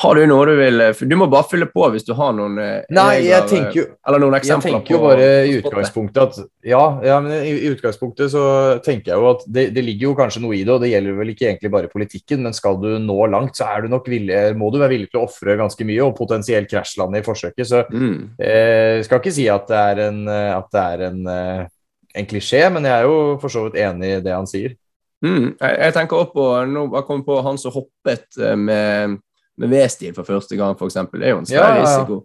Har 0.00 0.16
du 0.16 0.22
noe 0.24 0.46
du 0.48 0.54
vil 0.56 0.80
Du 1.04 1.12
må 1.20 1.26
bare 1.28 1.44
fylle 1.50 1.66
på 1.68 1.84
hvis 1.92 2.06
du 2.06 2.14
har 2.16 2.30
noen 2.32 2.54
eh, 2.62 2.84
Nei, 2.96 3.26
jeg 3.26 3.44
tenker 3.50 3.76
jo 3.76 3.82
eller 4.08 4.22
noen 4.22 4.38
Jeg 4.40 4.62
tenker 4.64 4.94
jo 4.94 5.00
bare 5.02 5.26
i 5.44 5.58
utgangspunktet 5.58 6.22
at 6.22 6.38
Ja, 6.64 6.80
ja 7.04 7.18
men 7.20 7.34
i, 7.44 7.52
utgangspunktet 7.68 8.32
så 8.32 8.44
tenker 8.86 9.12
jeg 9.12 9.20
jo 9.20 9.26
at 9.34 9.42
det, 9.52 9.66
det 9.76 9.84
ligger 9.84 10.08
jo 10.08 10.14
kanskje 10.16 10.40
noe 10.44 10.56
i 10.56 10.62
det, 10.64 10.72
og 10.72 10.80
det 10.80 10.94
gjelder 10.94 11.18
vel 11.18 11.32
ikke 11.34 11.48
egentlig 11.50 11.72
bare 11.74 11.90
politikken, 11.92 12.40
men 12.46 12.56
skal 12.56 12.80
du 12.80 12.88
nå 13.04 13.18
langt, 13.34 13.58
så 13.58 13.68
er 13.68 13.84
du 13.84 13.92
nok 13.92 14.08
villig, 14.08 14.38
må 14.56 14.70
du 14.72 14.78
være 14.80 14.94
villig 14.94 15.10
til 15.12 15.20
å 15.20 15.26
ofre 15.26 15.58
ganske 15.60 15.86
mye, 15.88 16.00
og 16.06 16.16
potensielt 16.16 16.70
krasjlande 16.72 17.20
i 17.20 17.26
forsøket. 17.26 17.68
Så 17.68 17.82
Mm. 17.92 18.30
eh, 18.40 19.02
skal 19.04 19.20
ikke 19.20 19.32
si 19.34 19.44
at 19.52 19.66
det 19.68 19.80
er 19.92 20.00
en, 20.08 20.22
eh, 20.28 20.52
at 20.56 20.70
det 20.72 20.84
er 20.94 21.04
en, 21.10 21.26
eh, 21.28 21.66
en 22.14 22.26
klisjé, 22.30 22.62
men 22.72 22.84
jeg 22.88 22.92
er 22.96 23.04
jo 23.10 23.18
for 23.42 23.52
så 23.52 23.66
vidt 23.66 23.76
enig 23.82 24.14
i 24.16 24.22
det 24.24 24.32
han 24.32 24.48
sier. 24.48 24.74
Mm. 25.22 25.52
Jeg, 25.60 25.76
jeg 25.78 25.94
tenker 25.94 26.16
også 26.18 26.32
på 26.34 26.46
Nå 26.66 26.88
jeg 26.96 27.06
kom 27.06 27.20
på 27.26 27.36
han 27.46 27.58
som 27.60 27.74
hoppet 27.76 28.40
eh, 28.40 28.56
med, 28.58 29.18
med 29.58 29.68
V-stil 29.70 30.14
for 30.14 30.24
første 30.24 30.56
gang, 30.56 30.76
f.eks. 30.78 30.94
Det 31.12 31.22
er 31.26 31.34
jo 31.34 31.38
en 31.42 31.46
svær 31.46 31.74
Ja, 31.76 31.82
risiko. 31.82 32.20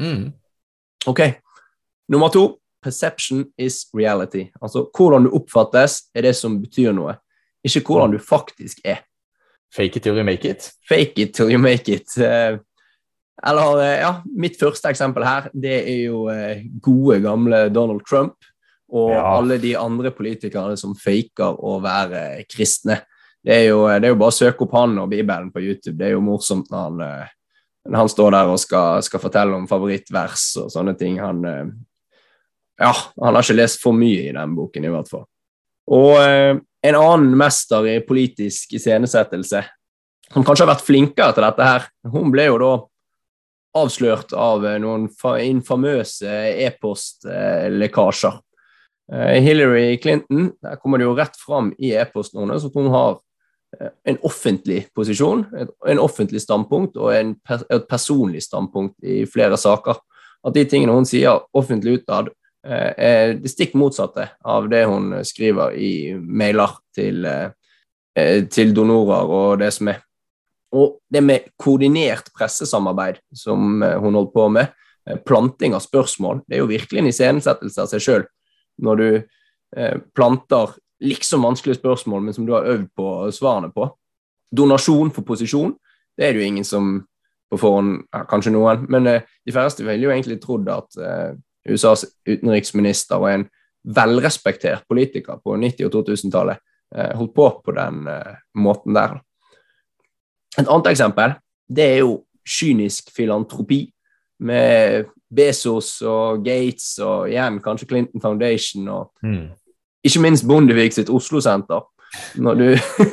Mm. 0.00 0.32
Ok. 1.06 1.20
Nummer 2.08 2.28
to. 2.28 2.58
Perception 2.82 3.44
is 3.58 3.84
reality. 3.94 4.48
Altså 4.62 4.84
hvordan 4.96 5.24
du 5.28 5.30
oppfattes, 5.38 6.00
er 6.14 6.22
det 6.26 6.34
som 6.36 6.56
betyr 6.62 6.90
noe. 6.96 7.14
Ikke 7.64 7.84
hvordan 7.86 8.10
du 8.10 8.18
faktisk 8.18 8.80
er. 8.84 9.04
Fake 9.74 9.96
it 9.96 10.02
till 10.02 10.16
you 10.18 10.24
make 10.26 10.44
it. 10.48 10.70
Fake 10.88 11.14
it 11.22 11.34
till 11.34 11.50
you 11.50 11.58
make 11.62 11.88
it. 11.88 12.10
Eh, 12.18 12.58
Eller, 13.46 13.78
eh, 13.82 14.00
ja, 14.02 14.10
mitt 14.38 14.58
første 14.60 14.88
eksempel 14.90 15.24
her, 15.24 15.46
det 15.54 15.72
er 15.88 16.02
jo 16.04 16.26
eh, 16.30 16.60
gode, 16.84 17.20
gamle 17.24 17.68
Donald 17.74 18.02
Trump. 18.08 18.34
Og 18.92 19.10
Ja. 19.10 19.22
alle 19.38 19.56
de 19.58 19.72
andre 19.78 20.10
politikerne 20.10 20.76
som 20.76 20.94
faker 20.94 21.56
å 21.58 21.80
være 21.82 22.44
kristne. 22.50 23.00
Det 23.42 23.54
er, 23.56 23.64
jo, 23.72 23.86
det 23.90 24.06
er 24.06 24.12
jo 24.12 24.18
bare 24.20 24.30
å 24.30 24.34
søke 24.36 24.62
opp 24.62 24.74
han 24.78 24.98
og 25.02 25.08
Bibelen 25.10 25.48
på 25.50 25.62
YouTube. 25.64 25.96
Det 25.98 26.06
er 26.08 26.14
jo 26.14 26.22
morsomt 26.22 26.68
når 26.70 26.82
han, 26.86 27.00
eh, 27.02 27.30
når 27.90 27.98
han 28.04 28.10
står 28.12 28.34
der 28.36 28.50
og 28.52 28.60
skal, 28.62 29.00
skal 29.02 29.22
fortelle 29.22 29.56
om 29.56 29.64
favorittvers 29.70 30.44
og 30.62 30.68
sånne 30.70 30.94
ting. 30.98 31.16
Han, 31.18 31.40
eh, 31.50 31.72
ja, 32.84 32.92
han 32.92 33.34
har 33.34 33.42
ikke 33.42 33.58
lest 33.58 33.82
for 33.82 33.98
mye 33.98 34.28
i 34.28 34.36
den 34.36 34.54
boken, 34.54 34.86
i 34.86 34.92
hvert 34.94 35.10
fall. 35.10 35.24
Og 35.90 36.14
eh, 36.20 36.52
en 36.86 36.98
annen 37.00 37.34
mester 37.38 37.88
i 37.90 37.96
politisk 38.06 38.76
iscenesettelse, 38.78 39.64
som 40.30 40.46
kanskje 40.46 40.64
har 40.64 40.72
vært 40.76 40.86
flinkere 40.86 41.34
til 41.34 41.46
dette 41.48 41.66
her, 41.66 41.90
hun 42.14 42.30
ble 42.32 42.46
jo 42.46 42.62
da 42.62 42.70
avslørt 43.82 44.36
av 44.38 44.62
noen 44.84 45.08
fa 45.18 45.34
infamøse 45.42 46.30
e-postlekkasjer. 46.62 48.38
Hillary 49.42 49.98
Clinton, 50.00 50.52
der 50.62 50.78
kommer 50.80 51.00
det 51.00 51.08
jo 51.08 51.16
rett 51.18 51.36
fram 51.40 51.72
i 51.80 51.90
e-postene 51.98 52.46
hennes 52.46 52.64
at 52.68 52.76
hun 52.78 52.88
har 52.92 53.18
en 53.80 54.18
offentlig 54.22 54.86
posisjon, 54.94 55.46
en 55.88 56.00
offentlig 56.02 56.42
standpunkt 56.44 56.98
og 57.00 57.14
en 57.16 57.34
et 57.48 57.88
personlig 57.88 58.42
standpunkt 58.44 58.98
i 59.04 59.22
flere 59.26 59.56
saker. 59.56 59.98
At 60.42 60.54
de 60.56 60.64
tingene 60.68 60.94
hun 60.94 61.08
sier 61.08 61.40
offentlig 61.56 62.00
utad, 62.02 62.28
eh, 62.66 62.92
er 62.96 63.34
det 63.38 63.50
stikk 63.50 63.74
motsatte 63.78 64.28
av 64.44 64.68
det 64.68 64.84
hun 64.90 65.24
skriver 65.24 65.76
i 65.78 66.14
mailer 66.18 66.76
til, 66.94 67.24
eh, 67.24 68.44
til 68.50 68.74
donorer 68.74 69.30
og 69.30 69.58
det 69.58 69.72
som 69.72 69.88
er. 69.88 70.02
Og 70.72 70.98
det 71.12 71.22
med 71.22 71.50
koordinert 71.60 72.32
pressesamarbeid 72.36 73.20
som 73.34 73.82
eh, 73.82 73.98
hun 74.00 74.14
holdt 74.14 74.32
på 74.34 74.48
med, 74.48 74.72
eh, 75.08 75.16
planting 75.16 75.74
av 75.74 75.84
spørsmål, 75.84 76.42
det 76.48 76.56
er 76.56 76.64
jo 76.64 76.70
virkelig 76.70 76.98
en 77.00 77.10
iscenesettelse 77.12 77.82
av 77.82 77.90
seg 77.90 78.00
sjøl. 78.00 78.24
Når 78.82 78.96
du 78.96 79.08
eh, 79.76 79.98
planter 80.16 80.74
liksom 81.02 81.44
vanskelige 81.46 81.80
spørsmål, 81.80 82.22
men 82.22 82.34
som 82.34 82.46
du 82.46 82.52
har 82.54 82.68
øvd 82.68 82.88
på 82.96 83.06
svarene 83.34 83.72
på. 83.74 83.88
Donasjon 84.56 85.10
for 85.14 85.26
posisjon, 85.26 85.74
det 86.18 86.26
er 86.26 86.32
det 86.34 86.42
jo 86.42 86.50
ingen 86.50 86.66
som 86.66 86.92
på 87.52 87.58
forhånd 87.60 87.98
ja, 88.12 88.24
Kanskje 88.28 88.52
noen, 88.54 88.86
men 88.88 89.08
eh, 89.10 89.24
de 89.46 89.52
færreste 89.52 89.84
ville 89.84 90.06
jo 90.06 90.12
egentlig 90.12 90.38
trodd 90.40 90.68
at 90.72 90.98
eh, 91.00 91.32
USAs 91.68 92.06
utenriksminister 92.28 93.20
og 93.20 93.28
en 93.30 93.46
velrespektert 93.82 94.86
politiker 94.88 95.40
på 95.42 95.56
90- 95.58 95.88
og 95.88 95.96
2000-tallet 95.98 96.60
eh, 96.96 97.12
holdt 97.18 97.34
på 97.36 97.48
på 97.64 97.74
den 97.76 98.06
eh, 98.08 98.36
måten 98.54 98.96
der. 98.96 99.18
Et 100.58 100.68
annet 100.68 100.92
eksempel 100.92 101.36
det 101.72 101.88
er 101.88 101.98
jo 102.02 102.22
kynisk 102.44 103.12
filantropi 103.14 103.86
med 104.42 105.08
Bezos 105.32 105.94
og 106.04 106.42
Gates 106.44 106.96
og 107.00 107.30
igjen 107.30 107.60
kanskje 107.64 107.88
Clinton 107.88 108.20
Foundation 108.20 108.88
og 108.88 109.12
Mm. 109.22 109.50
Ikke 110.06 110.22
minst 110.24 110.46
Bondevik 110.48 110.94
sitt 110.96 111.10
Oslo-senter. 111.12 111.84
Når 112.42 112.58
du 112.60 112.66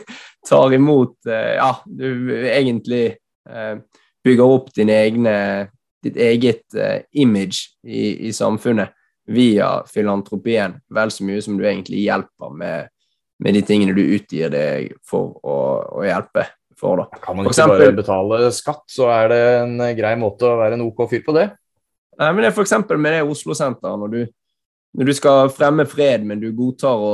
tar 0.50 0.74
imot 0.76 1.16
eh, 1.30 1.56
Ja, 1.56 1.72
du 1.86 2.32
egentlig 2.50 3.04
eh, 3.50 3.76
bygger 4.26 4.56
opp 4.58 4.72
din 4.76 4.92
egne, 4.92 5.36
ditt 6.04 6.18
eget 6.20 6.76
eh, 6.76 7.04
image 7.22 7.70
i, 7.88 8.30
i 8.30 8.34
samfunnet 8.36 8.96
via 9.30 9.84
filantropien, 9.86 10.80
vel 10.90 11.12
så 11.14 11.24
mye 11.28 11.42
som 11.46 11.58
du 11.60 11.66
egentlig 11.70 12.02
hjelper 12.08 12.50
med, 12.58 12.88
med 13.46 13.54
de 13.56 13.62
tingene 13.68 13.94
du 13.94 14.02
utgir 14.18 14.50
deg 14.50 14.96
for 15.06 15.36
å, 15.46 15.58
å 16.02 16.06
hjelpe 16.08 16.48
for. 16.80 17.04
da. 17.04 17.20
Kan 17.22 17.38
man 17.38 17.46
ikke 17.46 17.54
eksempel- 17.54 17.84
bare 17.86 17.98
betale 18.00 18.40
skatt, 18.56 18.84
så 18.90 19.12
er 19.14 19.30
det 19.32 19.42
en 19.62 19.76
grei 20.00 20.16
måte 20.20 20.50
å 20.50 20.58
være 20.60 20.80
en 20.80 20.88
OK 20.88 21.06
fyr 21.12 21.22
på 21.28 21.36
det? 21.38 21.46
Nei, 22.20 22.32
men 22.34 22.42
det 22.44 22.50
er 22.50 22.64
eksempel 22.66 23.00
med 23.00 23.16
det 23.16 23.22
Oslo-senteret, 23.30 24.02
når, 24.02 24.16
du- 24.16 24.34
når 24.98 25.10
du 25.10 25.14
skal 25.14 25.52
fremme 25.54 25.86
fred, 25.90 26.26
men 26.26 26.42
du 26.42 26.50
godtar 26.56 27.04
å 27.04 27.14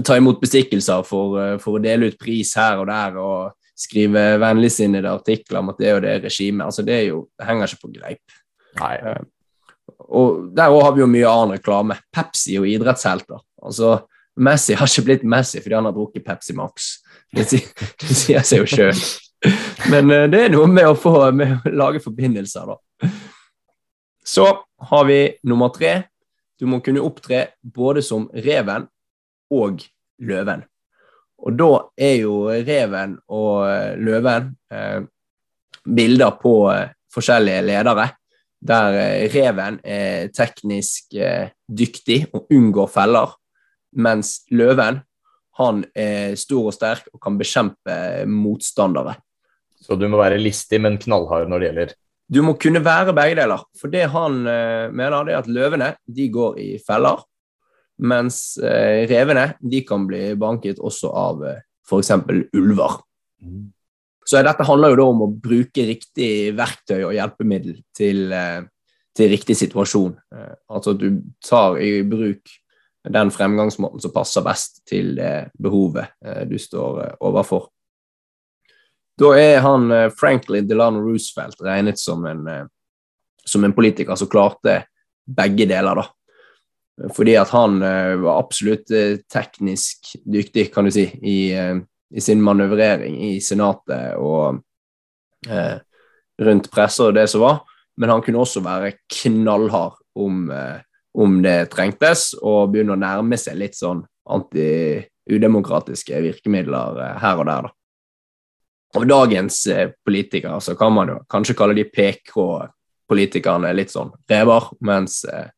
ta 0.00 0.16
imot 0.16 0.40
bestikkelser 0.40 1.04
for, 1.06 1.38
eh, 1.40 1.58
for 1.62 1.78
å 1.78 1.82
dele 1.82 2.10
ut 2.10 2.18
pris 2.20 2.54
her 2.58 2.80
og 2.80 2.88
der, 2.90 3.18
og 3.20 3.52
skrive 3.82 4.38
vennligsinnede 4.40 5.10
artikler 5.10 5.60
om 5.60 5.72
at 5.72 5.80
det 5.80 5.94
og 5.96 6.02
det 6.04 6.18
regimet, 6.24 6.66
altså 6.66 6.84
det, 6.86 6.98
er 6.98 7.06
jo, 7.10 7.26
det 7.38 7.48
henger 7.48 7.70
ikke 7.70 7.86
på 7.86 7.92
greip. 7.96 8.36
Nei. 8.80 8.96
Og 10.12 10.48
der 10.56 10.72
òg 10.72 10.84
har 10.86 10.94
vi 10.96 11.02
jo 11.02 11.10
mye 11.10 11.30
annen 11.30 11.56
reklame. 11.56 11.96
Pepsi 12.14 12.58
og 12.60 12.68
idrettshelter. 12.68 13.40
Altså, 13.62 13.96
Messi 14.42 14.76
har 14.76 14.88
ikke 14.88 15.06
blitt 15.08 15.26
Messi 15.28 15.60
fordi 15.60 15.76
han 15.76 15.88
har 15.88 15.96
drukket 15.96 16.24
Pepsi 16.24 16.56
Max. 16.56 16.94
Det 17.32 17.48
sier, 17.48 17.68
det 18.00 18.16
sier 18.16 18.46
seg 18.46 18.62
jo 18.62 18.70
sjøl. 18.70 19.02
Men 19.92 20.12
eh, 20.14 20.28
det 20.30 20.46
er 20.46 20.54
noe 20.54 20.70
med 20.70 20.88
å 20.88 20.96
få 20.98 21.16
med 21.34 21.66
å 21.66 21.74
lage 21.74 22.02
forbindelser, 22.04 22.72
da. 22.72 23.10
Så 24.22 24.46
har 24.92 25.06
vi 25.08 25.20
nummer 25.48 25.72
tre. 25.74 25.96
Du 26.62 26.68
må 26.70 26.78
kunne 26.78 27.02
opptre 27.02 27.48
både 27.58 28.04
som 28.06 28.28
reven 28.30 28.84
og 29.50 29.82
løven. 30.22 30.62
Og 31.42 31.56
da 31.58 31.70
er 31.98 32.20
jo 32.20 32.36
reven 32.54 33.16
og 33.34 33.64
eh, 33.66 33.96
løven 33.98 34.52
eh, 34.70 35.00
bilder 35.82 36.36
på 36.38 36.52
eh, 36.70 36.92
forskjellige 37.10 37.64
ledere, 37.66 38.04
der 38.62 38.98
eh, 39.00 39.24
reven 39.34 39.80
er 39.82 40.30
teknisk 40.30 41.16
eh, 41.18 41.50
dyktig 41.66 42.28
og 42.30 42.46
unngår 42.54 42.92
feller, 42.94 43.34
mens 43.98 44.44
løven 44.54 45.02
han 45.58 45.82
er 45.98 46.38
stor 46.38 46.70
og 46.70 46.76
sterk 46.78 47.10
og 47.10 47.18
kan 47.26 47.42
bekjempe 47.42 47.96
motstandere. 48.30 49.18
Så 49.82 49.98
du 49.98 50.06
må 50.06 50.22
være 50.22 50.38
listig, 50.38 50.78
men 50.80 51.00
knallhard 51.02 51.50
når 51.50 51.58
det 51.58 51.68
gjelder. 51.72 51.96
Du 52.32 52.40
må 52.44 52.54
kunne 52.60 52.80
være 52.84 53.12
begge 53.16 53.36
deler. 53.42 53.64
For 53.78 53.92
det 53.92 54.06
han 54.12 54.40
eh, 54.48 54.88
mener, 54.94 55.26
det 55.26 55.34
er 55.34 55.42
at 55.42 55.50
løvene 55.52 55.90
de 56.06 56.28
går 56.32 56.58
i 56.62 56.70
feller, 56.86 57.20
mens 58.08 58.56
eh, 58.62 59.04
revene 59.10 59.52
de 59.60 59.82
kan 59.86 60.06
bli 60.08 60.32
banket 60.40 60.80
også 60.80 61.12
av 61.12 61.44
eh, 61.48 61.60
f.eks. 61.88 62.12
ulver. 62.56 62.96
Så 64.24 64.40
dette 64.46 64.64
handler 64.64 64.92
jo 64.92 65.00
da 65.00 65.06
om 65.10 65.24
å 65.26 65.32
bruke 65.44 65.84
riktig 65.84 66.54
verktøy 66.56 67.02
og 67.02 67.14
hjelpemiddel 67.16 67.80
til, 67.96 68.24
eh, 68.32 68.62
til 69.12 69.32
riktig 69.34 69.58
situasjon. 69.58 70.14
Altså 70.72 70.94
at 70.94 71.02
du 71.02 71.22
tar 71.44 71.76
i 71.82 72.00
bruk 72.06 72.54
den 73.10 73.32
fremgangsmåten 73.34 74.00
som 74.00 74.14
passer 74.14 74.44
best 74.46 74.82
til 74.88 75.16
det 75.18 75.50
behovet 75.58 76.14
eh, 76.24 76.44
du 76.48 76.58
står 76.60 77.18
overfor. 77.20 77.68
Da 79.18 79.34
er 79.38 79.60
han 79.64 79.90
eh, 79.92 80.08
Franklin 80.16 80.68
Delano 80.68 81.02
Roosevelt 81.04 81.60
regnet 81.64 82.00
som 82.00 82.24
en, 82.26 82.46
eh, 82.48 82.64
som 83.44 83.64
en 83.64 83.74
politiker 83.76 84.16
som 84.16 84.30
klarte 84.32 84.82
begge 85.26 85.68
deler, 85.70 86.00
da. 86.02 87.08
Fordi 87.16 87.36
at 87.40 87.52
han 87.52 87.80
eh, 87.82 88.14
var 88.22 88.40
absolutt 88.40 88.92
teknisk 89.32 90.14
dyktig, 90.24 90.70
kan 90.74 90.88
du 90.88 90.94
si, 90.94 91.08
i, 91.22 91.38
i 92.12 92.20
sin 92.20 92.42
manøvrering 92.44 93.16
i 93.30 93.34
Senatet 93.44 94.18
og 94.20 94.60
eh, 95.48 95.76
rundt 96.42 96.70
presser 96.72 97.10
og 97.10 97.16
det 97.16 97.28
som 97.30 97.44
var. 97.44 97.62
men 97.96 98.08
han 98.08 98.22
kunne 98.24 98.40
også 98.40 98.62
være 98.64 98.94
knallhard 99.12 99.98
om, 100.16 100.50
eh, 100.50 100.80
om 101.14 101.42
det 101.44 101.70
trengtes, 101.74 102.32
og 102.40 102.72
begynne 102.72 102.96
å 102.96 103.00
nærme 103.00 103.36
seg 103.36 103.58
litt 103.60 103.76
sånn 103.76 104.00
anti-udemokratiske 104.32 106.22
virkemidler 106.24 107.18
her 107.20 107.42
og 107.42 107.46
der. 107.46 107.68
da. 107.68 107.81
Av 108.94 109.06
dagens 109.06 109.66
eh, 109.66 109.90
politikere 110.04 110.60
så 110.60 110.74
kan 110.76 110.92
man 110.92 111.08
jo 111.08 111.20
kanskje 111.32 111.56
kalle 111.56 111.76
de 111.76 111.84
PK-politikerne 111.88 113.70
litt 113.72 113.92
sånn 113.94 114.12
rever, 114.28 114.68
mens 114.84 115.22
eh, 115.24 115.48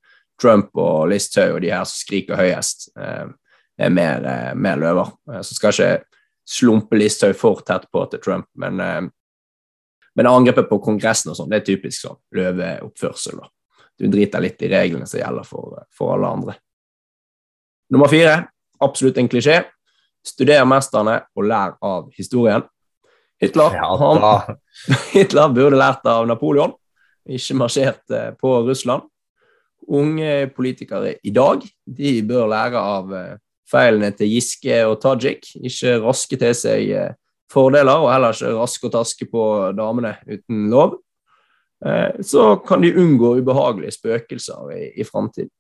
Trump 0.41 0.71
og 0.79 1.09
Listhaug 1.11 1.57
og 1.57 1.65
de 1.65 1.73
her 1.75 1.83
som 1.87 1.99
skriker 1.99 2.39
høyest, 2.39 2.93
eh, 2.99 3.27
er 3.75 3.91
mer, 3.91 4.23
mer 4.55 4.77
løver. 4.79 5.09
Så 5.43 5.57
skal 5.57 5.73
ikke 5.75 6.21
slumpe 6.47 6.95
Listhaug 6.95 7.35
for 7.35 7.65
tett 7.67 7.89
på 7.91 8.05
til 8.07 8.21
Trump, 8.23 8.47
men, 8.55 8.79
men 8.79 10.29
angrepet 10.31 10.69
på 10.69 10.79
Kongressen 10.85 11.33
og 11.33 11.39
sånn, 11.41 11.51
det 11.51 11.59
er 11.59 11.65
typisk 11.67 12.05
sånn 12.05 12.21
løveoppførsel. 12.39 13.41
da. 13.43 13.51
Du 13.99 14.07
driter 14.13 14.45
litt 14.45 14.63
i 14.63 14.71
reglene 14.71 15.11
som 15.11 15.19
gjelder 15.19 15.49
for, 15.49 15.81
for 15.91 16.15
alle 16.15 16.31
andre. 16.37 16.55
Nummer 17.91 18.11
fire, 18.11 18.37
absolutt 18.83 19.19
en 19.19 19.31
klisjé. 19.31 19.59
Studer 20.23 20.63
mesterne 20.71 21.19
og 21.35 21.51
lær 21.51 21.75
av 21.83 22.07
historien. 22.15 22.63
Hitler, 23.45 23.77
Ja, 23.77 23.91
han. 24.01 24.57
Hitler 25.15 25.53
burde 25.55 25.79
lært 25.79 26.07
av 26.09 26.27
Napoleon, 26.29 26.75
ikke 27.29 27.57
marsjert 27.61 28.13
eh, 28.13 28.31
på 28.41 28.57
Russland. 28.67 29.07
Unge 29.85 30.49
politikere 30.57 31.19
i 31.21 31.33
dag 31.35 31.65
de 31.85 32.15
bør 32.25 32.49
lære 32.53 32.81
av 32.81 33.13
eh, 33.15 33.35
feilene 33.71 34.13
til 34.17 34.33
Giske 34.33 34.81
og 34.89 34.99
Tajik. 35.03 35.51
Ikke 35.61 35.99
raske 36.05 36.39
til 36.41 36.57
seg 36.57 36.93
eh, 36.93 37.17
fordeler, 37.53 38.01
og 38.01 38.13
heller 38.13 38.37
ikke 38.37 38.55
raske 38.57 38.89
og 38.89 38.95
taske 38.97 39.29
på 39.31 39.45
damene 39.77 40.17
uten 40.29 40.69
lov. 40.73 41.01
Så 42.25 42.55
kan 42.65 42.81
de 42.81 42.95
unngå 42.97 43.35
ubehagelige 43.43 43.93
spøkelser 43.93 44.71
i, 44.73 44.87
i 44.97 45.05
framtiden. 45.05 45.51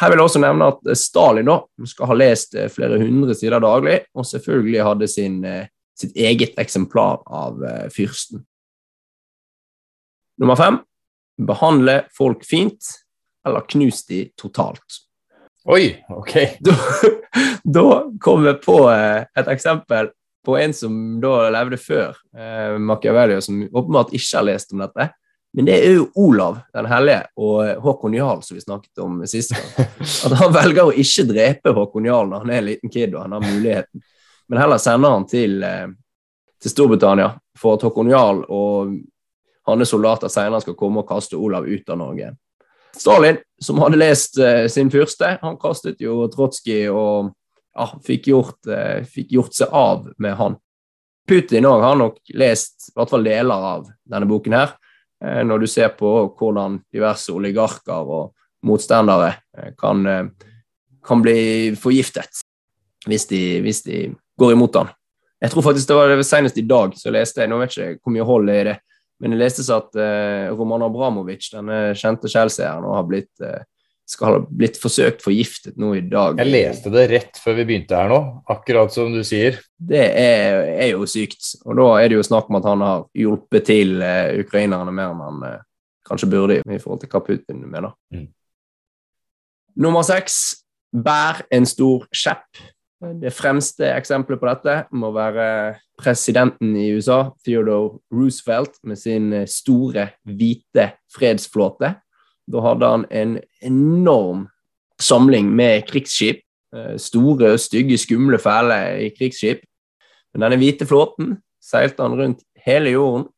Her 0.00 0.08
vil 0.08 0.22
jeg 0.22 0.28
også 0.30 0.40
nevne 0.40 0.68
at 0.70 0.96
Stalin 0.96 1.50
da, 1.50 1.58
skal 1.90 2.08
ha 2.08 2.16
lest 2.16 2.56
flere 2.72 2.96
hundre 3.02 3.36
sider 3.36 3.60
daglig, 3.60 3.98
og 4.16 4.24
selvfølgelig 4.24 4.86
hadde 4.86 5.08
sin, 5.12 5.36
sitt 6.00 6.16
eget 6.16 6.58
eksemplar 6.60 7.22
av 7.26 7.64
eh, 7.64 7.88
fyrsten. 7.92 8.44
Nummer 10.40 10.56
fem 10.56 10.78
behandle 11.46 12.02
folk 12.16 12.44
fint, 12.48 12.92
eller 13.46 13.64
knus 13.68 14.04
de 14.08 14.26
totalt. 14.36 15.02
Oi, 15.64 15.96
ok. 16.08 16.36
Da, 17.66 17.82
da 17.82 17.88
kom 18.22 18.46
jeg 18.46 18.62
på 18.64 18.78
eh, 18.88 19.26
et 19.36 19.48
eksempel 19.52 20.08
på 20.46 20.54
en 20.56 20.72
som 20.74 20.94
da 21.20 21.50
levde 21.52 21.76
før 21.80 22.14
eh, 22.38 22.76
Machiavelli, 22.80 23.36
som 23.42 23.64
åpenbart 23.66 24.14
ikke 24.16 24.38
har 24.38 24.46
lest 24.46 24.72
om 24.72 24.80
dette. 24.84 25.10
Men 25.56 25.68
det 25.68 25.76
er 25.82 25.96
jo 25.96 26.06
Olav 26.20 26.60
den 26.76 26.88
hellige 26.90 27.22
og 27.40 27.82
Håkon 27.82 28.14
Jarl, 28.16 28.42
som 28.44 28.58
vi 28.58 28.64
snakket 28.64 29.02
om 29.02 29.18
sist 29.28 29.54
gang. 29.56 29.88
At 30.28 30.36
han 30.40 30.54
velger 30.54 30.88
å 30.88 30.94
ikke 30.94 31.26
drepe 31.30 31.74
Håkon 31.76 32.08
Jarl 32.08 32.30
når 32.30 32.44
han 32.44 32.52
er 32.52 32.62
en 32.62 32.68
liten 32.70 32.92
kid 32.92 33.14
og 33.14 33.24
han 33.24 33.36
har 33.36 33.44
muligheten, 33.44 34.04
men 34.48 34.60
heller 34.60 34.78
sender 34.82 35.14
han 35.14 35.26
til, 35.28 35.62
eh, 35.64 35.86
til 36.62 36.72
Storbritannia 36.72 37.32
for 37.58 37.76
at 37.76 37.86
Håkon 37.86 38.10
Jarl 38.10 38.42
og 38.48 38.96
hans 39.66 39.90
soldater 39.90 40.30
senere 40.30 40.62
skal 40.62 40.76
komme 40.78 41.02
og 41.02 41.08
kaste 41.08 41.38
Olav 41.38 41.66
ut 41.66 41.88
av 41.90 41.98
Norge. 41.98 42.30
Stalin, 42.96 43.38
som 43.60 43.80
hadde 43.82 43.98
lest 44.00 44.38
eh, 44.38 44.66
sin 44.72 44.90
fyrste, 44.92 45.36
han 45.42 45.58
kastet 45.60 46.00
jo 46.00 46.24
Trotskij 46.32 46.86
og 46.88 47.32
ja, 47.76 47.90
fikk, 48.06 48.30
gjort, 48.32 48.60
eh, 48.72 49.02
fikk 49.04 49.34
gjort 49.36 49.56
seg 49.58 49.74
av 49.74 50.06
med 50.22 50.36
han. 50.38 50.56
Putin 51.26 51.66
òg 51.66 51.82
har 51.82 51.96
nok 51.98 52.20
lest 52.38 52.90
i 52.90 52.96
hvert 52.96 53.12
fall 53.12 53.26
deler 53.26 53.70
av 53.74 53.88
denne 54.06 54.28
boken 54.30 54.54
her. 54.56 54.76
Eh, 55.24 55.42
når 55.44 55.64
du 55.64 55.66
ser 55.70 55.92
på 55.98 56.12
hvordan 56.38 56.80
diverse 56.92 57.32
oligarker 57.32 58.12
og 58.16 58.34
motstandere 58.66 59.34
eh, 59.56 59.72
kan, 59.78 60.06
eh, 60.06 60.28
kan 61.04 61.22
bli 61.24 61.74
forgiftet 61.80 62.42
hvis 63.06 63.28
de, 63.30 63.42
hvis 63.64 63.82
de 63.86 64.00
går 64.40 64.54
imot 64.54 64.80
han. 64.80 64.90
Jeg 65.42 65.52
tror 65.52 65.66
faktisk 65.66 65.90
det 65.90 65.96
var 65.98 66.10
det 66.10 66.24
senest 66.26 66.58
i 66.58 66.64
dag 66.64 66.94
så 66.96 67.12
leste 67.12 67.42
jeg, 67.42 67.52
nå 67.52 67.60
vet 67.60 67.76
jeg 67.76 67.96
ikke 67.96 68.06
hvor 68.06 68.14
mye 68.14 68.26
hold 68.28 68.48
det 68.48 68.56
er 68.56 68.60
i 68.60 68.68
det, 68.70 68.76
men 69.22 69.38
det 69.38 69.48
så 69.54 69.78
at 69.78 69.96
eh, 70.00 70.50
Roman 70.52 70.84
Abramovic, 70.84 71.48
denne 71.52 71.94
kjente 71.96 72.28
Chelsea-eieren, 72.28 72.84
har 72.92 73.06
blitt, 73.08 73.32
eh, 73.44 73.62
skal 74.06 74.28
ha 74.28 74.40
blitt 74.44 74.76
forsøkt 74.80 75.24
forgiftet 75.24 75.78
nå 75.80 75.94
i 75.96 76.02
dag. 76.04 76.36
Jeg 76.42 76.52
leste 76.52 76.92
det 76.92 77.06
rett 77.12 77.40
før 77.40 77.56
vi 77.60 77.66
begynte 77.70 77.96
her 77.96 78.12
nå, 78.12 78.20
akkurat 78.52 78.92
som 78.92 79.14
du 79.14 79.22
sier. 79.26 79.56
Det 79.76 80.04
er, 80.04 80.60
er 80.76 80.92
jo 80.92 81.08
sykt. 81.08 81.54
Og 81.64 81.80
da 81.80 81.88
er 82.02 82.12
det 82.12 82.20
jo 82.20 82.26
snakk 82.28 82.52
om 82.52 82.60
at 82.60 82.68
han 82.68 82.84
har 82.84 83.08
hjulpet 83.16 83.68
til 83.72 83.96
eh, 84.04 84.36
ukrainerne 84.44 84.92
mer 84.92 85.14
enn 85.14 85.24
han 85.24 85.48
eh, 85.48 85.64
kanskje 86.06 86.30
burde 86.30 86.60
i 86.60 86.80
forhold 86.82 87.02
til 87.02 87.12
hva 87.12 87.24
Putin 87.24 87.64
mener. 87.64 87.96
Mm. 88.14 88.28
Nummer 89.80 90.04
seks 90.06 90.60
bær 90.92 91.42
en 91.52 91.66
stor 91.68 92.04
kjepp. 92.14 92.60
Det 92.96 93.28
fremste 93.36 93.90
eksempelet 93.92 94.40
på 94.40 94.48
dette 94.48 94.74
må 94.96 95.10
være 95.12 95.76
presidenten 96.00 96.72
i 96.80 96.88
USA, 96.96 97.26
Theodore 97.44 97.98
Roosevelt, 98.12 98.78
med 98.88 98.96
sin 98.96 99.32
eh, 99.36 99.48
store, 99.48 100.08
hvite 100.24 100.88
fredsflåte. 101.12 101.92
Da 102.48 102.62
hadde 102.64 102.88
han 102.94 103.04
en 103.10 103.36
enorm 103.60 104.46
samling 105.00 105.50
med 105.52 105.84
krigsskip. 105.90 106.40
eh, 106.72 106.96
Store, 106.96 107.58
stygge, 107.58 107.98
skumle, 107.98 108.38
fæle 108.38 108.78
i 109.04 109.10
krigsskip. 109.18 109.60
Men 110.32 110.46
denne 110.46 110.60
hvite 110.60 110.88
flåten 110.88 111.36
seilte 111.60 112.02
han 112.02 112.16
rundt 112.16 112.46
hele 112.64 112.96
jorden. 112.96 113.28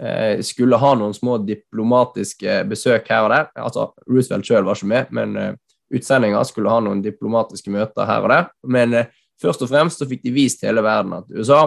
Eh, 0.00 0.40
skulle 0.40 0.80
ha 0.80 0.94
noen 0.96 1.12
små 1.14 1.36
diplomatiske 1.44 2.62
besøk 2.68 3.12
her 3.12 3.28
og 3.28 3.30
der. 3.30 3.52
Altså, 3.60 3.90
Roosevelt 4.08 4.48
sjøl 4.48 4.64
var 4.64 4.80
ikke 4.80 4.88
med, 4.88 5.12
men 5.12 5.58
utsendinger 5.92 6.44
skulle 6.48 6.72
ha 6.72 6.80
noen 6.82 7.02
diplomatiske 7.04 7.72
møter 7.72 8.08
her 8.08 8.24
og 8.24 8.32
der. 8.32 8.48
Men 8.64 8.96
eh, 8.96 9.12
først 9.42 9.64
og 9.64 9.70
fremst 9.72 10.02
så 10.02 10.08
fikk 10.08 10.24
de 10.26 10.34
vist 10.34 10.64
hele 10.66 10.84
verden 10.84 11.18
at 11.20 11.30
USA 11.32 11.66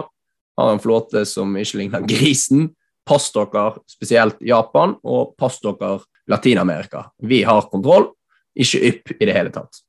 har 0.56 0.72
en 0.72 0.82
flåte 0.82 1.24
som 1.28 1.52
ikke 1.56 1.82
ligner 1.82 2.04
grisen. 2.08 2.70
Pass 3.06 3.28
dere 3.30 3.68
spesielt 3.86 4.40
Japan, 4.42 4.96
og 5.06 5.36
pass 5.38 5.60
dere 5.62 6.00
Latin-Amerika. 6.26 7.04
Vi 7.22 7.44
har 7.46 7.68
kontroll, 7.70 8.08
ikke 8.56 8.80
ypp 8.88 9.12
i 9.20 9.28
det 9.28 9.36
hele 9.36 9.52
tatt. 9.54 9.82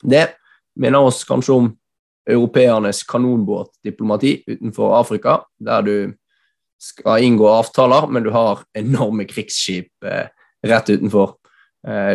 Det 0.00 0.28
minner 0.78 1.08
oss 1.08 1.24
kanskje 1.26 1.56
om 1.56 1.70
europeernes 2.30 3.02
kanonbåtdiplomati 3.08 4.34
utenfor 4.46 4.94
Afrika, 5.00 5.40
der 5.58 5.82
du 5.82 5.94
skal 6.80 7.24
inngå 7.24 7.48
avtaler, 7.50 8.06
men 8.08 8.24
du 8.24 8.30
har 8.32 8.62
enorme 8.78 9.26
krigsskip 9.28 9.90
eh, 10.06 10.30
rett 10.64 10.92
utenfor 10.92 11.34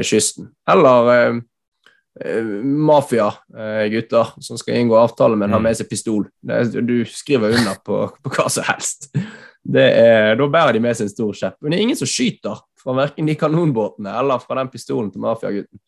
kysten. 0.06 0.52
Eller 0.70 1.10
eh, 1.14 1.38
eh, 2.26 2.46
som 4.40 4.62
skal 4.62 4.78
inngå 4.78 4.98
avtale, 4.98 5.36
men 5.36 5.54
har 5.54 5.64
med 5.64 5.78
seg 5.78 5.90
pistol. 5.90 6.28
Det, 6.42 6.82
du 6.86 7.00
skriver 7.10 7.58
under 7.58 7.82
på, 7.86 8.04
på 8.22 8.36
hva 8.38 8.50
som 8.52 8.68
helst. 8.68 9.10
Det 9.66 9.88
er, 9.98 10.36
da 10.38 10.48
bærer 10.52 10.78
de 10.78 10.84
med 10.86 10.98
seg 10.98 11.08
en 11.08 11.16
stor 11.16 11.34
kjepp. 11.34 11.58
Men 11.62 11.74
det 11.74 11.80
er 11.80 11.88
ingen 11.88 12.00
som 12.00 12.10
skyter 12.10 12.62
fra 12.82 12.94
verken 13.00 13.26
de 13.26 13.36
kanonbåtene 13.40 14.14
eller 14.20 14.44
fra 14.44 14.60
den 14.60 14.70
pistolen 14.70 15.10
til 15.12 15.26
mafiagutten. 15.26 15.82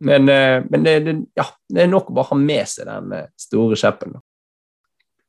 Men, 0.00 0.28
eh, 0.32 0.64
men 0.70 0.86
det, 0.86 0.94
det, 1.04 1.14
ja, 1.36 1.44
det 1.68 1.84
er 1.84 1.92
nok 1.92 2.08
å 2.08 2.16
bare 2.16 2.32
ha 2.32 2.40
med 2.40 2.68
seg 2.68 2.88
den 2.88 3.12
eh, 3.12 3.28
store 3.36 3.76
kjeppen. 3.76 4.16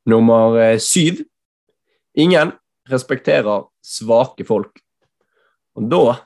Nummer 0.08 0.56
eh, 0.62 0.78
syv. 0.80 1.20
Ingen 2.16 2.54
respekterer 2.88 3.68
svake 3.84 4.46
folk. 4.48 4.80
Og 5.76 5.90
da 5.92 6.02
eh, 6.08 6.22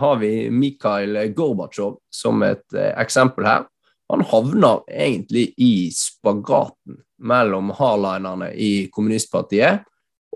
har 0.00 0.16
vi 0.16 0.50
Mikhail 0.50 1.18
Gorbatsjov 1.34 1.98
som 2.10 2.42
et 2.42 2.64
eh, 2.74 2.92
eksempel 3.00 3.46
her. 3.46 3.66
Han 4.08 4.24
havner 4.24 4.80
egentlig 4.88 5.52
i 5.60 5.90
spagaten 5.94 7.02
mellom 7.18 7.70
hardlinerne 7.76 8.52
i 8.54 8.88
kommunistpartiet 8.92 9.84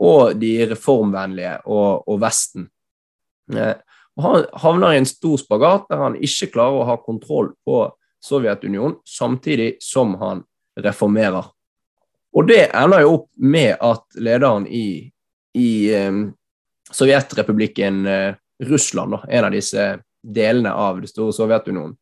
og 0.02 0.36
de 0.40 0.52
reformvennlige 0.72 1.56
og, 1.70 2.04
og 2.08 2.20
Vesten. 2.22 2.68
Eh, 3.54 3.74
han 4.20 4.44
havner 4.60 4.92
i 4.92 5.00
en 5.00 5.08
stor 5.08 5.40
spagat 5.40 5.88
der 5.90 6.02
han 6.04 6.18
ikke 6.20 6.50
klarer 6.52 6.82
å 6.82 6.88
ha 6.90 6.98
kontroll 7.00 7.54
på 7.64 7.86
Sovjetunionen, 8.22 9.00
samtidig 9.08 9.80
som 9.82 10.14
han 10.20 10.44
reformerer. 10.78 11.48
Og 12.32 12.46
det 12.48 12.68
ender 12.70 13.02
jo 13.02 13.16
opp 13.16 13.26
med 13.36 13.80
at 13.82 14.04
lederen 14.20 14.68
i, 14.70 15.10
i 15.58 15.70
um, 16.06 16.28
Sovjetrepublikken 16.92 18.06
eh, 18.06 18.38
Russland, 18.60 19.12
da, 19.16 19.22
en 19.28 19.44
av 19.44 19.54
disse 19.54 19.86
delene 20.22 20.72
av 20.72 21.00
det 21.02 21.10
store 21.10 21.32
Sovjetunionen, 21.34 21.96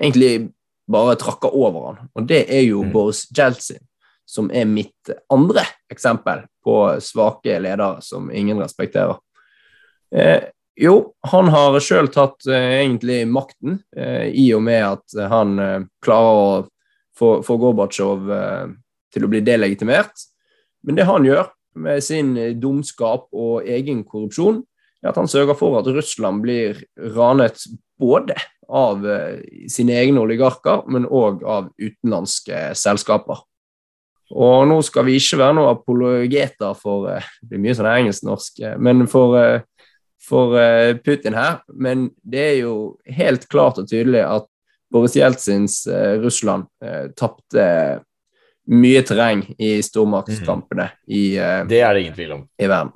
egentlig 0.00 0.50
bare 0.90 1.16
trakker 1.20 1.54
over 1.54 1.86
han. 1.86 2.08
Og 2.14 2.26
det 2.26 2.46
er 2.50 2.64
jo 2.66 2.82
Mm. 2.82 2.92
Boris 2.92 3.26
Jeltsin, 3.36 3.82
som 4.26 4.50
er 4.50 4.64
mitt 4.64 5.10
andre 5.30 5.62
eksempel 5.90 6.46
på 6.64 7.00
svake 7.00 7.58
ledere 7.60 8.00
som 8.02 8.30
ingen 8.30 8.58
respekterer. 8.58 9.18
Eh, 10.14 10.42
jo, 10.76 11.14
han 11.22 11.48
har 11.48 11.78
sjøl 11.80 12.08
tatt 12.08 12.46
eh, 12.46 12.80
egentlig 12.80 13.26
makten, 13.28 13.82
eh, 13.96 14.30
i 14.32 14.52
og 14.54 14.62
med 14.62 14.82
at 14.84 15.30
han 15.30 15.58
eh, 15.58 15.80
klarer 16.02 16.34
å 16.34 16.68
få, 17.16 17.42
få 17.42 17.56
Gorbatsjov 17.56 18.30
eh, 18.32 18.66
til 19.12 19.24
å 19.24 19.30
bli 19.30 19.40
delegitimert. 19.40 20.26
Men 20.82 20.96
det 20.96 21.04
han 21.04 21.24
gjør 21.24 21.50
med 21.74 22.02
sin 22.02 22.36
eh, 22.36 22.54
dumskap 22.56 23.28
og 23.32 23.68
egen 23.68 24.04
korrupsjon, 24.04 24.64
er 25.02 25.12
at 25.12 25.20
han 25.20 25.30
sørger 25.30 25.56
for 25.58 25.78
at 25.80 25.88
Russland 25.90 26.42
blir 26.44 26.80
ranet 27.16 27.62
både 28.00 28.36
av 28.70 29.04
eh, 29.06 29.40
sine 29.70 29.96
egne 29.98 30.22
oligarker, 30.22 30.84
men 30.90 31.08
òg 31.08 31.44
av 31.44 31.70
utenlandske 31.80 32.70
selskaper. 32.78 33.42
Og 34.30 34.68
nå 34.70 34.76
skal 34.86 35.08
vi 35.08 35.16
ikke 35.18 35.40
være 35.40 35.56
noen 35.58 35.72
apologeter 35.72 36.76
for 36.78 37.08
eh, 37.10 37.32
Det 37.42 37.54
blir 37.54 37.64
mye 37.64 37.78
sånn 37.78 37.90
engelsk-norsk, 37.90 38.60
eh, 38.62 38.76
men 38.78 39.08
for, 39.10 39.38
for 40.22 40.54
Putin 41.02 41.38
her. 41.38 41.60
Men 41.74 42.10
det 42.22 42.44
er 42.44 42.56
jo 42.62 42.76
helt 43.10 43.48
klart 43.50 43.82
og 43.82 43.90
tydelig 43.90 44.22
at 44.28 44.46
Boris 44.90 45.14
Jeltsins 45.14 45.84
Russland 46.18 46.66
tapte 47.14 47.66
mye 48.70 49.02
terreng 49.06 49.42
i 49.58 49.78
stormaktskampene 49.82 50.90
i, 51.08 51.36
eh, 51.36 51.64
Det 51.66 51.80
er 51.80 51.94
det 51.94 52.00
ingen 52.02 52.14
tvil 52.14 52.32
om. 52.32 52.48
i 52.58 52.66
verden. 52.66 52.92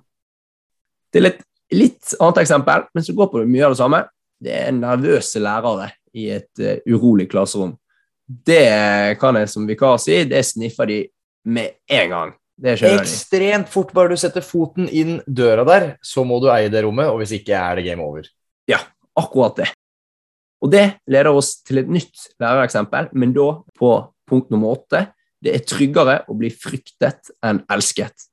Det 1.13 1.19
er 1.19 1.23
litt, 1.23 1.43
litt 1.73 2.15
annet 2.19 2.43
eksempel, 2.45 2.87
men 2.95 3.07
som 3.07 3.17
går 3.17 3.31
på 3.33 3.45
mye 3.49 3.65
av 3.67 3.75
det 3.75 3.81
samme. 3.81 4.03
Det 4.45 4.55
er 4.59 4.77
nervøse 4.77 5.41
lærere 5.41 5.89
i 6.15 6.29
et 6.35 6.63
uh, 6.63 6.77
urolig 6.91 7.29
klasserom. 7.31 7.75
Det 8.25 9.17
kan 9.21 9.37
jeg 9.37 9.51
som 9.53 9.69
vikar 9.69 9.99
si, 10.01 10.23
det 10.29 10.43
sniffer 10.47 10.89
de 10.91 10.99
med 11.45 11.79
en 11.93 12.11
gang. 12.13 12.35
Det 12.61 12.77
skjønner 12.79 13.03
de. 13.03 13.05
Ekstremt 13.05 13.71
fort. 13.73 13.93
Bare 13.97 14.15
du 14.15 14.21
setter 14.21 14.45
foten 14.45 14.89
inn 14.89 15.19
døra 15.27 15.65
der, 15.69 15.89
så 16.05 16.25
må 16.27 16.41
du 16.43 16.51
eie 16.53 16.73
det 16.73 16.85
rommet, 16.87 17.11
og 17.11 17.21
hvis 17.21 17.35
ikke 17.41 17.57
er 17.59 17.81
det 17.81 17.87
game 17.89 18.05
over. 18.05 18.29
Ja, 18.71 18.81
Akkurat 19.15 19.57
det. 19.57 19.71
Og 20.65 20.71
det 20.73 20.85
leder 21.11 21.35
oss 21.37 21.59
til 21.63 21.83
et 21.83 21.91
nytt 21.93 22.31
lærereksempel, 22.43 23.11
men 23.13 23.35
da 23.37 23.51
på 23.79 23.91
punkt 24.29 24.51
nummer 24.51 24.75
åtte. 24.75 25.07
Det 25.45 25.53
er 25.53 25.67
tryggere 25.69 26.23
å 26.31 26.37
bli 26.39 26.49
fryktet 26.51 27.31
enn 27.45 27.61
elsket. 27.71 28.31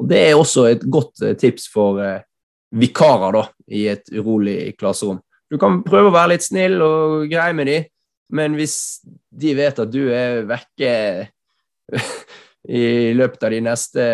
Og 0.00 0.08
det 0.10 0.22
er 0.30 0.38
også 0.38 0.64
et 0.70 0.86
godt 0.90 1.20
eh, 1.22 1.36
tips 1.38 1.68
for 1.70 2.00
eh, 2.02 2.24
vikarer 2.74 3.36
da, 3.36 3.44
i 3.70 3.86
et 3.92 4.10
urolig 4.14 4.74
klasserom. 4.78 5.20
Du 5.50 5.58
kan 5.60 5.82
prøve 5.86 6.10
å 6.10 6.14
være 6.14 6.34
litt 6.34 6.46
snill 6.46 6.80
og 6.82 7.26
grei 7.30 7.50
med 7.56 7.70
dem, 7.70 7.90
men 8.34 8.56
hvis 8.58 8.76
de 9.04 9.52
vet 9.54 9.78
at 9.78 9.90
du 9.92 10.08
er 10.10 10.42
vekke 10.48 10.94
i 12.80 13.12
løpet 13.14 13.44
av 13.44 13.52
de 13.52 13.60
neste 13.62 14.06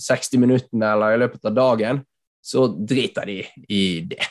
60 0.00 0.40
minuttene 0.42 0.94
eller 0.94 1.14
i 1.14 1.20
løpet 1.22 1.50
av 1.50 1.56
dagen, 1.56 2.00
så 2.44 2.66
driter 2.68 3.28
de 3.28 3.38
i 3.72 3.84
det. 4.08 4.24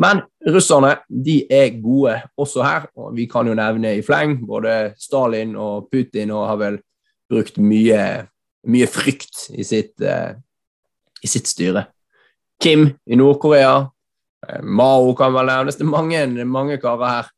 Men 0.00 0.22
russerne 0.48 0.94
de 1.08 1.42
er 1.52 1.74
gode 1.80 2.14
også 2.40 2.62
her, 2.64 2.86
og 2.96 3.12
vi 3.16 3.26
kan 3.28 3.48
jo 3.48 3.56
nevne 3.56 3.98
i 3.98 4.04
fleng 4.04 4.38
både 4.48 4.94
Stalin 5.00 5.52
og 5.60 5.90
Putin 5.92 6.32
og 6.32 6.46
har 6.48 6.60
vel 6.60 6.78
brukt 7.30 7.60
mye, 7.60 8.00
mye 8.70 8.88
frykt 8.90 9.50
i 9.52 9.66
sitt, 9.66 10.00
eh, 10.00 10.38
i 11.20 11.28
sitt 11.28 11.50
styre. 11.50 11.84
Kim 12.60 12.86
i 13.06 13.16
Nord-Korea, 13.16 13.88
eh, 14.48 14.60
Mao 14.62 15.14
kan 15.18 15.32
vel 15.34 15.48
nevnes, 15.48 15.78
det 15.78 15.86
er 15.86 15.90
mange, 15.90 16.44
mange 16.44 16.78
karer 16.82 17.08
her. 17.14 17.30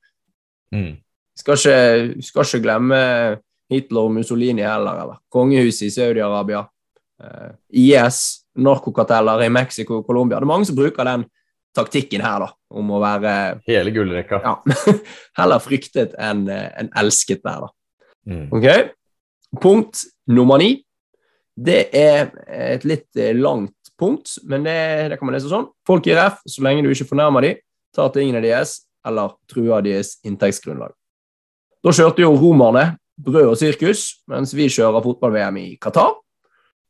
Mm. 0.75 0.93
Skal 1.39 1.57
ikke, 1.57 2.23
skal 2.27 2.45
ikke 2.49 2.63
glemme 2.65 2.99
Hitler 3.73 4.05
og 4.09 4.13
Mussolini 4.13 4.65
heller, 4.67 4.99
eller 5.05 5.21
kongehuset 5.33 5.87
i 5.89 5.95
Saudi-Arabia. 5.95 6.65
eh, 7.23 7.51
IS, 7.71 8.19
narkokarteller 8.59 9.45
i 9.47 9.49
Mexico 9.49 10.01
og 10.01 10.07
Colombia. 10.07 10.41
Det 10.41 10.45
er 10.45 10.51
mange 10.51 10.67
som 10.67 10.77
bruker 10.77 11.05
den 11.07 11.25
taktikken 11.75 12.21
her, 12.21 12.43
da, 12.43 12.49
om 12.75 12.91
å 12.93 12.99
være 13.01 13.61
Hele 13.67 13.93
gullrekka. 13.95 14.41
ja, 14.45 14.57
heller 15.39 15.63
fryktet 15.63 16.13
enn 16.21 16.49
en 16.51 16.91
elsket 17.01 17.41
der, 17.47 17.63
da. 17.65 17.71
Mm. 18.29 18.49
Ok? 18.53 18.67
Punkt 19.63 20.03
nummer 20.29 20.59
ni. 20.61 20.75
Det 21.57 21.89
er 21.95 22.31
et 22.49 22.85
litt 22.85 23.17
eh, 23.17 23.33
langt 23.37 23.82
punkt, 24.03 24.35
men 24.49 24.67
det, 24.67 24.79
det 25.13 25.19
kan 25.19 25.29
man 25.29 25.37
lese 25.37 25.51
sånn. 25.51 25.69
Folk 25.89 26.07
gir 26.09 26.21
F 26.21 26.41
så 26.49 26.65
lenge 26.67 26.85
du 26.85 26.91
ikke 26.93 27.09
fornærmer 27.13 27.47
dem, 27.47 27.61
tar 27.95 28.11
tingene 28.15 28.43
deres 28.45 28.81
eller 29.07 29.37
truer 29.51 29.85
deres 29.85 30.17
inntektsgrunnlag. 30.27 30.95
Da 31.83 31.95
kjørte 31.95 32.23
jo 32.23 32.35
romerne 32.39 32.93
brød 33.23 33.53
og 33.53 33.59
sirkus, 33.59 34.05
mens 34.31 34.55
vi 34.55 34.69
kjører 34.73 35.05
fotball-VM 35.05 35.59
i 35.63 35.67
Qatar. 35.83 36.15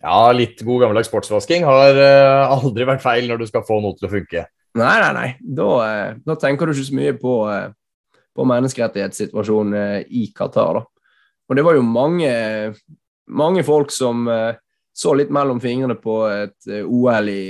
Ja, 0.02 0.32
litt 0.34 0.60
god 0.66 0.82
gammeldags 0.82 1.08
sportsvasking 1.10 1.64
har 1.68 1.98
uh, 1.98 2.52
aldri 2.58 2.86
vært 2.88 3.04
feil 3.04 3.28
når 3.30 3.42
du 3.42 3.46
skal 3.48 3.64
få 3.66 3.78
noe 3.82 3.94
til 3.98 4.08
å 4.08 4.12
funke. 4.12 4.46
Nei, 4.78 4.94
nei, 5.02 5.12
nei. 5.14 5.28
Da, 5.40 5.68
uh, 5.78 6.22
da 6.26 6.36
tenker 6.40 6.66
du 6.66 6.74
ikke 6.74 6.88
så 6.88 6.98
mye 6.98 7.14
på, 7.20 7.36
uh, 7.46 8.18
på 8.34 8.46
menneskerettighetssituasjonen 8.50 10.08
i 10.10 10.26
Qatar, 10.34 10.80
da. 10.80 10.88
Og 11.52 11.58
det 11.58 11.64
var 11.66 11.76
jo 11.76 11.84
mange, 11.84 12.32
mange 13.28 13.64
folk 13.66 13.90
som 13.92 14.24
eh, 14.30 14.56
så 14.92 15.14
litt 15.16 15.32
mellom 15.32 15.60
fingrene 15.62 15.96
på 15.98 16.18
et 16.28 16.68
eh, 16.70 16.84
OL 16.84 17.30
i 17.32 17.44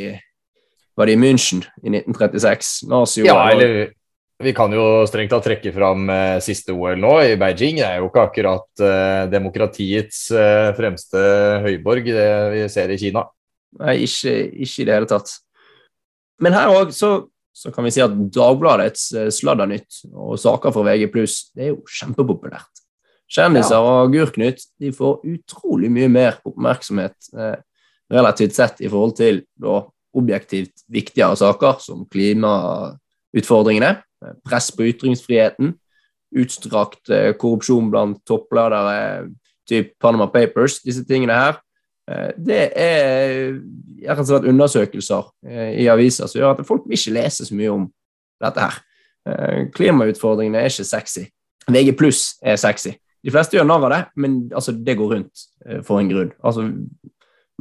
Var 0.95 1.09
det 1.09 1.17
i 1.17 1.21
München 1.21 1.65
i 1.83 1.89
1936? 1.89 2.73
Nazi-OL. 2.91 3.27
Ja, 3.27 3.51
eller 3.51 3.93
vi 4.43 4.53
kan 4.57 4.73
jo 4.75 5.05
strengt 5.07 5.31
tatt 5.33 5.45
trekke 5.47 5.73
fram 5.75 6.11
eh, 6.11 6.39
siste 6.43 6.75
OL 6.75 6.99
nå, 7.01 7.13
i 7.25 7.37
Beijing. 7.41 7.79
Det 7.79 7.87
er 7.87 8.01
jo 8.01 8.09
ikke 8.11 8.27
akkurat 8.27 8.83
eh, 8.83 9.23
demokratiets 9.33 10.25
eh, 10.35 10.73
fremste 10.79 11.23
høyborg, 11.65 12.11
det 12.11 12.29
vi 12.55 12.67
ser 12.73 12.93
i 12.93 12.99
Kina. 13.01 13.25
Nei, 13.81 14.03
ikke, 14.05 14.35
ikke 14.67 14.83
i 14.83 14.89
det 14.89 14.97
hele 14.99 15.11
tatt. 15.11 15.33
Men 16.43 16.57
her 16.57 16.73
òg 16.75 16.91
så, 16.97 17.15
så 17.55 17.71
kan 17.73 17.87
vi 17.87 17.95
si 17.95 18.03
at 18.05 18.15
Dagbladets 18.35 19.09
eh, 19.17 19.31
sladdernytt 19.33 20.03
og 20.11 20.35
saker 20.43 20.75
fra 20.75 20.87
VG+, 20.91 21.09
det 21.55 21.69
er 21.69 21.73
jo 21.73 21.83
kjempepopulært. 22.01 22.82
Kjendiser 23.33 23.81
og 23.81 24.13
gurknytt, 24.13 24.67
de 24.81 24.91
får 24.93 25.23
utrolig 25.25 25.89
mye 25.93 26.09
mer 26.13 26.37
oppmerksomhet 26.45 27.31
eh, 27.33 27.57
relativt 28.13 28.53
sett 28.59 28.83
i 28.85 28.91
forhold 28.93 29.17
til 29.17 29.41
da, 29.57 29.79
objektivt 30.13 30.83
viktigere 30.93 31.39
saker 31.41 31.79
som 31.81 32.05
klimautfordringene, 32.13 33.95
eh, 34.25 34.35
press 34.45 34.69
på 34.77 34.85
ytringsfriheten, 34.91 35.73
utstrakt 36.43 37.09
eh, 37.13 37.33
korrupsjon 37.41 37.89
blant 37.93 38.21
toppledere, 38.29 39.31
typ 39.69 39.95
Panama 40.03 40.27
Papers, 40.29 40.81
disse 40.85 41.05
tingene 41.09 41.37
her. 41.37 41.61
Eh, 42.11 42.33
Det 42.37 42.63
er 42.77 43.55
rett 44.09 44.19
og 44.19 44.29
slett 44.29 44.49
undersøkelser 44.51 45.29
eh, 45.47 45.77
i 45.85 45.89
aviser 45.89 46.29
som 46.29 46.41
gjør 46.41 46.57
at 46.59 46.67
folk 46.69 46.85
vil 46.85 46.99
ikke 46.99 47.17
lese 47.17 47.47
så 47.49 47.57
mye 47.57 47.71
om 47.73 47.87
dette 48.43 48.61
her. 48.61 48.81
Eh, 49.29 49.71
Klimautfordringene 49.73 50.59
er 50.61 50.69
ikke 50.69 50.85
sexy. 50.85 51.31
VG 51.71 51.95
pluss 51.97 52.35
er 52.43 52.59
sexy. 52.61 52.97
De 53.23 53.31
fleste 53.31 53.57
gjør 53.57 53.69
narr 53.69 53.85
av 53.87 53.93
det, 53.95 54.03
men 54.19 54.39
altså, 54.55 54.73
det 54.75 54.97
går 54.99 55.13
rundt 55.15 55.45
eh, 55.67 55.83
for 55.87 56.01
en 56.03 56.09
grunn. 56.11 56.33
Altså, 56.43 56.65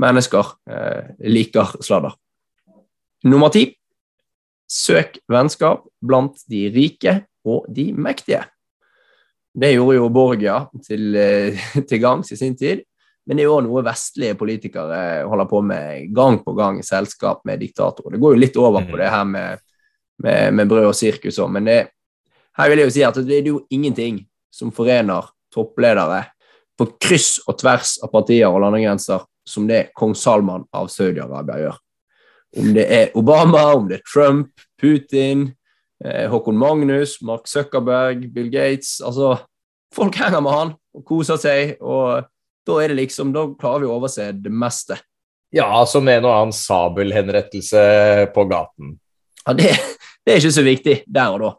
mennesker 0.01 0.53
eh, 0.71 1.11
liker 1.29 1.75
sladder. 1.85 2.15
Nummer 3.29 3.51
ti. 3.53 3.67
Søk 4.71 5.19
vennskap 5.29 5.83
blant 6.01 6.39
de 6.49 6.63
rike 6.73 7.19
og 7.45 7.67
de 7.69 7.91
mektige. 7.93 8.45
Det 9.51 9.73
gjorde 9.73 9.97
jo 9.97 10.07
Borgia 10.15 10.55
til, 10.85 11.11
eh, 11.19 11.59
til 11.89 12.01
gangs 12.01 12.31
i 12.31 12.39
sin 12.39 12.55
tid, 12.57 12.85
men 13.27 13.37
det 13.37 13.43
er 13.43 13.49
jo 13.51 13.57
også 13.59 13.67
noe 13.67 13.83
vestlige 13.85 14.37
politikere 14.39 15.01
holder 15.29 15.49
på 15.51 15.59
med 15.61 16.07
gang 16.15 16.39
på 16.41 16.55
gang 16.57 16.79
i 16.79 16.85
selskap 16.87 17.43
med 17.45 17.59
diktatorer. 17.61 18.15
Det 18.15 18.21
går 18.23 18.33
jo 18.33 18.41
litt 18.41 18.57
over 18.57 18.81
på 18.87 18.95
Mhm. 18.95 18.97
det 19.03 19.09
her 19.13 19.23
med, 19.25 19.59
med, 20.23 20.53
med 20.53 20.67
brød 20.71 20.87
og 20.89 20.95
sirkus 20.95 21.37
òg, 21.37 21.51
men 21.51 21.65
det, 21.69 21.77
her 22.57 22.69
vil 22.69 22.79
jeg 22.81 22.87
jo 22.89 22.95
si 22.95 23.03
at 23.05 23.19
det 23.27 23.37
er 23.37 23.51
jo 23.51 23.61
ingenting 23.69 24.25
som 24.51 24.71
forener 24.71 25.29
toppledere 25.53 26.23
på 26.79 26.87
kryss 27.01 27.39
og 27.47 27.59
tvers 27.61 27.97
av 28.01 28.11
partier 28.13 28.49
og 28.49 28.61
landegrenser 28.63 29.23
som 29.47 29.67
det 29.69 29.89
kong 29.97 30.15
Salman 30.17 30.65
av 30.75 30.89
Saudi-Arabia 30.91 31.59
gjør. 31.61 31.79
Om 32.61 32.73
det 32.75 32.85
er 32.91 33.13
Obama, 33.17 33.63
om 33.75 33.87
det 33.89 33.99
er 33.99 34.07
Trump, 34.07 34.51
Putin, 34.81 35.47
eh, 36.03 36.27
Håkon 36.31 36.57
Magnus, 36.59 37.19
Mark 37.21 37.47
Zuckerberg, 37.47 38.27
Bill 38.33 38.49
Gates 38.51 38.99
altså, 39.01 39.37
Folk 39.91 40.15
henger 40.15 40.39
med 40.39 40.55
han 40.55 40.69
og 40.95 41.01
koser 41.03 41.35
seg, 41.35 41.73
og 41.83 42.23
da 42.67 42.75
er 42.79 42.93
det 42.93 43.01
liksom, 43.01 43.33
da 43.35 43.43
klarer 43.59 43.83
vi 43.83 43.89
å 43.89 43.97
overse 43.97 44.29
det 44.39 44.51
meste. 44.55 44.95
Ja, 45.51 45.67
som 45.83 46.07
en 46.07 46.23
og 46.23 46.31
annen 46.31 46.55
sabelhenrettelse 46.55 47.81
på 48.31 48.45
gaten. 48.47 48.93
Ja, 49.43 49.55
det, 49.57 49.73
det 50.23 50.31
er 50.31 50.39
ikke 50.39 50.53
så 50.55 50.63
viktig 50.63 50.95
der 51.11 51.35
og 51.35 51.43
da. 51.43 51.51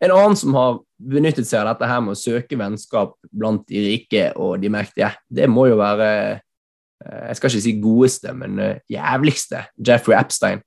En 0.00 0.14
annen 0.14 0.36
som 0.38 0.54
har 0.56 0.78
benyttet 0.96 1.48
seg 1.48 1.60
av 1.60 1.74
dette 1.74 1.88
her 1.88 2.00
med 2.04 2.16
å 2.16 2.20
søke 2.20 2.56
vennskap 2.58 3.16
blant 3.30 3.66
de 3.68 3.82
rike 3.84 4.30
og 4.40 4.60
de 4.62 4.70
mektige, 4.72 5.12
det 5.28 5.48
må 5.50 5.66
jo 5.68 5.80
være 5.80 6.08
eh, 6.08 6.38
Jeg 7.28 7.38
skal 7.38 7.50
ikke 7.50 7.64
si 7.66 7.74
godeste, 7.82 8.34
men 8.36 8.58
eh, 8.64 8.80
jævligste 8.92 9.64
Jeffrey 9.76 10.16
Epstein. 10.16 10.64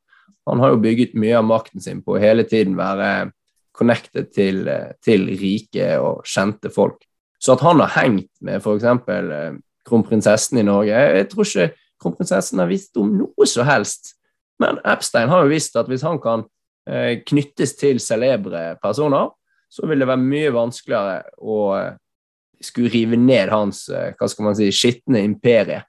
Han 0.50 0.62
har 0.62 0.74
jo 0.74 0.82
bygget 0.84 1.16
mye 1.18 1.38
av 1.40 1.48
makten 1.48 1.82
sin 1.82 2.04
på 2.04 2.16
å 2.16 2.22
hele 2.22 2.46
tiden 2.46 2.78
være 2.78 3.32
connected 3.74 4.30
til, 4.36 4.68
eh, 4.70 4.94
til 5.02 5.28
rike 5.40 5.94
og 6.02 6.26
kjente 6.30 6.70
folk. 6.74 7.02
Så 7.42 7.56
at 7.56 7.66
han 7.66 7.82
har 7.82 7.94
hengt 7.98 8.32
med 8.42 8.62
f.eks. 8.62 9.60
Kronprinsessen 9.84 10.62
i 10.62 10.64
Norge 10.64 10.96
Jeg 10.96 11.26
tror 11.28 11.44
ikke 11.44 11.74
kronprinsessen 12.00 12.62
har 12.62 12.70
visst 12.70 12.96
om 13.00 13.10
noe 13.18 13.48
som 13.50 13.68
helst. 13.68 14.14
Men 14.62 14.78
Epstein 14.88 15.32
har 15.32 15.44
jo 15.44 15.52
visst 15.52 15.76
at 15.80 15.90
hvis 15.92 16.06
han 16.06 16.22
kan 16.24 16.46
knyttes 16.84 17.78
til 17.80 18.00
celebre 18.04 18.74
personer, 18.84 19.30
så 19.74 19.88
vil 19.88 20.04
det 20.04 20.08
være 20.10 20.22
mye 20.22 20.52
vanskeligere 20.54 21.22
å 21.42 21.58
eh, 21.80 21.96
skulle 22.64 22.92
rive 22.94 23.18
ned 23.18 23.50
hans 23.50 23.88
eh, 23.90 24.12
hva 24.20 24.30
skal 24.30 24.48
man 24.48 24.58
si, 24.58 24.70
skitne 24.76 25.24
imperie. 25.26 25.82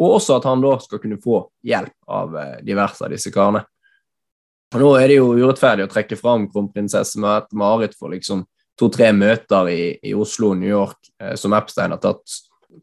Og 0.00 0.16
også 0.20 0.38
at 0.38 0.46
han 0.48 0.62
da 0.62 0.76
skal 0.80 1.02
kunne 1.02 1.18
få 1.20 1.42
hjelp 1.66 1.96
av 2.06 2.38
eh, 2.38 2.56
diverse 2.66 3.04
av 3.04 3.10
disse 3.12 3.32
karene. 3.34 3.64
Nå 4.78 4.92
er 4.94 5.10
det 5.10 5.18
jo 5.18 5.32
urettferdig 5.34 5.88
å 5.88 5.90
trekke 5.90 6.18
fram 6.18 6.46
kronprinsesse 6.52 7.18
Mette-Marit 7.20 7.96
for 7.98 8.14
liksom 8.14 8.44
to-tre 8.78 9.10
møter 9.12 9.68
i, 9.72 9.82
i, 10.06 10.14
Oslo 10.14 10.52
og 10.54 10.60
New 10.60 10.70
York 10.70 11.10
eh, 11.20 11.34
som 11.34 11.56
Epstein 11.58 11.96
har 11.96 12.00
tatt, 12.02 12.22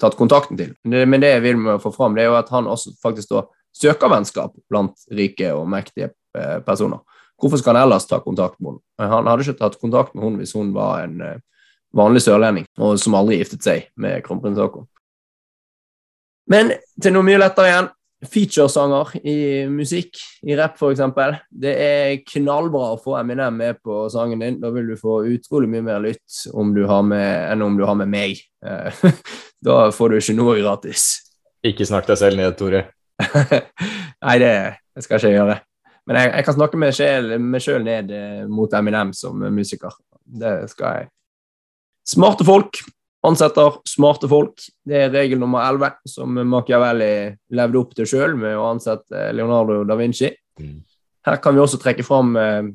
tatt 0.01 0.17
kontakten 0.19 0.59
til. 0.59 0.75
Men 0.83 1.23
det 1.23 1.38
jeg 1.38 1.45
vil 1.47 1.61
med 1.63 1.79
få 1.81 1.93
fram, 1.95 2.17
det 2.17 2.25
er 2.25 2.33
jo 2.33 2.41
at 2.41 2.51
han 2.51 2.67
også 2.67 2.97
faktisk 3.01 3.31
da 3.31 3.47
søker 3.77 4.11
vennskap 4.11 4.59
blant 4.67 5.07
rike 5.15 5.53
og 5.55 5.69
mektige 5.71 6.11
eh, 6.35 6.59
personer. 6.67 6.99
Hvorfor 7.38 7.61
skal 7.61 7.75
han 7.75 7.88
ellers 7.88 8.07
ta 8.09 8.19
kontakt 8.23 8.59
med 8.59 8.75
henne? 8.77 9.11
Han 9.13 9.29
hadde 9.29 9.45
ikke 9.45 9.59
tatt 9.61 9.79
kontakt 9.81 10.15
med 10.15 10.25
henne 10.25 10.41
hvis 10.41 10.55
hun 10.57 10.73
var 10.75 11.03
en 11.05 11.21
eh, 11.21 11.41
vanlig 11.97 12.23
sørlending 12.25 12.65
og 12.81 12.97
som 13.01 13.15
aldri 13.17 13.39
giftet 13.41 13.65
seg 13.65 13.91
med 13.99 14.23
kronprins 14.25 14.59
Haakon. 14.61 14.88
Men 16.47 16.71
til 17.03 17.13
noe 17.13 17.27
mye 17.27 17.39
lettere 17.41 17.69
igjen 17.71 17.91
featuresanger 18.25 19.11
i 19.29 19.38
musikk, 19.69 20.17
i 20.47 20.55
rapp 20.57 20.79
f.eks. 20.79 21.03
Det 21.49 21.73
er 21.73 22.15
knallbra 22.25 22.95
å 22.95 22.99
få 23.01 23.17
Eminem 23.19 23.59
med 23.59 23.77
på 23.85 24.07
sangen 24.09 24.41
din. 24.41 24.57
Da 24.61 24.71
vil 24.73 24.89
du 24.89 24.95
få 24.97 25.19
utrolig 25.29 25.69
mye 25.69 25.85
mer 25.85 26.01
lytt 26.01 26.47
om 26.53 26.73
med, 26.73 27.51
enn 27.51 27.61
om 27.61 27.77
du 27.77 27.85
har 27.85 27.97
med 27.99 28.09
meg. 28.09 28.41
Eh, 28.65 29.05
da 29.67 29.91
får 29.93 30.09
du 30.09 30.17
ikke 30.17 30.38
noe 30.38 30.57
gratis. 30.57 31.05
Ikke 31.65 31.85
snakk 31.85 32.09
deg 32.09 32.17
selv 32.17 32.39
ned, 32.39 32.57
Tore. 32.57 32.88
Nei, 34.25 34.38
det, 34.41 34.53
det, 34.95 35.05
skal 35.05 35.19
ikke 35.19 35.29
jeg 35.29 35.38
gjøre. 35.38 35.61
Men 36.08 36.22
jeg, 36.22 36.32
jeg 36.34 36.47
kan 36.47 36.55
snakke 36.55 36.80
meg 36.80 36.95
sjøl 36.95 37.84
ned 37.84 38.12
eh, 38.16 38.43
mot 38.47 38.74
Eminem 38.74 39.12
som 39.16 39.41
musiker. 39.51 39.95
Det 40.24 40.60
skal 40.72 41.01
jeg. 41.01 41.10
Smarte 42.08 42.47
folk 42.47 42.80
ansetter 43.28 43.80
smarte 43.88 44.30
folk. 44.30 44.62
Det 44.86 44.99
er 45.05 45.14
regel 45.14 45.39
nummer 45.41 45.66
11, 45.66 45.97
som 46.10 46.38
Machiavelli 46.49 47.12
levde 47.58 47.82
opp 47.82 47.95
til 47.97 48.10
sjøl 48.10 48.38
med 48.39 48.58
å 48.58 48.70
ansette 48.72 49.32
Leonardo 49.36 49.82
da 49.88 49.97
Vinci. 49.99 50.32
Mm. 50.60 50.78
Her 51.28 51.41
kan 51.43 51.55
vi 51.55 51.64
også 51.64 51.80
trekke 51.82 52.05
fram 52.08 52.36
eh, 52.39 52.70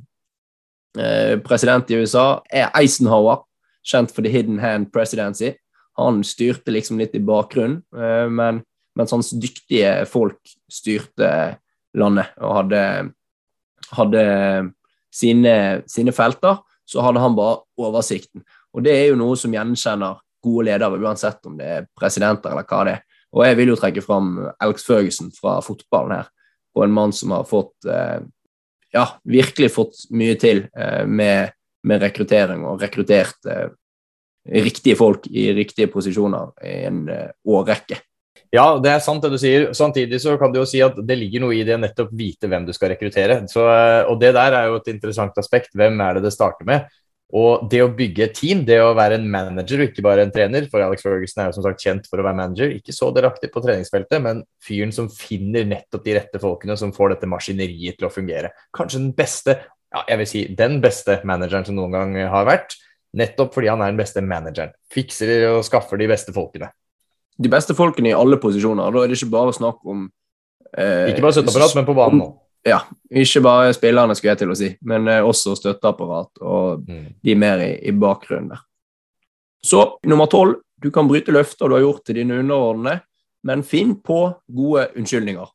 eh 0.99 1.39
president 1.45 1.91
i 1.91 2.03
USA, 2.03 2.43
er 2.51 2.71
Eisenhower, 2.79 3.45
kjent 3.83 4.13
for 4.13 4.23
The 4.23 4.33
Hidden 4.33 4.61
Hand 4.63 4.93
Presidency. 4.93 5.55
Han 6.01 6.23
styrte 6.25 6.73
liksom 6.73 7.01
litt 7.01 7.15
i 7.17 7.25
bakgrunnen, 7.25 7.83
eh, 7.97 8.29
men, 8.29 8.63
mens 8.99 9.15
hans 9.15 9.33
dyktige 9.33 10.03
folk 10.11 10.41
styrte 10.71 11.59
landet 11.97 12.33
og 12.41 12.57
hadde, 12.63 12.85
hadde 13.97 14.25
sine, 15.13 15.55
sine 15.91 16.13
felter, 16.17 16.61
så 16.89 17.05
hadde 17.05 17.23
han 17.23 17.37
bare 17.37 17.63
oversikten. 17.81 18.45
Og 18.73 18.85
det 18.85 18.95
er 18.97 19.11
jo 19.11 19.19
noe 19.21 19.37
som 19.39 19.53
gjenkjenner 19.55 20.21
gode 20.43 20.67
ledere, 20.67 21.01
uansett 21.01 21.45
om 21.47 21.57
det 21.59 21.69
er 21.69 21.89
presidenter 21.99 22.53
eller 22.53 22.67
hva 22.69 22.85
det 22.87 22.95
er. 22.97 23.03
Og 23.33 23.45
jeg 23.47 23.59
vil 23.61 23.73
jo 23.73 23.79
trekke 23.81 24.05
fram 24.05 24.33
Alex 24.61 24.85
Ferguson 24.85 25.31
fra 25.33 25.57
fotballen 25.65 26.19
her, 26.19 26.31
og 26.77 26.85
en 26.85 26.95
mann 26.95 27.15
som 27.17 27.33
har 27.33 27.47
fått 27.49 27.89
eh, 27.89 28.19
ja, 28.93 29.07
virkelig 29.29 29.71
fått 29.73 30.03
mye 30.13 30.37
til 30.41 30.67
eh, 30.69 31.05
med, 31.09 31.55
med, 31.89 32.03
rekruttering 32.05 32.67
og 32.69 32.83
rekruttert 32.85 33.49
eh, 33.49 33.71
riktige 34.53 34.99
folk 34.99 35.29
i 35.31 35.51
riktige 35.57 35.89
posisjoner 35.93 36.53
i 36.67 36.79
en 36.89 37.05
årrekke. 37.47 38.01
Ja, 38.53 38.67
det 38.85 38.91
er 38.93 39.01
sant 39.01 39.25
det 39.25 39.31
du 39.33 39.39
sier. 39.41 39.71
Samtidig 39.77 40.19
så 40.21 40.35
kan 40.41 40.53
du 40.53 40.59
jo 40.61 40.67
si 40.69 40.83
at 40.85 40.99
det 41.09 41.17
ligger 41.17 41.41
noe 41.45 41.57
i 41.57 41.63
det 41.65 41.77
å 41.77 41.81
nettopp 41.81 42.11
vite 42.17 42.51
hvem 42.53 42.67
du 42.69 42.73
skal 42.77 42.93
rekruttere. 42.93 43.39
Så, 43.49 43.65
og 43.65 44.19
det 44.21 44.35
der 44.37 44.57
er 44.59 44.69
jo 44.69 44.81
et 44.81 44.91
interessant 44.93 45.39
aspekt. 45.41 45.73
Hvem 45.79 46.01
er 46.05 46.19
det 46.19 46.27
det 46.27 46.35
starter 46.35 46.69
med? 46.69 46.91
Og 47.33 47.65
det 47.73 47.81
å 47.81 47.89
bygge 47.97 48.27
et 48.27 48.35
team, 48.37 48.61
det 48.69 48.77
å 48.85 48.93
være 48.93 49.17
en 49.17 49.25
manager 49.33 49.81
og 49.81 49.89
ikke 49.89 50.05
bare 50.05 50.27
en 50.27 50.33
trener 50.35 50.67
For 50.69 50.85
Alex 50.85 51.05
Ferguson 51.07 51.41
er 51.41 51.49
jo 51.49 51.57
som 51.57 51.65
sagt 51.65 51.81
kjent 51.81 52.09
for 52.11 52.21
å 52.21 52.27
være 52.27 52.39
manager. 52.43 52.75
Ikke 52.77 52.93
så 52.93 53.09
delaktig 53.17 53.49
på 53.55 53.63
treningsfeltet, 53.65 54.21
men 54.21 54.43
fyren 54.65 54.93
som 54.93 55.09
finner 55.13 55.65
nettopp 55.69 56.05
de 56.05 56.19
rette 56.19 56.43
folkene 56.43 56.77
som 56.77 56.93
får 56.93 57.15
dette 57.15 57.31
maskineriet 57.33 57.97
til 57.97 58.11
å 58.11 58.13
fungere. 58.13 58.53
Kanskje 58.77 59.01
den 59.01 59.15
beste, 59.17 59.57
ja, 59.89 60.05
jeg 60.13 60.21
vil 60.21 60.29
si 60.29 60.45
den 60.61 60.77
beste 60.85 61.23
manageren 61.29 61.65
som 61.69 61.81
noen 61.81 61.97
gang 61.97 62.21
har 62.37 62.49
vært. 62.53 62.77
Nettopp 63.17 63.57
fordi 63.57 63.73
han 63.73 63.81
er 63.81 63.93
den 63.95 64.05
beste 64.05 64.21
manageren. 64.25 64.77
Fikser 64.93 65.49
og 65.55 65.65
skaffer 65.65 66.01
de 66.01 66.13
beste 66.13 66.37
folkene. 66.37 66.69
De 67.39 67.51
beste 67.53 67.75
folkene 67.75 68.11
i 68.13 68.17
alle 68.17 68.39
posisjoner. 68.41 68.93
Da 68.93 69.03
er 69.03 69.11
det 69.11 69.19
ikke 69.19 69.33
bare 69.33 69.55
snakk 69.57 69.81
om 69.89 70.05
eh, 70.77 71.13
Ikke 71.13 71.25
bare 71.25 71.37
støtteapparat, 71.39 71.77
men 71.79 71.87
på 71.89 71.97
banen 71.97 72.25
òg. 72.27 72.35
ja, 72.69 72.83
ikke 73.11 73.43
bare 73.45 73.73
spillerne, 73.77 74.17
skulle 74.17 74.35
jeg 74.35 74.43
til 74.43 74.53
å 74.53 74.59
si, 74.59 74.69
men 74.89 75.09
eh, 75.09 75.25
også 75.25 75.57
støtteapparat 75.59 76.43
og 76.43 76.85
mm. 76.89 77.07
de 77.25 77.39
mer 77.39 77.65
i, 77.65 77.73
i 77.89 77.95
bakgrunnen 77.97 78.53
der. 78.53 78.61
Så 79.63 79.87
nummer 80.07 80.27
tolv, 80.27 80.59
du 80.83 80.91
kan 80.91 81.07
bryte 81.07 81.33
løfter 81.35 81.71
du 81.71 81.77
har 81.77 81.85
gjort 81.85 82.05
til 82.07 82.19
dine 82.19 82.41
underordnede, 82.43 83.01
men 83.47 83.63
finn 83.67 83.95
på 84.03 84.21
gode 84.55 84.89
unnskyldninger. 84.99 85.51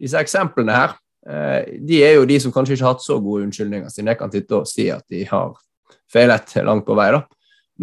Disse 0.00 0.20
eksemplene 0.20 0.76
her, 0.76 0.96
eh, 1.28 1.76
de 1.80 2.00
er 2.04 2.18
jo 2.18 2.28
de 2.28 2.38
som 2.40 2.52
kanskje 2.52 2.76
ikke 2.76 2.86
har 2.86 2.96
hatt 2.96 3.04
så 3.04 3.18
gode 3.22 3.46
unnskyldninger, 3.46 3.92
siden 3.92 4.12
jeg 4.12 4.20
kan 4.20 4.32
titte 4.32 4.58
og 4.58 4.68
si 4.68 4.88
at 4.92 5.04
de 5.12 5.24
har 5.28 5.54
feilet 6.12 6.56
langt 6.64 6.86
på 6.86 6.96
vei, 6.98 7.10
da. 7.14 7.24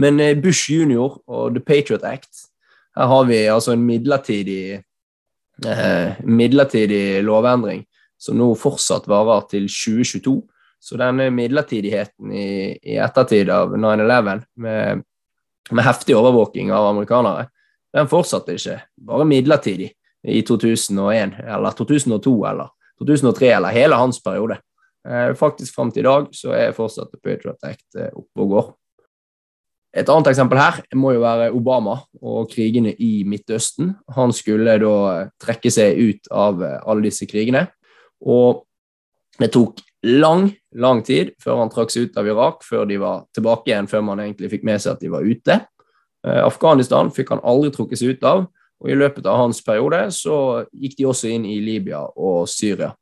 Men 0.01 0.19
eh, 0.23 0.37
Bush 0.39 0.71
junior 0.71 1.19
og 1.27 1.55
The 1.55 1.63
Patriot 1.63 2.05
Act, 2.07 2.47
her 3.01 3.07
har 3.07 3.25
vi 3.25 3.39
altså 3.49 3.73
en 3.73 3.85
midlertidig, 3.85 4.83
eh, 5.65 6.19
midlertidig 6.23 7.23
lovendring 7.25 7.81
som 8.21 8.37
nå 8.37 8.51
fortsatt 8.59 9.07
varer 9.09 9.47
til 9.49 9.65
2022. 9.65 10.35
Så 10.81 10.97
denne 10.97 11.29
midlertidigheten 11.33 12.33
i, 12.33 12.77
i 12.77 12.97
ettertid 13.01 13.49
av 13.53 13.73
9-11, 13.73 14.43
med, 14.61 15.01
med, 15.71 15.83
heftig 15.85 16.17
overvåking 16.17 16.71
av 16.73 16.91
amerikanere, 16.91 17.47
den 17.93 18.09
fortsatte 18.09 18.55
ikke 18.57 18.79
bare 19.09 19.27
midlertidig 19.29 19.91
i 20.21 20.41
2001 20.45 21.39
eller 21.41 21.77
2002 21.77 22.35
eller 22.49 22.69
2003 23.01 23.49
eller 23.57 23.75
hele 23.75 23.97
hans 23.97 24.21
periode. 24.23 24.59
Eh, 25.09 25.33
faktisk 25.37 25.75
fram 25.75 25.89
til 25.91 26.05
i 26.05 26.09
dag 26.09 26.29
så 26.37 26.53
er 26.53 26.77
fortsatt 26.77 27.17
Patriot 27.23 27.65
Act 27.65 27.97
eh, 27.97 28.13
oppe 28.13 28.45
og 28.45 28.53
går. 28.53 28.71
Et 29.91 30.07
annet 30.07 30.29
eksempel 30.31 30.59
her 30.59 30.77
må 30.95 31.11
jo 31.17 31.23
være 31.23 31.49
Obama 31.51 31.97
og 32.23 32.47
krigene 32.51 32.93
i 32.95 33.25
Midtøsten. 33.27 33.91
Han 34.15 34.31
skulle 34.31 34.77
da 34.79 34.93
trekke 35.41 35.71
seg 35.73 35.99
ut 35.99 36.29
av 36.31 36.61
eh, 36.63 36.77
alle 36.87 37.09
disse 37.09 37.27
krigene. 37.27 37.65
Og 38.23 38.63
det 39.41 39.51
tok 39.51 39.81
lang, 40.07 40.47
lang 40.71 41.01
tid 41.03 41.33
før 41.43 41.59
han 41.63 41.73
trakk 41.73 41.91
seg 41.91 42.07
ut 42.07 42.21
av 42.21 42.29
Irak, 42.29 42.63
før 42.63 42.87
de 42.87 43.01
var 43.01 43.25
tilbake 43.35 43.71
igjen, 43.71 43.89
før 43.91 44.05
man 44.07 44.23
egentlig 44.23 44.53
fikk 44.53 44.63
med 44.69 44.79
seg 44.79 44.95
at 44.95 45.03
de 45.03 45.11
var 45.11 45.27
ute. 45.27 45.59
Eh, 46.23 46.39
Afghanistan 46.45 47.11
fikk 47.11 47.35
han 47.35 47.43
aldri 47.43 47.73
trukket 47.75 47.99
seg 47.99 48.15
ut 48.15 48.25
av, 48.31 48.45
og 48.81 48.89
i 48.89 48.97
løpet 48.97 49.27
av 49.27 49.43
hans 49.43 49.59
periode 49.65 50.05
så 50.15 50.37
gikk 50.71 50.97
de 51.01 51.09
også 51.11 51.35
inn 51.35 51.45
i 51.45 51.59
Libya 51.61 52.05
og 52.15 52.47
Syria. 52.49 52.93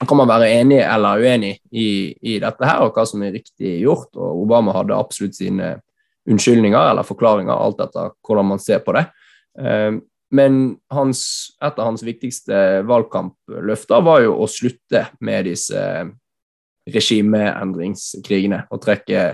Kan 0.00 0.16
man 0.16 0.30
være 0.30 0.48
enig 0.56 0.80
eller 0.80 1.20
uenig 1.20 1.52
i, 1.76 2.16
i 2.24 2.38
dette 2.40 2.64
her, 2.64 2.86
og 2.86 2.96
hva 2.96 3.04
som 3.04 3.20
er 3.20 3.36
riktig 3.36 3.76
gjort? 3.82 4.08
og 4.16 4.46
Obama 4.46 4.72
hadde 4.72 4.96
absolutt 4.96 5.36
sine 5.36 5.74
unnskyldninger 6.28 6.90
eller 6.90 7.06
forklaringer, 7.06 7.54
alt 7.54 7.80
etter 7.80 8.12
hvordan 8.26 8.50
man 8.52 8.62
ser 8.62 8.82
på 8.84 8.94
det. 8.96 9.06
Eh, 9.60 9.92
men 10.30 10.58
hans, 10.94 11.22
et 11.58 11.78
av 11.78 11.88
hans 11.88 12.04
viktigste 12.06 12.82
valgkampløfter 12.86 14.02
var 14.06 14.22
jo 14.22 14.36
å 14.38 14.50
slutte 14.50 15.08
med 15.26 15.48
disse 15.50 15.80
regimeendringskrigene 16.90 18.64
og 18.70 18.82
trekke 18.84 19.24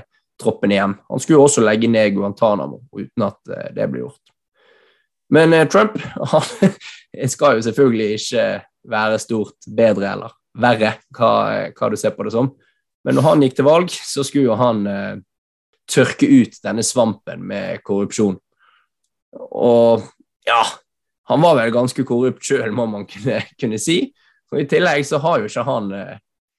troppene 0.41 0.79
hjem. 0.79 0.97
Han 1.11 1.23
skulle 1.23 1.39
jo 1.39 1.45
også 1.49 1.65
legge 1.65 1.91
ned 1.91 2.15
Guantánamo 2.17 2.83
uten 2.97 3.27
at 3.27 3.53
eh, 3.53 3.69
det 3.77 3.89
ble 3.93 4.05
gjort. 4.05 4.33
Men 5.33 5.53
eh, 5.57 5.69
Trump 5.69 5.99
han 6.33 7.31
skal 7.33 7.59
jo 7.59 7.67
selvfølgelig 7.67 8.21
ikke 8.21 8.49
være 8.87 9.23
stort 9.23 9.71
bedre 9.77 10.13
eller 10.13 10.37
verre, 10.57 10.95
hva, 11.17 11.33
hva, 11.77 11.89
du 11.93 11.97
ser 12.01 12.15
på 12.17 12.25
det 12.27 12.33
som. 12.33 12.53
Men 13.05 13.19
når 13.19 13.27
han 13.27 13.43
gikk 13.45 13.59
til 13.59 13.69
valg, 13.69 13.93
så 13.93 14.25
skulle 14.25 14.49
jo 14.49 14.61
han 14.61 14.87
eh, 14.91 15.17
tørke 15.91 16.27
ut 16.27 16.59
denne 16.65 16.85
svampen 16.87 17.45
med 17.47 17.83
korrupsjon. 17.87 18.37
Og 19.37 20.05
ja, 20.47 20.63
han 21.31 21.43
var 21.43 21.59
vel 21.59 21.75
ganske 21.75 22.05
korrupt 22.07 22.45
sjøl, 22.47 22.71
må 22.75 22.87
man 22.91 23.07
kunne, 23.11 23.41
kunne, 23.61 23.81
si. 23.83 24.01
Og 24.53 24.63
I 24.63 24.69
tillegg 24.71 25.07
så 25.07 25.21
har 25.23 25.43
jo 25.43 25.51
ikke 25.51 25.67
han 25.67 25.91
eh, 25.95 26.17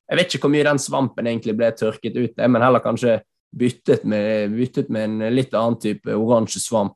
Jeg 0.07 0.19
vet 0.19 0.33
ikke 0.33 0.47
hvor 0.47 0.53
mye 0.53 0.67
den 0.67 0.79
svampen 0.79 1.27
egentlig 1.27 1.55
ble 1.59 1.71
tørket 1.75 2.15
ut, 2.15 2.37
men 2.39 2.63
heller 2.63 2.83
kanskje 2.83 3.17
byttet 3.57 4.05
med, 4.07 4.53
byttet 4.55 4.91
med 4.91 5.03
en 5.07 5.35
litt 5.35 5.55
annen 5.55 5.75
type 5.83 6.15
oransje 6.15 6.61
svamp 6.63 6.95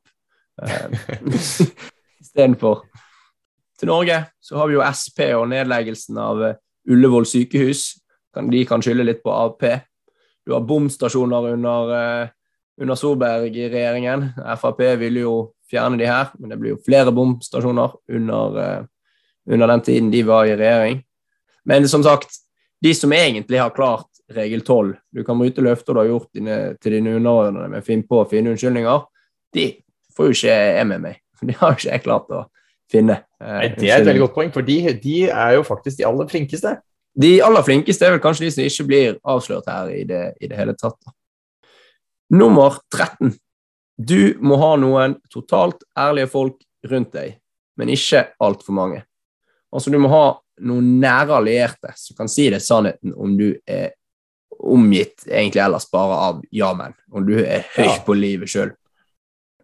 uh, 0.62 0.88
istedenfor. 2.22 2.86
Til 3.80 3.90
Norge 3.90 4.18
så 4.40 4.56
har 4.60 4.70
vi 4.70 4.78
jo 4.78 4.84
Sp 4.96 5.26
og 5.36 5.48
nedleggelsen 5.52 6.20
av 6.22 6.44
eh, 6.46 6.58
Ullevål 6.88 7.28
sykehus. 7.28 7.84
De 8.32 8.64
kan 8.68 8.84
skylde 8.84 9.04
litt 9.04 9.20
på 9.24 9.32
Ap. 9.34 9.64
Du 10.46 10.54
har 10.54 10.64
bomstasjoner 10.66 11.52
under, 11.52 12.30
under 12.80 12.98
Solberg-regjeringen. 12.98 14.28
Frp 14.58 14.80
ville 15.00 15.22
jo 15.22 15.34
fjerne 15.70 16.00
de 16.00 16.08
her, 16.08 16.32
men 16.38 16.52
det 16.52 16.58
blir 16.60 16.74
jo 16.74 16.82
flere 16.84 17.12
bomstasjoner 17.14 17.94
under, 18.12 18.58
uh, 18.58 18.86
under 19.50 19.72
den 19.72 19.84
tiden 19.86 20.10
de 20.12 20.22
var 20.26 20.48
i 20.50 20.56
regjering. 20.56 21.02
Men 21.64 21.88
som 21.88 22.02
sagt, 22.02 22.42
de 22.82 22.94
som 22.94 23.12
egentlig 23.14 23.60
har 23.60 23.70
klart 23.70 24.08
regel 24.32 24.60
12, 24.60 24.96
du 25.12 25.22
kan 25.24 25.38
bryte 25.38 25.62
løfter 25.62 25.94
du 25.94 26.02
har 26.02 26.10
gjort 26.10 26.30
dine, 26.34 26.58
til 26.82 26.96
dine 26.98 27.16
underordnede 27.18 27.70
med 27.70 27.86
finn 27.86 28.02
på 28.08 28.24
fine 28.30 28.52
unnskyldninger, 28.52 29.04
de 29.54 29.68
får 30.16 30.28
jo 30.28 30.38
ikke 30.38 30.56
jeg 30.56 30.88
med 30.90 31.04
meg. 31.06 31.20
De 31.42 31.54
har 31.58 31.72
jo 31.72 31.80
ikke 31.80 31.90
jeg 31.90 32.04
klart 32.04 32.34
å 32.34 32.44
finne. 32.92 33.18
Eh, 33.42 33.52
Nei, 33.56 33.68
det 33.74 33.88
er 33.90 34.02
et 34.02 34.06
veldig 34.06 34.24
godt 34.26 34.36
poeng, 34.36 34.52
for 34.54 34.66
de, 34.66 34.78
de, 35.02 35.16
er 35.30 35.56
jo 35.56 35.64
faktisk 35.66 35.98
de 35.98 36.06
aller 36.06 36.28
flinkeste. 36.30 36.76
De 37.14 37.42
aller 37.44 37.64
flinkeste 37.66 38.06
er 38.06 38.14
vel 38.14 38.22
kanskje 38.24 38.46
de 38.48 38.52
som 38.54 38.64
ikke 38.64 38.86
blir 38.88 39.16
avslørt 39.28 39.66
her 39.68 39.90
i 39.92 40.04
det, 40.08 40.22
i 40.40 40.48
det 40.48 40.56
hele 40.56 40.74
tatt. 40.78 40.96
Nummer 42.32 42.78
13. 42.94 43.34
Du 44.00 44.34
må 44.40 44.56
ha 44.56 44.70
noen 44.80 45.18
totalt 45.30 45.84
ærlige 45.98 46.30
folk 46.32 46.62
rundt 46.88 47.12
deg, 47.12 47.34
men 47.76 47.92
ikke 47.92 48.24
altfor 48.42 48.72
mange. 48.76 49.02
Altså, 49.72 49.92
du 49.92 49.98
må 50.00 50.08
ha 50.12 50.24
noen 50.64 50.94
nære 51.02 51.36
allierte 51.36 51.92
som 51.96 52.16
kan 52.16 52.28
si 52.32 52.48
deg 52.52 52.62
sannheten 52.64 53.12
om 53.16 53.36
du 53.38 53.50
er 53.68 53.92
omgitt 54.62 55.24
egentlig 55.26 55.62
ellers 55.64 55.88
bare 55.90 56.16
av 56.28 56.40
ja-menn, 56.54 56.94
om 57.12 57.24
du 57.26 57.34
er 57.40 57.64
høyt 57.76 57.88
Ja. 57.88 57.98
på 58.06 58.14
livet 58.16 58.48
sjøl. 58.52 58.72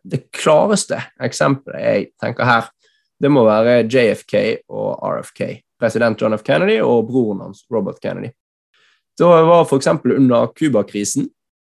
Det 0.04 0.30
klareste 0.32 0.98
eksempelet 1.22 1.80
jeg 1.84 2.06
tenker 2.20 2.44
her, 2.48 2.68
det 3.20 3.30
må 3.30 3.44
være 3.46 3.82
JFK 3.88 4.34
og 4.68 5.00
RFK. 5.02 5.62
President 5.78 6.20
John 6.20 6.34
F. 6.34 6.44
Kennedy 6.46 6.80
og 6.82 7.06
broren 7.10 7.46
hans, 7.46 7.64
Robert 7.72 8.00
Kennedy. 8.02 8.32
Da 9.18 9.28
var 9.46 9.64
f.eks. 9.66 9.88
under 10.04 10.52
Cuba-krisen 10.54 11.28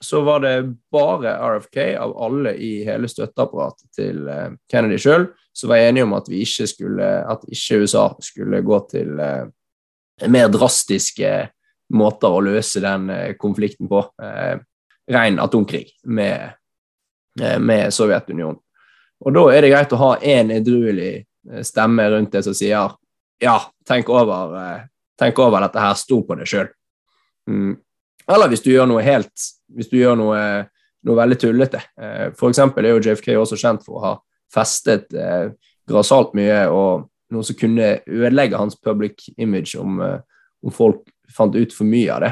så 0.04 0.22
var 0.22 0.40
det 0.40 0.76
bare 0.92 1.38
RFK 1.38 1.78
av 1.78 2.18
alle 2.18 2.54
i 2.56 2.84
hele 2.84 3.08
støtteapparatet 3.08 3.88
til 3.96 4.28
eh, 4.28 4.50
Kennedy 4.72 5.00
sjøl 5.00 5.30
som 5.56 5.72
var 5.72 5.84
enige 5.84 6.04
om 6.04 6.16
at, 6.18 6.28
ikke 6.28 6.68
skulle, 6.68 7.10
at 7.24 7.46
ikke 7.48 7.84
USA 7.84 8.08
skulle 8.24 8.60
gå 8.66 8.80
til 8.92 9.20
eh, 9.24 9.46
mer 10.28 10.50
drastiske 10.52 11.32
måter 11.96 12.36
å 12.36 12.42
løse 12.44 12.84
den 12.84 13.10
eh, 13.14 13.30
konflikten 13.40 13.88
på. 13.92 14.04
Ren 15.14 15.40
atomkrig 15.44 15.90
med, 16.08 16.54
med 17.60 17.92
Sovjetunionen. 17.92 18.60
Og 19.24 19.36
da 19.36 19.42
er 19.52 19.64
det 19.64 19.72
greit 19.74 19.96
å 19.96 20.00
ha 20.00 20.12
én 20.20 20.52
edruelig 20.56 21.26
stemme 21.68 22.06
rundt 22.12 22.32
det 22.32 22.44
som 22.46 22.56
sier 22.56 22.96
ja, 23.42 23.58
tenk 23.88 24.10
over, 24.10 24.56
eh, 24.60 24.84
tenk 25.20 25.40
over 25.40 25.66
dette 25.66 25.80
her, 25.80 25.94
stol 26.00 26.24
på 26.28 26.38
det 26.40 26.48
sjøl. 26.50 26.70
Mm. 27.50 27.78
Eller 28.32 28.48
hvis 28.52 28.64
du 28.64 28.70
gjør 28.72 28.88
noe 28.88 29.02
helt 29.04 29.50
Hvis 29.74 29.90
du 29.92 29.98
gjør 29.98 30.16
noe, 30.16 30.38
noe 31.04 31.18
veldig 31.18 31.36
tullete. 31.42 31.80
F.eks. 31.98 32.38
For 32.40 32.54
eksempel 32.54 32.86
er 32.86 32.94
jo 32.94 33.02
JFK 33.02 33.34
også 33.36 33.58
kjent 33.60 33.84
for 33.84 33.98
å 33.98 34.04
ha 34.04 34.12
festet 34.54 35.12
eh, 35.18 35.50
grassat 35.90 36.36
mye, 36.38 36.60
og 36.70 37.10
noe 37.34 37.44
som 37.44 37.58
kunne 37.58 37.96
ødelegge 38.06 38.60
hans 38.60 38.78
public 38.78 39.26
image 39.42 39.74
om, 39.80 39.98
eh, 40.06 40.20
om 40.64 40.72
folk 40.72 41.10
fant 41.34 41.56
ut 41.58 41.74
for 41.74 41.90
mye 41.90 42.14
av 42.14 42.22
det. 42.22 42.32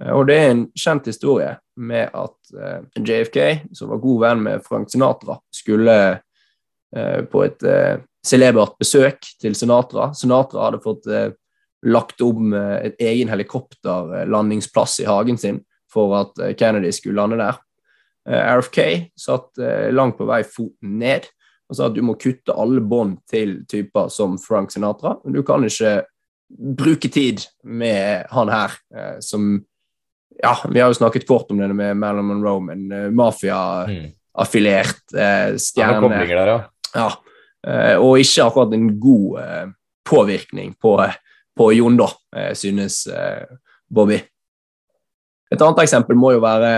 Eh, 0.00 0.10
Og 0.10 0.26
det 0.26 0.36
er 0.40 0.50
en 0.50 0.64
kjent 0.74 1.06
historie 1.06 1.54
med 1.76 2.10
at 2.10 2.52
eh, 2.58 2.80
JFK, 2.98 3.38
som 3.78 3.92
var 3.94 4.02
god 4.02 4.20
venn 4.26 4.42
med 4.42 4.66
Frank 4.66 4.90
Sinatra, 4.90 5.38
skulle 5.54 5.96
eh, 6.96 7.20
på 7.22 7.44
et 7.46 7.62
eh, 7.62 8.02
celebert 8.26 8.76
besøk 8.78 9.24
til 9.42 9.54
Sinatra. 9.58 10.12
Sinatra 10.14 10.68
hadde 10.68 10.82
fått 10.84 11.06
eh, 11.10 11.30
lagt 11.82 12.22
om 12.22 12.52
eh, 12.54 12.78
et 12.90 13.00
egen 13.02 13.28
helikopterlandingsplass 13.32 15.00
i 15.02 15.08
hagen 15.08 15.38
sin 15.38 15.60
for 15.92 16.14
at 16.20 16.38
eh, 16.42 16.54
Kennedy 16.58 16.92
skulle 16.94 17.18
lande 17.20 17.40
der. 17.40 17.58
Eh, 18.28 18.38
RFK 18.58 18.78
satt 19.18 19.58
eh, 19.58 19.90
langt 19.94 20.18
på 20.20 20.28
vei 20.28 20.42
foten 20.46 20.98
ned 21.02 21.26
og 21.72 21.76
sa 21.78 21.86
at 21.88 21.94
du 21.96 22.02
må 22.04 22.18
kutte 22.20 22.52
alle 22.58 22.82
bånd 22.84 23.18
til 23.30 23.62
typer 23.70 24.10
som 24.12 24.34
Frank 24.38 24.70
Sinatra. 24.74 25.16
Men 25.24 25.32
du 25.38 25.42
kan 25.46 25.64
ikke 25.64 26.02
bruke 26.52 27.08
tid 27.08 27.46
med 27.64 28.26
han 28.30 28.50
her, 28.52 28.78
eh, 28.94 29.18
som 29.24 29.64
Ja, 30.42 30.54
vi 30.68 30.80
har 30.80 30.88
jo 30.88 30.96
snakket 30.96 31.26
kort 31.28 31.50
om 31.52 31.58
det 31.60 31.68
med 31.76 31.96
Marilyn 32.00 32.24
Monroe, 32.24 32.60
men 32.64 32.86
eh, 32.92 33.10
mafia 33.12 33.84
Affilert 34.34 35.02
Mm. 35.12 35.18
eh, 35.20 35.22
er 35.22 35.50
noen 35.52 35.60
stjerne. 35.60 36.28
der, 36.28 36.46
ja. 36.48 36.60
Ja, 36.94 37.06
eh, 37.06 37.21
og 37.62 38.18
ikke 38.18 38.46
akkurat 38.46 38.72
en 38.74 38.88
god 39.00 39.38
eh, 39.42 39.66
påvirkning 40.08 40.74
på, 40.80 40.96
på 41.56 41.72
Jon, 41.72 41.96
da, 41.96 42.08
eh, 42.36 42.52
synes 42.58 43.06
eh, 43.06 43.46
Bobby. 43.90 44.18
Et 45.52 45.60
annet 45.60 45.82
eksempel 45.84 46.16
må 46.18 46.32
jo 46.34 46.42
være 46.42 46.72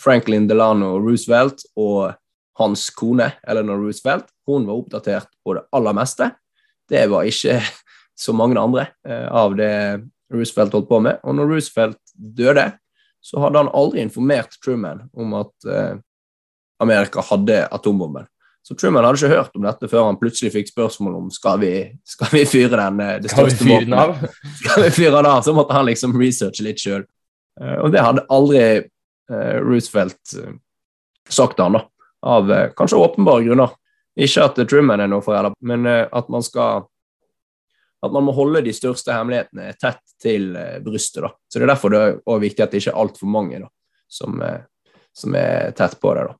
Franklin 0.00 0.48
Delano 0.48 0.94
Roosevelt 1.02 1.66
og 1.76 2.14
hans 2.58 2.86
kone 2.94 3.32
Eleanor 3.46 3.82
Roosevelt. 3.82 4.30
Hun 4.46 4.66
var 4.68 4.78
oppdatert 4.78 5.28
på 5.44 5.56
det 5.56 5.66
aller 5.74 5.96
meste. 5.96 6.30
Det 6.88 7.04
var 7.10 7.28
ikke 7.28 7.60
så 8.24 8.34
mange 8.36 8.60
andre 8.60 8.88
eh, 9.06 9.28
av 9.28 9.56
det 9.58 9.74
Roosevelt 10.32 10.74
holdt 10.74 10.90
på 10.90 11.02
med. 11.04 11.20
Og 11.22 11.36
når 11.36 11.54
Roosevelt 11.54 12.00
døde, 12.14 12.70
så 13.24 13.40
hadde 13.40 13.62
han 13.62 13.72
aldri 13.76 14.02
informert 14.04 14.56
Truman 14.64 15.06
om 15.16 15.36
at 15.38 15.68
eh, 15.68 15.96
Amerika 16.82 17.22
hadde 17.24 17.64
atombomben. 17.72 18.26
Så 18.64 18.74
Truman 18.80 19.04
hadde 19.04 19.20
ikke 19.20 19.36
hørt 19.36 19.56
om 19.58 19.66
dette 19.66 19.88
før 19.92 20.06
han 20.08 20.18
plutselig 20.20 20.54
fikk 20.54 20.70
spørsmål 20.70 21.18
om 21.18 21.26
skal 21.32 21.58
vi, 21.60 21.72
skal 22.08 22.32
vi 22.32 22.46
fyre 22.48 22.72
den, 22.78 23.02
eh, 23.04 23.18
det 23.20 23.32
største 23.32 23.80
av? 23.92 24.16
Skal 24.62 24.86
vi 24.86 24.90
fyre 24.96 25.18
den 25.18 25.28
av? 25.28 25.42
Så 25.44 25.52
måtte 25.56 25.76
han 25.76 25.84
liksom 25.88 26.16
researche 26.16 26.64
litt 26.64 26.80
sjøl. 26.80 27.04
Og 27.84 27.92
det 27.94 28.02
hadde 28.02 28.24
aldri 28.34 28.62
eh, 28.64 29.56
Roosevelt 29.62 30.32
eh, 30.40 30.56
sagt 31.28 31.58
til 31.58 31.68
han, 31.68 31.76
da. 31.78 31.84
Av 32.24 32.50
eh, 32.50 32.70
kanskje 32.76 32.98
åpenbare 33.04 33.44
grunner. 33.44 33.76
Ikke 34.16 34.48
at 34.48 34.58
Truman 34.70 35.02
er 35.02 35.10
noe 35.10 35.24
forræder, 35.24 35.54
men 35.66 35.86
eh, 35.90 36.06
at 36.08 36.32
man 36.32 36.44
skal 36.46 36.86
at 38.04 38.12
man 38.12 38.26
må 38.26 38.34
holde 38.36 38.60
de 38.66 38.72
største 38.76 39.14
hemmelighetene 39.14 39.70
tett 39.80 40.02
til 40.20 40.52
eh, 40.60 40.78
brystet. 40.84 41.24
da. 41.24 41.32
Så 41.48 41.58
Det 41.58 41.66
er 41.66 41.72
derfor 41.72 41.94
det 41.94 42.02
er 42.04 42.42
viktig 42.42 42.64
at 42.64 42.74
det 42.74 42.82
ikke 42.82 42.92
er 42.92 43.02
altfor 43.04 43.30
mange 43.32 43.60
da, 43.62 43.68
som, 44.12 44.40
eh, 44.44 44.98
som 45.16 45.36
er 45.40 45.72
tett 45.78 45.96
på 46.00 46.12
det. 46.16 46.26
da. 46.28 46.36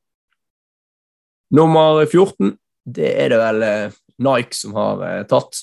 Nummer 1.52 2.04
14, 2.06 2.54
det 2.86 3.10
er 3.24 3.28
det 3.32 3.38
vel 3.40 3.62
eh, 3.66 3.96
Nike 4.24 4.56
som 4.56 4.74
har 4.78 5.02
eh, 5.08 5.22
tatt. 5.28 5.60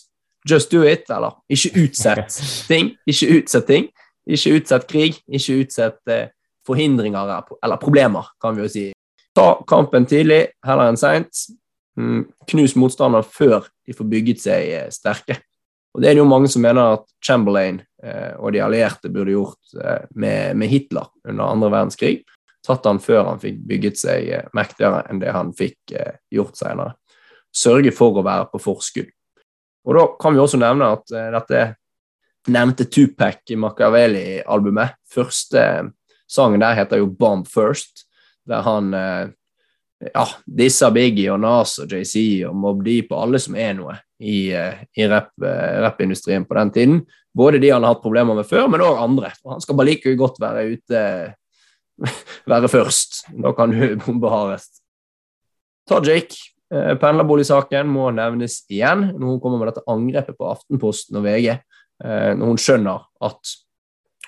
Just 0.50 0.72
do 0.74 0.82
it, 0.88 1.06
eller 1.14 1.36
ikke 1.54 1.84
utsett 1.84 2.38
ting. 2.72 2.96
Ikke 3.10 3.30
utsett 3.38 3.68
ting. 3.70 3.90
Ikke 4.30 4.56
utsett 4.58 4.88
krig. 4.90 5.20
Ikke 5.30 5.60
utsett 5.62 6.00
eh, 6.10 6.30
forhindringer 6.68 7.30
eller- 7.64 7.82
problemer, 7.82 8.32
kan 8.42 8.56
vi 8.58 8.66
jo 8.66 8.72
si. 8.72 8.88
Ta 9.38 9.54
kampen 9.68 10.06
tidlig, 10.10 10.48
heller 10.66 10.90
enn 10.92 11.00
seint. 11.00 11.46
Mm, 12.00 12.26
knus 12.50 12.74
motstander 12.80 13.24
før 13.28 13.68
de 13.88 13.94
får 13.96 14.10
bygget 14.12 14.42
seg 14.44 14.92
sterke. 14.94 15.38
Og 15.94 16.02
Det 16.02 16.08
er 16.10 16.16
det 16.16 16.22
jo 16.22 16.30
mange 16.30 16.48
som 16.48 16.64
mener 16.64 16.94
at 16.96 17.06
Chamberlain 17.24 17.82
og 18.40 18.54
de 18.56 18.62
allierte 18.64 19.10
burde 19.12 19.34
gjort 19.34 19.74
med, 20.16 20.56
med 20.56 20.70
Hitler 20.72 21.10
under 21.28 21.52
andre 21.52 21.68
verdenskrig. 21.74 22.22
Tatt 22.66 22.86
han 22.86 23.02
før 23.02 23.26
han 23.32 23.42
fikk 23.42 23.62
bygget 23.70 24.00
seg 24.02 24.28
eh, 24.30 24.50
mektigere 24.58 25.02
enn 25.10 25.22
det 25.22 25.34
han 25.34 25.50
fikk 25.58 25.96
eh, 25.98 26.20
gjort 26.34 26.60
senere. 26.60 26.94
Sørge 27.52 27.94
for 27.96 28.20
å 28.20 28.26
være 28.26 28.50
på 28.52 28.62
forskudd. 28.62 29.10
Og 29.90 29.98
Da 29.98 30.04
kan 30.22 30.36
vi 30.36 30.44
også 30.44 30.60
nevne 30.62 30.92
at 30.94 31.14
eh, 31.16 31.32
dette 31.34 31.64
nevnte 32.52 32.88
Tupac 32.90 33.42
i 33.54 33.58
Machiavelli-albumet 33.60 34.98
Første 35.12 35.64
sangen 36.30 36.62
der 36.64 36.78
heter 36.78 37.02
jo 37.02 37.10
Bomb 37.10 37.50
First, 37.50 38.06
der 38.48 38.64
han 38.66 38.94
ja, 38.96 40.24
disser 40.48 40.94
Biggie 40.96 41.28
og 41.34 41.42
Nas 41.44 41.76
og 41.84 41.92
JC 41.92 42.48
og 42.48 42.56
Mob 42.58 42.80
Deep 42.86 43.12
og 43.12 43.26
alle 43.26 43.42
som 43.44 43.58
er 43.60 43.76
noe 43.78 43.98
i, 44.24 44.48
i 44.50 45.10
rappindustrien 45.12 46.46
rap- 46.46 46.50
på 46.50 46.58
den 46.58 46.72
tiden. 46.78 47.04
Både 47.38 47.60
de 47.62 47.74
han 47.76 47.84
har 47.84 47.98
hatt 47.98 48.02
problemer 48.06 48.40
med 48.40 48.48
før, 48.48 48.72
men 48.72 48.82
òg 48.86 49.04
andre. 49.04 49.34
Og 49.44 49.58
han 49.58 49.62
skal 49.68 49.78
bare 49.78 49.92
like 49.92 50.16
godt 50.18 50.40
være 50.42 50.66
ute 50.72 51.04
være 52.52 52.70
først. 52.72 53.26
Da 53.42 53.54
kan 53.58 53.74
du 53.74 53.96
bombe 54.06 54.30
hardest. 54.32 54.82
Tajik, 55.90 56.36
eh, 56.74 56.94
pendlerboligsaken, 57.02 57.90
må 57.90 58.10
nevnes 58.16 58.62
igjen 58.72 59.10
når 59.16 59.28
hun 59.28 59.42
kommer 59.44 59.62
med 59.62 59.72
dette 59.72 59.86
angrepet 59.90 60.38
på 60.38 60.50
Aftenposten 60.52 61.20
og 61.20 61.26
VG. 61.26 61.52
Eh, 62.04 62.32
når 62.38 62.54
hun 62.54 62.62
skjønner 62.62 63.06
at 63.22 63.56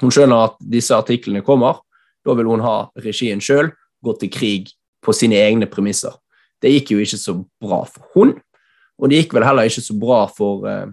hun 0.01 0.11
skjønner 0.11 0.47
at 0.49 0.57
disse 0.73 0.95
artiklene 0.95 1.43
kommer, 1.45 1.83
da 2.25 2.33
vil 2.37 2.49
hun 2.49 2.63
ha 2.65 2.87
regien 2.99 3.41
sjøl 3.43 3.69
gå 4.03 4.15
til 4.19 4.31
krig 4.33 4.73
på 5.03 5.13
sine 5.15 5.37
egne 5.37 5.67
premisser. 5.69 6.15
Det 6.63 6.71
gikk 6.71 6.93
jo 6.93 7.03
ikke 7.03 7.19
så 7.19 7.35
bra 7.61 7.83
for 7.85 8.07
hun, 8.15 8.33
og 8.97 9.09
det 9.09 9.21
gikk 9.21 9.35
vel 9.37 9.45
heller 9.45 9.67
ikke 9.67 9.83
så 9.83 9.95
bra 9.99 10.23
for 10.31 10.67
eh, 10.69 10.91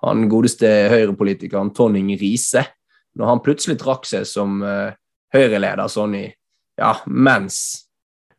han 0.00 0.28
godeste 0.32 0.68
høyrepolitikeren 0.88 1.74
Tonning 1.76 2.14
Riise, 2.16 2.64
når 3.18 3.28
han 3.28 3.42
plutselig 3.44 3.76
trakk 3.80 4.06
seg 4.08 4.24
som 4.28 4.62
høyreleder 5.34 5.90
sånn 5.90 6.16
i 6.18 6.26
ja, 6.80 6.94
mens 7.06 7.60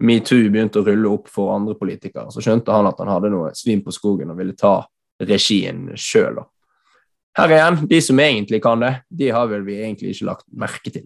metoo 0.02 0.50
begynte 0.50 0.82
å 0.82 0.86
rulle 0.86 1.12
opp 1.12 1.30
for 1.30 1.54
andre 1.54 1.76
politikere. 1.78 2.32
Så 2.34 2.42
skjønte 2.44 2.74
han 2.74 2.90
at 2.90 3.00
han 3.02 3.12
hadde 3.12 3.32
noe 3.34 3.52
svin 3.58 3.84
på 3.86 3.94
skogen 3.94 4.34
og 4.34 4.40
ville 4.40 4.58
ta 4.58 4.80
regien 5.22 5.92
sjøl. 6.00 6.42
Her 7.38 7.54
igjen, 7.54 7.78
de 7.88 8.00
som 8.04 8.20
egentlig 8.20 8.60
kan 8.64 8.82
det, 8.82 8.96
de 9.08 9.30
har 9.32 9.48
vel 9.52 9.64
vi 9.68 9.78
egentlig 9.80 10.16
ikke 10.16 10.28
lagt 10.32 10.48
merke 10.52 10.92
til. 10.92 11.06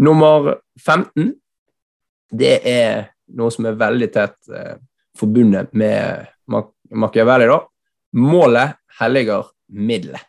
Nummer 0.00 0.54
15, 0.80 1.34
det 2.34 2.54
er 2.66 3.10
noe 3.36 3.52
som 3.52 3.66
er 3.68 3.76
veldig 3.78 4.08
tett 4.14 4.54
eh, 4.54 4.76
forbundet 5.18 5.74
med 5.76 6.30
Mac 6.50 6.72
Machiavelli. 6.94 7.46
da. 7.50 7.58
Målet 8.14 8.78
helliger 9.00 9.50
middelet. 9.74 10.22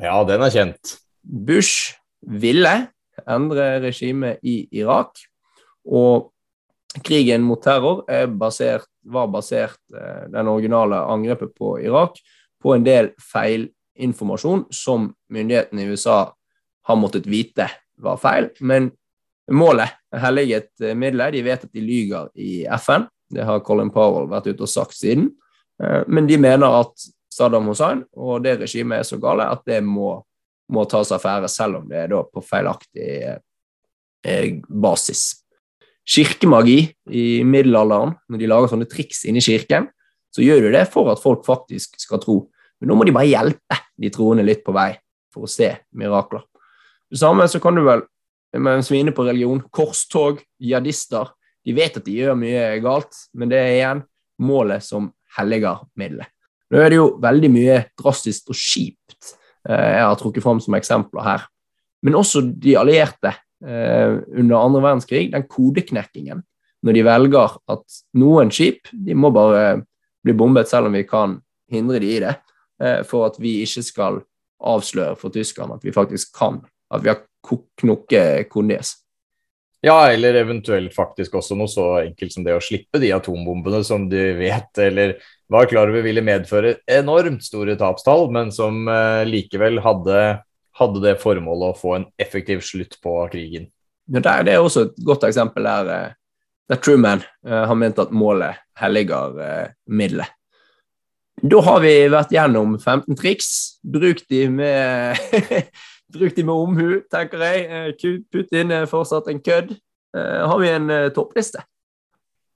Ja, 0.00 0.16
den 0.24 0.42
er 0.42 0.52
kjent. 0.52 0.96
Bush 1.20 1.96
ville 2.20 2.72
endre 3.28 3.80
regimet 3.82 4.40
i 4.46 4.62
Irak, 4.80 5.18
og 5.84 6.30
krigen 7.06 7.44
mot 7.46 7.60
terror 7.62 8.04
er 8.10 8.26
basert, 8.26 8.88
var 9.04 9.30
basert, 9.32 9.78
eh, 9.94 10.26
den 10.32 10.48
originale 10.48 10.96
angrepet 11.08 11.54
på 11.56 11.78
Irak, 11.80 12.18
på 12.60 12.74
en 12.74 12.84
del 12.84 13.12
feil 13.20 13.70
informasjon 14.00 14.66
som 14.72 15.10
myndighetene 15.32 15.82
i 15.82 15.92
USA 15.92 16.32
har 16.88 16.96
måttet 16.96 17.26
vite 17.26 17.68
var 18.00 18.18
feil. 18.20 18.50
Men 18.60 18.90
målet 19.50 19.96
er 20.12 20.24
helliget 20.24 20.70
middelet. 20.96 21.32
De 21.32 21.44
vet 21.44 21.64
at 21.64 21.72
de 21.72 21.84
lyger 21.84 22.28
i 22.34 22.66
FN. 22.80 23.06
Det 23.30 23.44
har 23.46 23.62
Colin 23.64 23.92
Powell 23.94 24.28
vært 24.30 24.50
ute 24.50 24.66
og 24.66 24.72
sagt 24.72 24.96
siden. 24.98 25.30
Eh, 25.82 26.02
men 26.08 26.28
de 26.28 26.38
mener 26.40 26.80
at 26.80 27.10
Saddam 27.30 27.68
Hussein 27.70 28.02
og 28.18 28.42
det 28.44 28.58
regimet 28.60 29.00
er 29.00 29.06
så 29.06 29.20
gale 29.22 29.46
at 29.46 29.62
det 29.68 29.78
må, 29.86 30.18
må 30.70 30.86
tas 30.88 31.12
affære, 31.14 31.48
selv 31.50 31.80
om 31.80 31.88
det 31.90 32.04
er 32.04 32.14
på 32.14 32.42
feilaktig 32.44 33.08
eh, 34.24 34.50
basis. 34.68 35.42
Kirkemagi 36.10 36.78
i 37.10 37.24
middelalderen, 37.46 38.16
når 38.30 38.40
de 38.40 38.50
lager 38.50 38.72
sånne 38.72 38.88
triks 38.90 39.24
inni 39.28 39.42
kirken, 39.44 39.88
så 40.34 40.44
gjør 40.44 40.68
de 40.68 40.74
det 40.78 40.86
for 40.90 41.10
at 41.12 41.22
folk 41.22 41.44
faktisk 41.46 41.98
skal 42.00 42.22
tro. 42.22 42.38
Men 42.80 42.90
nå 42.90 42.98
må 42.98 43.06
de 43.06 43.14
bare 43.14 43.30
hjelpe 43.30 43.80
de 44.00 44.10
troende 44.14 44.46
litt 44.46 44.62
på 44.66 44.74
vei 44.74 44.92
for 45.34 45.46
å 45.46 45.50
se 45.50 45.72
mirakler. 45.98 46.42
Det 47.10 47.18
samme 47.18 47.46
så 47.50 47.60
kan 47.62 47.76
du 47.76 47.82
vel, 47.86 48.04
mens 48.58 48.90
vi 48.90 48.98
er 48.98 49.04
inne 49.04 49.14
på 49.14 49.26
religion, 49.26 49.62
korstog, 49.74 50.42
jihadister 50.58 51.34
De 51.66 51.74
vet 51.76 51.96
at 51.98 52.06
de 52.06 52.14
gjør 52.16 52.38
mye 52.40 52.78
galt, 52.80 53.12
men 53.36 53.50
det 53.50 53.58
er 53.60 53.74
igjen 53.74 53.98
målet 54.40 54.80
som 54.80 55.10
helliger 55.36 55.82
middelet. 55.92 56.30
Nå 56.72 56.80
er 56.80 56.88
det 56.88 56.96
jo 56.96 57.08
veldig 57.20 57.50
mye 57.52 57.74
drastisk 58.00 58.48
og 58.54 58.56
kjipt 58.56 59.34
jeg 59.68 60.04
har 60.04 60.16
trukket 60.16 60.44
fram 60.44 60.60
som 60.62 60.76
eksempler 60.78 61.24
her. 61.26 61.46
Men 62.02 62.16
også 62.16 62.42
de 62.62 62.76
allierte 62.80 63.34
eh, 63.60 64.20
under 64.40 64.56
andre 64.56 64.82
verdenskrig, 64.86 65.28
den 65.32 65.44
kodeknekkingen, 65.50 66.42
når 66.82 66.96
de 66.96 67.04
velger 67.04 67.56
at 67.68 68.00
noen 68.16 68.52
skip 68.54 68.88
de 68.92 69.16
må 69.16 69.32
bare 69.36 69.82
bli 70.24 70.34
bombet 70.36 70.68
selv 70.68 70.88
om 70.88 70.96
vi 70.96 71.04
kan 71.08 71.38
hindre 71.70 72.00
de 72.00 72.14
i 72.14 72.20
det, 72.24 72.34
eh, 72.82 73.02
for 73.08 73.28
at 73.28 73.36
vi 73.40 73.60
ikke 73.64 73.84
skal 73.84 74.20
avsløre 74.60 75.16
for 75.16 75.32
tyskerne 75.32 75.76
at 75.76 75.84
vi 75.84 75.92
faktisk 75.96 76.34
kan 76.36 76.60
at 76.90 77.04
vi 77.04 77.12
har 77.12 77.22
knokket 77.80 78.48
Kondes. 78.50 78.96
Ja, 79.80 80.10
eller 80.12 80.36
eventuelt 80.36 80.92
faktisk 80.92 81.38
også 81.40 81.56
noe 81.56 81.70
så 81.70 81.86
enkelt 82.02 82.34
som 82.34 82.44
det 82.44 82.52
å 82.52 82.60
slippe 82.60 83.00
de 83.00 83.14
atombombene 83.16 83.80
som 83.86 84.04
de 84.10 84.26
vet 84.36 84.80
eller 84.84 85.14
var 85.50 85.68
klar 85.70 85.88
over 85.88 86.04
ville 86.04 86.24
medføre 86.24 86.76
enormt 86.90 87.42
store 87.46 87.78
tapstall, 87.80 88.28
men 88.32 88.52
som 88.52 88.84
eh, 88.92 89.22
likevel 89.26 89.80
hadde, 89.82 90.18
hadde, 90.76 91.02
det 91.06 91.16
formålet 91.22 91.72
å 91.72 91.78
få 91.78 91.94
en 91.96 92.08
effektiv 92.20 92.60
slutt 92.64 92.98
på 93.02 93.16
krigen. 93.32 93.70
Ja, 94.12 94.20
det 94.44 94.52
er 94.52 94.60
også 94.60 94.90
et 94.90 95.00
godt 95.06 95.24
eksempel 95.26 95.64
der, 95.64 95.90
eh, 95.94 96.44
der 96.70 96.82
Truman 96.84 97.24
eh, 97.46 97.64
har 97.72 97.80
ment 97.80 97.98
at 98.04 98.12
målet 98.12 98.60
helliger 98.80 99.72
middelet. 99.88 100.36
Da 101.40 101.60
har 101.64 101.80
vi 101.80 101.94
vært 102.12 102.34
gjennom 102.34 102.76
15 102.76 103.16
triks. 103.16 103.50
Bruk 103.80 104.20
de 104.28 104.42
med 104.52 105.16
Bruk 106.10 106.36
de 106.36 106.44
med 106.46 106.54
omhu, 106.54 106.88
tenker 107.12 107.42
jeg. 107.44 107.94
Putt 108.00 108.24
Putin 108.34 108.72
er 108.74 108.88
fortsatt 108.90 109.28
en 109.30 109.42
kødd. 109.42 109.76
Eh, 110.16 110.40
har 110.50 110.58
vi 110.58 110.70
en 110.70 110.90
eh, 110.90 111.10
toppliste? 111.14 111.62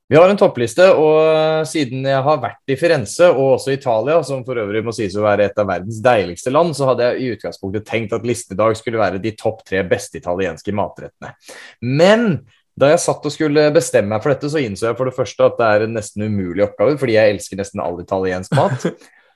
Vi 0.09 0.19
har 0.19 0.29
en 0.29 0.37
toppliste, 0.37 0.85
og 1.01 1.65
siden 1.67 2.05
jeg 2.05 2.25
har 2.27 2.41
vært 2.43 2.69
i 2.69 2.77
Firenze 2.77 3.31
og 3.33 3.55
også 3.55 3.73
Italia, 3.73 4.19
som 4.27 4.43
for 4.45 4.61
øvrig 4.61 4.83
må 4.85 4.93
sies 4.93 5.15
å 5.17 5.25
være 5.25 5.47
et 5.49 5.57
av 5.63 5.71
verdens 5.71 6.03
deiligste 6.05 6.53
land, 6.53 6.75
så 6.77 6.91
hadde 6.91 7.07
jeg 7.07 7.23
i 7.23 7.31
utgangspunktet 7.39 7.87
tenkt 7.89 8.13
at 8.13 8.27
listedag 8.29 8.77
skulle 8.77 9.01
være 9.01 9.23
de 9.25 9.33
topp 9.39 9.63
tre 9.65 9.81
beste 9.89 10.21
italienske 10.21 10.77
matrettene. 10.77 11.33
Men 11.81 12.29
da 12.77 12.91
jeg 12.93 13.01
satt 13.01 13.25
og 13.25 13.33
skulle 13.33 13.65
bestemme 13.73 14.13
meg 14.13 14.21
for 14.21 14.35
dette, 14.35 14.53
så 14.53 14.61
innså 14.61 14.91
jeg 14.91 14.99
for 15.01 15.09
det 15.09 15.17
første 15.17 15.49
at 15.49 15.57
det 15.61 15.71
er 15.71 15.87
en 15.87 15.97
nesten 15.97 16.27
umulig 16.27 16.67
oppgave, 16.67 16.99
fordi 17.01 17.17
jeg 17.17 17.37
elsker 17.37 17.63
nesten 17.63 17.83
all 17.85 17.97
italiensk 18.03 18.55
mat. 18.59 18.89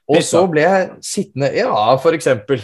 Og 0.08 0.22
så 0.24 0.40
ble 0.48 0.62
jeg 0.64 0.84
sittende 1.04 1.50
Ja, 1.52 1.72
for 2.00 2.16
eksempel 2.16 2.62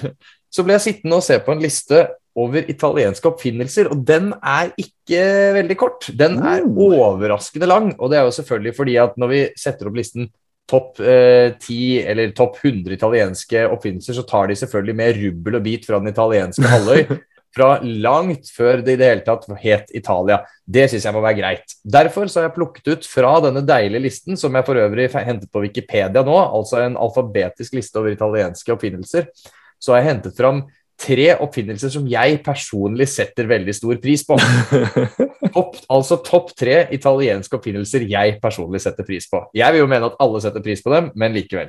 så 0.55 0.63
ble 0.63 0.77
jeg 0.77 0.87
sittende 0.87 1.19
og 1.19 1.27
se 1.27 1.41
på 1.43 1.55
en 1.55 1.65
liste 1.65 2.05
over 2.39 2.71
italienske 2.71 3.29
oppfinnelser, 3.31 3.91
og 3.95 4.01
den 4.07 4.33
er 4.39 4.73
ikke 4.79 5.21
veldig 5.59 5.77
kort. 5.79 6.09
Den 6.19 6.39
er 6.43 6.63
Oh. 6.65 6.95
overraskende 6.99 7.67
lang, 7.67 7.93
og 7.99 8.11
det 8.11 8.19
er 8.19 8.25
jo 8.25 8.35
selvfølgelig 8.39 8.77
fordi 8.77 8.97
at 8.97 9.19
når 9.19 9.29
vi 9.31 9.43
setter 9.57 9.91
opp 9.91 9.99
listen 9.99 10.31
topp 10.71 10.99
eh, 11.01 11.53
10 11.61 12.07
eller 12.09 12.33
topp 12.33 12.59
100 12.63 12.95
italienske 12.97 13.67
oppfinnelser, 13.69 14.17
så 14.17 14.25
tar 14.27 14.49
de 14.49 14.57
selvfølgelig 14.57 14.97
med 14.97 15.21
rubbel 15.21 15.59
og 15.59 15.63
bit 15.63 15.87
fra 15.87 16.01
den 16.01 16.13
italienske 16.15 16.75
halvøy. 16.75 17.07
Fra 17.55 17.77
langt 17.85 18.49
før 18.51 18.81
det 18.83 18.97
i 18.97 18.99
det 18.99 19.07
hele 19.07 19.23
tatt 19.23 19.45
het 19.63 19.93
Italia. 19.95 20.41
Det 20.67 20.89
syns 20.91 21.05
jeg 21.07 21.15
må 21.15 21.21
være 21.23 21.39
greit. 21.39 21.77
Derfor 21.87 22.27
så 22.27 22.41
har 22.41 22.49
jeg 22.49 22.57
plukket 22.57 22.89
ut 22.91 23.07
fra 23.07 23.37
denne 23.45 23.63
deilige 23.63 24.03
listen, 24.03 24.35
som 24.35 24.59
jeg 24.59 24.67
for 24.67 24.81
øvrig 24.83 25.07
hentet 25.15 25.47
på 25.55 25.63
Wikipedia 25.63 26.25
nå, 26.27 26.35
altså 26.35 26.81
en 26.83 26.99
alfabetisk 26.99 27.77
liste 27.79 28.01
over 28.01 28.11
italienske 28.11 28.75
oppfinnelser, 28.75 29.29
så 29.85 29.95
har 29.95 30.03
jeg 30.03 30.11
hentet 30.15 30.39
fram 30.39 30.65
tre 31.05 31.31
oppfinnelser 31.43 31.91
som 31.93 32.07
jeg 32.09 32.39
personlig 32.45 33.07
setter 33.11 33.49
veldig 33.51 33.75
stor 33.77 33.99
pris 34.03 34.25
på. 34.27 34.39
Topp, 35.55 35.77
altså 35.93 36.19
topp 36.25 36.49
tre 36.59 36.81
italienske 36.97 37.55
oppfinnelser 37.59 38.07
jeg 38.11 38.39
personlig 38.43 38.81
setter 38.83 39.07
pris 39.07 39.29
på. 39.31 39.45
Jeg 39.55 39.75
vil 39.75 39.85
jo 39.85 39.91
mene 39.91 40.09
at 40.09 40.17
alle 40.23 40.41
setter 40.43 40.65
pris 40.65 40.83
på 40.83 40.91
dem, 40.91 41.13
men 41.19 41.35
likevel. 41.37 41.69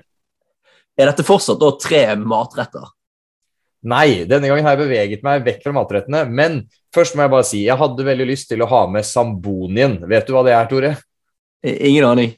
Er 0.95 1.11
dette 1.11 1.25
fortsatt 1.27 1.59
da 1.61 1.73
tre 1.81 2.05
matretter? 2.17 2.87
Nei, 3.85 4.23
denne 4.25 4.49
gangen 4.49 4.65
har 4.65 4.73
jeg 4.73 4.87
beveget 4.87 5.25
meg 5.25 5.43
vekk 5.45 5.67
fra 5.67 5.75
matrettene. 5.75 6.23
Men 6.25 6.63
først 6.95 7.17
må 7.17 7.25
jeg 7.25 7.33
bare 7.35 7.45
si 7.45 7.61
jeg 7.67 7.77
hadde 7.77 8.07
veldig 8.07 8.29
lyst 8.31 8.49
til 8.49 8.63
å 8.65 8.69
ha 8.71 8.85
med 8.89 9.05
sambonien. 9.05 9.99
Vet 10.09 10.25
du 10.25 10.33
hva 10.33 10.41
det 10.47 10.55
er, 10.55 10.65
Tore? 10.71 10.95
Ingen 11.65 12.07
aning. 12.07 12.33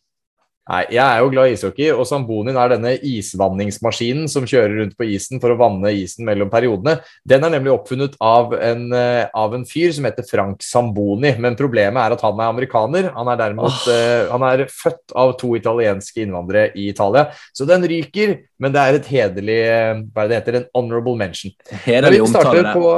Nei, 0.68 0.82
Jeg 0.92 1.04
er 1.04 1.22
jo 1.24 1.30
glad 1.32 1.48
i 1.48 1.54
ishockey, 1.56 1.88
og 1.96 2.04
Sambonin 2.10 2.58
er 2.60 2.74
denne 2.74 2.92
isvanningsmaskinen 3.08 4.28
som 4.32 4.48
kjører 4.48 4.76
rundt 4.82 4.98
på 5.00 5.08
isen 5.16 5.40
for 5.40 5.54
å 5.54 5.60
vanne 5.60 5.94
isen 5.96 6.28
mellom 6.28 6.52
periodene. 6.52 6.98
Den 7.28 7.46
er 7.48 7.54
nemlig 7.54 7.72
oppfunnet 7.72 8.18
av 8.20 8.52
en, 8.58 8.92
eh, 8.94 9.30
av 9.32 9.56
en 9.56 9.64
fyr 9.68 9.94
som 9.96 10.08
heter 10.10 10.28
Frank 10.28 10.66
Samboni. 10.66 11.32
Men 11.40 11.56
problemet 11.56 12.02
er 12.02 12.18
at 12.18 12.26
han 12.26 12.40
er 12.40 12.52
amerikaner. 12.52 13.12
Han 13.16 13.32
er 13.32 13.40
derimot 13.40 13.72
oh. 13.72 13.88
uh, 13.88 14.34
han 14.34 14.44
er 14.50 14.66
født 14.68 15.16
av 15.16 15.34
to 15.40 15.54
italienske 15.56 16.26
innvandrere 16.26 16.76
i 16.76 16.90
Italia. 16.92 17.30
Så 17.56 17.68
den 17.70 17.88
ryker, 17.88 18.36
men 18.60 18.76
det 18.76 18.84
er 18.84 19.00
et 19.00 19.10
hederlig 19.12 19.58
eh, 19.64 20.04
Hva 20.12 20.26
er 20.26 20.28
det 20.28 20.34
det 20.34 20.42
heter? 20.42 20.60
En 20.60 20.70
honorable 20.76 21.16
mention. 21.20 21.56
Men 21.72 21.84
Hederlig 21.88 22.22
vi 22.22 22.30
starter 22.34 22.60
omtale 22.60 22.76
på 22.76 22.94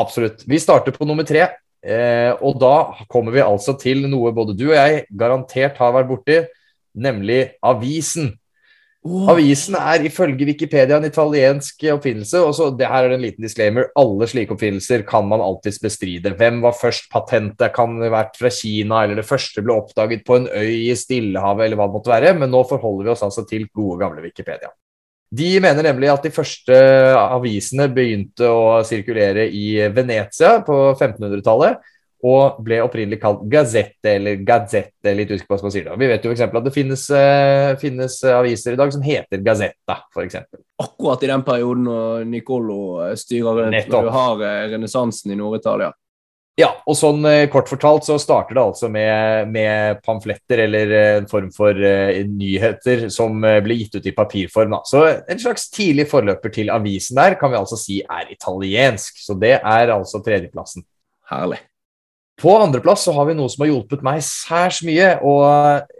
Absolutt. 0.00 0.44
Vi 0.46 0.60
starter 0.60 0.94
på 0.94 1.08
nummer 1.08 1.24
tre. 1.26 1.48
uh, 1.80 2.36
og 2.44 2.60
da 2.60 2.74
kommer 3.08 3.32
vi 3.32 3.40
altså 3.40 3.72
til 3.80 4.04
noe 4.04 4.34
både 4.36 4.52
du 4.52 4.66
og 4.68 4.76
jeg 4.76 5.06
garantert 5.16 5.80
har 5.80 5.94
vært 5.96 6.10
borti, 6.10 6.42
nemlig 6.94 7.42
avisen. 7.62 8.34
Oh. 9.00 9.30
Avisen 9.32 9.78
er 9.80 10.02
ifølge 10.04 10.44
Wikipedia 10.44 10.98
en 11.00 11.06
italiensk 11.08 11.86
oppfinnelse. 11.94 12.42
og 12.44 12.52
så 12.52 12.66
det 12.76 12.88
her 12.88 13.06
er 13.06 13.14
en 13.14 13.22
liten 13.24 13.46
disclaimer. 13.46 13.88
Alle 13.96 14.28
slike 14.28 14.52
oppfinnelser 14.52 15.06
kan 15.08 15.24
man 15.28 15.40
alltids 15.40 15.80
bestride. 15.80 16.34
Hvem 16.36 16.60
var 16.60 16.76
først 16.76 17.08
patentet? 17.12 17.72
Kan 17.72 17.96
det 17.96 18.10
ha 18.10 18.18
vært 18.18 18.36
fra 18.36 18.52
Kina, 18.52 19.04
eller 19.04 19.22
det 19.22 19.28
første 19.28 19.64
ble 19.64 19.78
oppdaget 19.78 20.26
på 20.26 20.36
en 20.36 20.50
øy 20.52 20.90
i 20.90 20.96
Stillehavet, 20.96 21.64
eller 21.64 21.80
hva 21.80 21.88
det 21.88 21.96
måtte 21.96 22.12
være. 22.12 22.34
Men 22.42 22.52
nå 22.52 22.60
forholder 22.68 23.08
vi 23.08 23.14
oss 23.14 23.24
altså 23.24 23.46
til 23.48 23.64
gode, 23.72 24.02
gamle 24.04 24.20
Wikipedia. 24.26 24.68
De 25.30 25.48
mener 25.62 25.86
nemlig 25.86 26.10
at 26.10 26.24
de 26.26 26.34
første 26.34 26.76
avisene 27.16 27.86
begynte 27.94 28.48
å 28.50 28.82
sirkulere 28.84 29.46
i 29.46 29.78
Venezia 29.94 30.56
på 30.66 30.76
1500-tallet, 30.90 31.78
og 32.26 32.58
ble 32.64 32.80
opprinnelig 32.84 33.20
kalt 33.22 33.44
gazette 33.48 34.14
eller 34.16 34.42
gazette, 34.44 35.14
litt 35.16 35.30
usikker 35.30 35.48
på 35.48 35.56
hva 35.56 35.68
man 35.68 35.74
sier 35.74 35.86
da. 35.88 35.96
Vi 36.00 36.10
vet 36.10 36.26
jo 36.26 36.34
eksempel 36.34 36.60
at 36.60 36.66
det 36.66 36.74
finnes, 36.74 37.06
eh, 37.16 37.70
finnes 37.80 38.18
aviser 38.28 38.76
i 38.76 38.80
dag 38.80 38.92
som 38.92 39.04
heter 39.04 39.40
Gazetta, 39.44 39.96
eksempel. 40.20 40.60
Akkurat 40.80 41.24
i 41.24 41.30
den 41.32 41.46
perioden 41.46 41.88
når 41.88 42.28
Nicolo 42.28 42.82
eh, 43.06 43.16
styrer 43.16 43.62
rundt, 43.62 43.76
Nettopp. 43.76 43.96
når 43.96 44.08
du 44.10 44.16
har 44.18 44.46
eh, 44.48 44.68
renessansen 44.74 45.32
i 45.32 45.40
Nord-Italia. 45.40 45.92
Ja, 46.60 46.68
og 46.84 46.96
sånn 46.98 47.24
eh, 47.28 47.46
kort 47.48 47.70
fortalt 47.70 48.04
så 48.04 48.18
starter 48.20 48.58
det 48.58 48.62
altså 48.62 48.90
med, 48.92 49.48
med 49.54 50.02
pamfletter 50.04 50.64
eller 50.66 50.92
eh, 50.92 51.12
en 51.20 51.28
form 51.30 51.48
for 51.54 51.72
uh, 51.72 52.20
nyheter 52.26 53.06
som 53.12 53.40
blir 53.40 53.80
gitt 53.80 53.96
ut 53.96 54.10
i 54.10 54.14
papirform. 54.16 54.76
Da. 54.76 54.82
Så 54.84 55.06
en 55.08 55.40
slags 55.40 55.70
tidlig 55.72 56.10
forløper 56.10 56.52
til 56.52 56.72
avisen 56.74 57.16
der 57.16 57.38
kan 57.40 57.54
vi 57.54 57.60
altså 57.62 57.80
si 57.80 58.02
er 58.04 58.28
italiensk. 58.34 59.22
Så 59.24 59.38
det 59.40 59.56
er 59.62 59.94
altså 59.94 60.20
tredjeplassen. 60.26 60.84
Herlig. 61.30 61.62
På 62.40 62.56
andreplass 62.56 63.04
så 63.04 63.12
har 63.12 63.26
vi 63.28 63.36
noe 63.36 63.50
som 63.52 63.64
har 63.64 63.68
hjulpet 63.68 64.04
meg 64.04 64.22
særs 64.24 64.80
mye, 64.86 65.12
og 65.28 65.42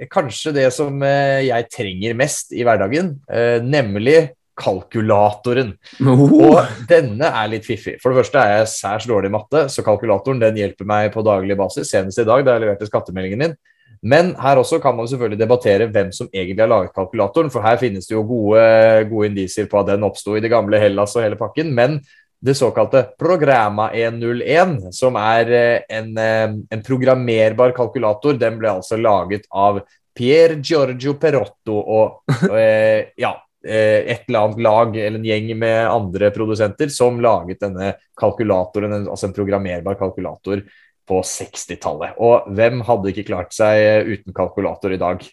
eh, 0.00 0.08
kanskje 0.08 0.54
det 0.56 0.68
som 0.72 1.02
eh, 1.04 1.46
jeg 1.50 1.68
trenger 1.72 2.16
mest 2.16 2.54
i 2.56 2.64
hverdagen, 2.64 3.18
eh, 3.28 3.58
nemlig 3.60 4.30
kalkulatoren. 4.60 5.74
Og 6.00 6.86
denne 6.88 7.28
er 7.28 7.50
litt 7.52 7.66
fiffig. 7.68 7.98
For 8.00 8.12
det 8.12 8.22
første 8.22 8.40
er 8.40 8.58
jeg 8.58 8.70
særs 8.72 9.08
dårlig 9.08 9.30
i 9.30 9.34
matte, 9.36 9.66
så 9.72 9.84
kalkulatoren 9.84 10.40
den 10.40 10.60
hjelper 10.60 10.88
meg 10.88 11.10
på 11.14 11.24
daglig 11.24 11.56
basis, 11.60 11.92
senest 11.92 12.20
i 12.20 12.28
dag 12.28 12.44
da 12.46 12.56
jeg 12.56 12.64
leverte 12.64 12.88
skattemeldingen 12.88 13.44
min. 13.44 13.58
Men 14.00 14.32
her 14.40 14.56
også 14.56 14.78
kan 14.80 14.96
man 14.96 15.08
selvfølgelig 15.08 15.42
debattere 15.42 15.88
hvem 15.92 16.08
som 16.16 16.28
egentlig 16.32 16.62
har 16.62 16.72
laget 16.72 16.94
kalkulatoren, 16.96 17.50
for 17.52 17.64
her 17.64 17.76
finnes 17.80 18.08
det 18.08 18.14
jo 18.14 18.24
gode, 18.24 18.62
gode 19.10 19.28
indisier 19.28 19.68
på 19.68 19.80
at 19.80 19.90
den 19.92 20.06
oppsto 20.08 20.36
i 20.36 20.40
det 20.40 20.52
gamle 20.52 20.80
Hellas 20.80 21.16
og 21.18 21.26
hele 21.26 21.36
pakken. 21.36 21.74
Men 21.76 21.98
det 22.40 22.54
såkalte 22.54 23.02
Programma 23.18 23.90
101, 23.92 24.92
som 24.92 25.16
er 25.16 25.50
eh, 25.52 25.98
en, 25.98 26.10
eh, 26.18 26.48
en 26.70 26.82
programmerbar 26.82 27.74
kalkulator, 27.76 28.38
den 28.40 28.58
ble 28.60 28.72
altså 28.72 28.96
laget 28.96 29.44
av 29.50 29.82
Pier 30.16 30.56
Giorgio 30.62 31.14
Perotto 31.20 31.76
og, 31.76 32.36
og 32.48 32.56
eh, 32.58 33.12
ja, 33.20 33.34
et 33.60 34.22
eller 34.24 34.38
annet 34.40 34.60
lag 34.64 34.94
eller 34.96 35.18
en 35.18 35.26
gjeng 35.28 35.50
med 35.60 35.78
andre 35.84 36.30
produsenter 36.32 36.88
som 36.88 37.18
laget 37.20 37.60
denne 37.60 37.90
kalkulatoren, 38.16 39.02
altså 39.02 39.28
en 39.28 39.34
programmerbar 39.36 39.98
kalkulator 40.00 40.62
på 41.04 41.18
60-tallet. 41.20 42.16
Og 42.24 42.48
hvem 42.56 42.80
hadde 42.88 43.12
ikke 43.12 43.26
klart 43.28 43.52
seg 43.52 44.08
uten 44.08 44.32
kalkulator 44.32 44.96
i 44.96 45.00
dag? 45.02 45.26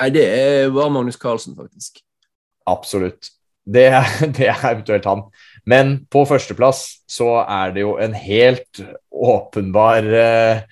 Nei, 0.00 0.08
det 0.10 0.26
var 0.74 0.90
Magnus 0.90 1.20
Carlsen, 1.20 1.54
faktisk. 1.54 2.02
Absolutt. 2.66 3.30
Det, 3.62 3.86
det 4.36 4.48
er 4.50 4.66
eventuelt 4.72 5.06
han. 5.06 5.24
Men 5.70 5.92
på 6.10 6.24
førsteplass 6.26 6.84
så 7.10 7.28
er 7.44 7.74
det 7.74 7.84
jo 7.84 7.94
en 8.02 8.14
helt 8.16 8.80
åpenbar, 9.10 10.06
eh, 10.06 10.62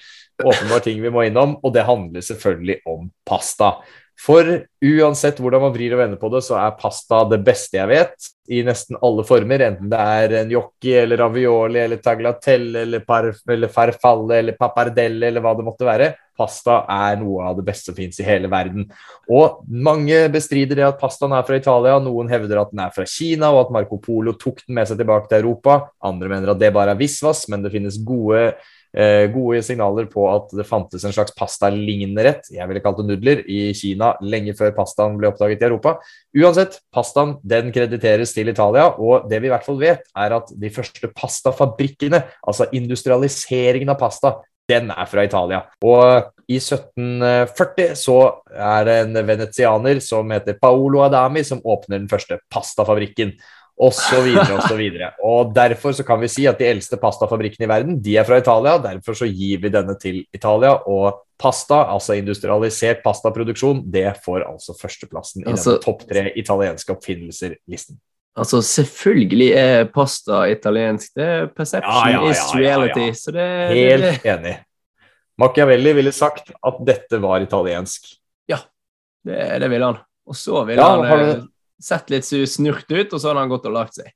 åpenbar 0.42 0.82
ting 0.84 1.03
vi 1.03 1.12
må 1.14 1.26
innom, 1.28 1.57
og 1.62 1.74
det 1.74 1.86
handler 1.86 2.24
selvfølgelig 2.24 2.80
om 2.88 3.11
pasta. 3.28 3.76
For 4.19 4.49
uansett 4.83 5.39
hvordan 5.39 5.62
man 5.62 5.75
vrir 5.75 5.93
og 5.95 6.01
vender 6.03 6.19
på 6.19 6.31
det, 6.33 6.41
så 6.43 6.57
er 6.59 6.79
pasta 6.81 7.21
det 7.31 7.39
beste 7.47 7.79
jeg 7.79 7.91
vet, 7.91 8.31
i 8.51 8.64
nesten 8.66 8.99
alle 9.05 9.23
former. 9.27 9.62
Enten 9.62 9.91
det 9.93 9.99
er 10.01 10.49
gnocchi 10.49 10.95
eller 10.99 11.21
ravioli 11.23 11.79
eller 11.85 12.01
taglatelle 12.03 12.83
eller, 12.83 13.05
eller 13.55 13.71
farfalle 13.71 14.41
eller 14.41 14.57
pappardelle 14.59 15.29
eller 15.31 15.45
hva 15.45 15.53
det 15.55 15.66
måtte 15.69 15.87
være. 15.87 16.09
Pasta 16.39 16.81
er 16.91 17.19
noe 17.19 17.47
av 17.47 17.59
det 17.59 17.64
beste 17.66 17.91
som 17.91 17.99
fins 17.99 18.19
i 18.19 18.27
hele 18.27 18.51
verden. 18.51 18.89
Og 19.31 19.62
mange 19.71 20.21
bestrider 20.35 20.79
det 20.79 20.87
at 20.87 20.99
pastaen 21.01 21.35
er 21.35 21.47
fra 21.47 21.59
Italia, 21.59 22.01
noen 22.03 22.31
hevder 22.31 22.62
at 22.62 22.75
den 22.75 22.83
er 22.83 22.95
fra 22.95 23.07
Kina, 23.11 23.53
og 23.55 23.66
at 23.66 23.73
Marco 23.75 24.01
Polo 24.03 24.35
tok 24.39 24.64
den 24.64 24.79
med 24.79 24.91
seg 24.91 24.99
tilbake 24.99 25.31
til 25.31 25.43
Europa. 25.45 25.81
Andre 26.03 26.31
mener 26.31 26.55
at 26.55 26.62
det 26.62 26.75
bare 26.75 26.95
er 26.95 27.01
visvas, 27.01 27.47
men 27.51 27.62
det 27.62 27.75
finnes 27.75 27.99
gode, 28.07 28.53
gode 29.34 29.61
signaler 29.66 30.07
på 30.11 30.24
at 30.30 30.53
det 30.57 30.64
fantes 30.66 31.05
en 31.05 31.12
slags 31.12 31.34
pastalignende 31.36 32.24
rett, 32.24 32.49
jeg 32.55 32.64
ville 32.70 32.80
kalt 32.82 32.99
det 33.03 33.07
nudler, 33.11 33.43
i 33.45 33.74
Kina 33.76 34.14
lenge 34.24 34.55
før 34.57 34.72
pastaen 34.76 35.18
ble 35.20 35.28
oppdaget 35.28 35.61
i 35.61 35.68
Europa. 35.68 35.99
Uansett, 36.39 36.78
pastaen 36.95 37.36
den 37.47 37.68
krediteres 37.74 38.32
til 38.36 38.49
Italia, 38.49 38.89
og 38.97 39.28
det 39.28 39.43
vi 39.43 39.51
i 39.51 39.53
hvert 39.53 39.66
fall 39.66 39.80
vet, 39.80 40.09
er 40.16 40.36
at 40.39 40.53
de 40.57 40.72
første 40.72 41.12
pastafabrikkene, 41.12 42.22
altså 42.49 42.70
industrialiseringen 42.72 43.93
av 43.93 44.01
pasta, 44.01 44.39
den 44.68 44.91
er 44.93 45.09
fra 45.09 45.24
Italia. 45.24 45.62
Og 45.84 46.28
i 46.49 46.59
1740 46.61 47.95
så 47.97 48.18
er 48.53 48.89
det 48.89 48.97
en 49.03 49.20
venezianer 49.28 50.01
som 50.05 50.28
heter 50.32 50.59
Paolo 50.61 51.03
Adami 51.07 51.45
som 51.47 51.62
åpner 51.64 51.99
den 51.99 52.11
første 52.11 52.41
pastafabrikken. 52.53 53.34
Videre 53.79 55.12
og 55.24 55.53
derfor 55.55 55.93
så 55.95 56.05
kan 56.07 56.18
vi 56.20 56.29
si 56.29 56.47
at 56.51 56.59
de 56.59 56.66
eldste 56.66 56.97
pastafabrikkene 56.99 57.66
i 57.66 57.70
verden, 57.70 58.01
de 58.03 58.16
er 58.18 58.24
fra 58.26 58.39
Italia. 58.43 58.76
Derfor 58.83 59.14
så 59.14 59.29
gir 59.31 59.61
vi 59.62 59.70
denne 59.70 59.95
til 60.03 60.24
Italia. 60.35 60.72
Og 60.91 61.20
pasta, 61.39 61.85
altså 61.95 62.16
industrialisert 62.18 63.05
pastaproduksjon, 63.05 63.85
det 63.87 64.16
får 64.24 64.43
altså 64.49 64.74
førsteplassen 64.81 65.45
i 65.45 65.51
Altså- 65.53 65.76
denne 65.76 65.85
topp 65.85 66.03
tre 66.11 66.33
italienske 66.37 66.91
oppfinnelser-listen. 66.97 68.01
Altså, 68.39 68.61
selvfølgelig 68.62 69.53
er 69.59 69.85
pasta 69.95 70.45
italiensk. 70.51 71.14
Det 71.14 71.24
er 71.26 71.47
perception 71.47 71.95
Ja, 71.95 72.11
ja, 72.11 72.24
ja, 72.24 72.31
is 72.31 72.43
ja, 72.55 72.61
ja. 72.61 72.66
reality. 72.66 73.07
Så 73.18 73.33
det, 73.35 73.47
det, 73.70 74.12
Helt 74.12 74.26
enig. 74.26 74.57
Machiavelli 75.39 75.93
ville 75.95 76.12
sagt 76.12 76.51
at 76.66 76.79
dette 76.87 77.18
var 77.22 77.41
italiensk. 77.47 78.14
det, 79.26 79.61
det 79.61 79.68
vil 79.70 79.83
han. 79.83 79.97
Og 80.26 80.37
så 80.39 80.64
ville 80.64 80.81
Ja, 80.83 80.89
han 80.97 81.07
har 81.07 81.18
eh, 81.22 81.35
du- 81.35 81.49
sett 81.83 82.11
litt 82.11 82.26
snurt 82.26 82.89
ut, 82.91 83.12
og 83.12 83.18
så 83.18 83.31
hadde 83.31 83.45
han 83.45 83.53
gått 83.53 83.68
og 83.68 83.76
lagt 83.76 83.99
seg. 83.99 84.11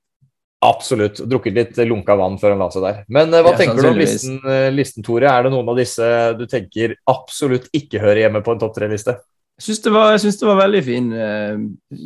Absolutt. 0.62 1.18
Drukket 1.26 1.56
litt 1.56 1.78
lunka 1.88 2.14
vann 2.14 2.36
før 2.38 2.54
han 2.54 2.62
la 2.62 2.68
seg 2.70 2.84
der. 2.86 3.02
Men 3.10 3.34
eh, 3.34 3.42
hva 3.42 3.56
Ja, 3.56 3.58
tenker 3.58 3.82
du 3.82 3.88
om 3.90 3.98
listen, 3.98 4.38
eh, 4.46 4.68
listen, 4.70 5.02
Tore? 5.02 5.26
Er 5.26 5.42
det 5.46 5.50
noen 5.54 5.72
av 5.72 5.78
disse 5.80 6.06
du 6.38 6.44
tenker 6.50 6.94
absolutt 7.10 7.66
ikke 7.74 8.02
hører 8.02 8.24
hjemme 8.24 8.44
på 8.46 8.54
en 8.54 8.62
topp 8.62 8.76
tre-liste? 8.76 9.16
Jeg 9.58 9.66
syns 9.66 9.82
det, 9.82 10.38
det 10.38 10.48
var 10.48 10.60
veldig 10.62 10.82
fin, 10.86 11.08
eh, 11.12 11.64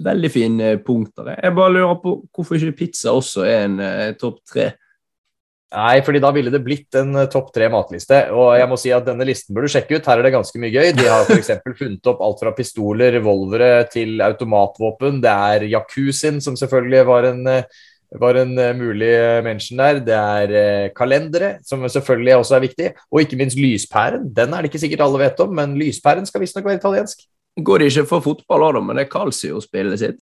veldig 0.08 0.30
fin 0.32 0.56
punkter. 0.86 1.34
jeg. 1.34 1.54
Bare 1.58 1.74
lurer 1.74 2.00
på 2.00 2.16
hvorfor 2.32 2.56
ikke 2.56 2.78
pizza 2.80 3.12
også 3.12 3.44
er 3.44 3.68
en 3.68 4.16
topp 4.16 4.40
tre. 4.48 4.70
Nei, 5.74 5.98
fordi 6.06 6.20
da 6.22 6.30
ville 6.30 6.52
det 6.54 6.60
blitt 6.62 6.94
en 6.94 7.16
eh, 7.18 7.26
topp 7.30 7.50
tre 7.54 7.66
matliste. 7.72 8.20
Og 8.30 8.52
jeg 8.54 8.68
må 8.70 8.78
si 8.78 8.92
at 8.94 9.06
denne 9.08 9.26
listen 9.26 9.56
bør 9.56 9.66
du 9.66 9.72
sjekke 9.72 9.98
ut. 9.98 10.06
Her 10.06 10.20
er 10.20 10.28
det 10.28 10.36
ganske 10.36 10.60
mye 10.62 10.70
gøy. 10.70 10.92
De 10.94 11.08
har 11.10 11.26
f.eks. 11.26 11.50
funnet 11.80 12.10
opp 12.12 12.22
alt 12.22 12.44
fra 12.44 12.52
pistoler, 12.54 13.16
revolvere 13.18 13.82
til 13.90 14.22
automatvåpen. 14.22 15.18
Det 15.24 15.32
er 15.32 15.66
jacuzzien, 15.72 16.38
som 16.44 16.58
selvfølgelig 16.58 17.02
var 17.10 17.30
en 17.32 17.42
eh, 17.50 17.82
var 18.14 18.38
en 18.38 18.52
eh, 18.62 18.76
mulig 18.78 19.10
mention 19.42 19.82
der. 19.82 19.98
Det 20.06 20.14
er 20.14 20.94
kalendere, 20.94 21.56
som 21.66 21.82
selvfølgelig 21.82 22.36
også 22.36 22.56
er 22.60 22.64
viktig. 22.68 22.92
Og 23.10 23.24
ikke 23.24 23.40
minst 23.42 23.58
lyspæren. 23.58 24.30
Den 24.36 24.54
er 24.54 24.62
det 24.62 24.70
ikke 24.70 24.84
sikkert 24.84 25.02
alle 25.08 25.24
vet 25.24 25.42
om, 25.42 25.50
men 25.50 25.74
lyspæren 25.82 26.30
skal 26.30 26.46
visstnok 26.46 26.70
være 26.70 26.78
italiensk. 26.78 27.26
Går 27.66 27.82
det 27.82 27.90
ikke 27.90 28.06
for 28.12 28.22
fotball 28.22 28.68
òg, 28.68 28.80
men 28.84 29.00
det 29.00 29.08
er 29.08 29.12
Calcio-spillet 29.12 29.98
sitt. 29.98 30.22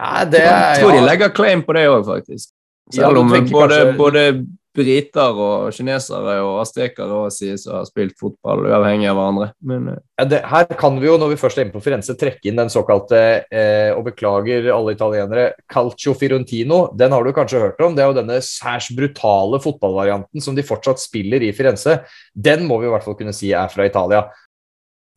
Ja, 0.00 0.24
det 0.24 0.40
Jeg 0.40 0.80
tror 0.80 0.96
de 0.96 1.04
legger 1.04 1.36
claim 1.36 1.62
på 1.66 1.76
det 1.76 1.84
òg, 1.90 2.06
faktisk. 2.08 2.54
Selv 2.90 3.22
om 3.22 3.28
både, 3.30 3.46
kanskje- 3.52 3.96
både 3.96 4.26
briter 4.72 5.36
og 5.36 5.72
kinesere 5.76 6.38
og 6.40 6.62
aztekere 6.62 7.26
sies 7.34 7.66
å 7.68 7.74
ha 7.76 7.82
spilt 7.84 8.14
fotball 8.20 8.64
uavhengig 8.70 9.10
av 9.10 9.18
hverandre. 9.18 9.48
Men 9.68 9.88
eh, 9.92 9.98
Ja, 10.22 10.26
det, 10.30 10.38
her 10.48 10.64
kan 10.80 10.96
vi 11.00 11.08
jo, 11.10 11.18
når 11.20 11.34
vi 11.34 11.40
først 11.40 11.58
er 11.58 11.66
inne 11.66 11.74
på 11.74 11.82
Firenze, 11.84 12.16
trekke 12.18 12.48
inn 12.48 12.56
den 12.60 12.72
såkalte, 12.72 13.20
eh, 13.52 13.90
og 13.92 14.06
beklager 14.08 14.70
alle 14.72 14.94
italienere, 14.96 15.50
Calcio 15.72 16.14
firontino. 16.16 16.86
Den 16.96 17.12
har 17.12 17.24
du 17.24 17.32
kanskje 17.36 17.60
hørt 17.60 17.82
om. 17.84 17.96
Det 17.96 18.04
er 18.04 18.12
jo 18.12 18.18
denne 18.22 18.38
særs 18.44 18.88
brutale 18.96 19.60
fotballvarianten 19.62 20.44
som 20.44 20.56
de 20.56 20.64
fortsatt 20.66 21.02
spiller 21.02 21.44
i 21.44 21.52
Firenze. 21.56 22.00
Den 22.32 22.64
må 22.68 22.80
vi 22.80 22.88
i 22.88 22.94
hvert 22.94 23.04
fall 23.04 23.18
kunne 23.18 23.36
si 23.36 23.52
er 23.52 23.68
fra 23.72 23.88
Italia. 23.88 24.24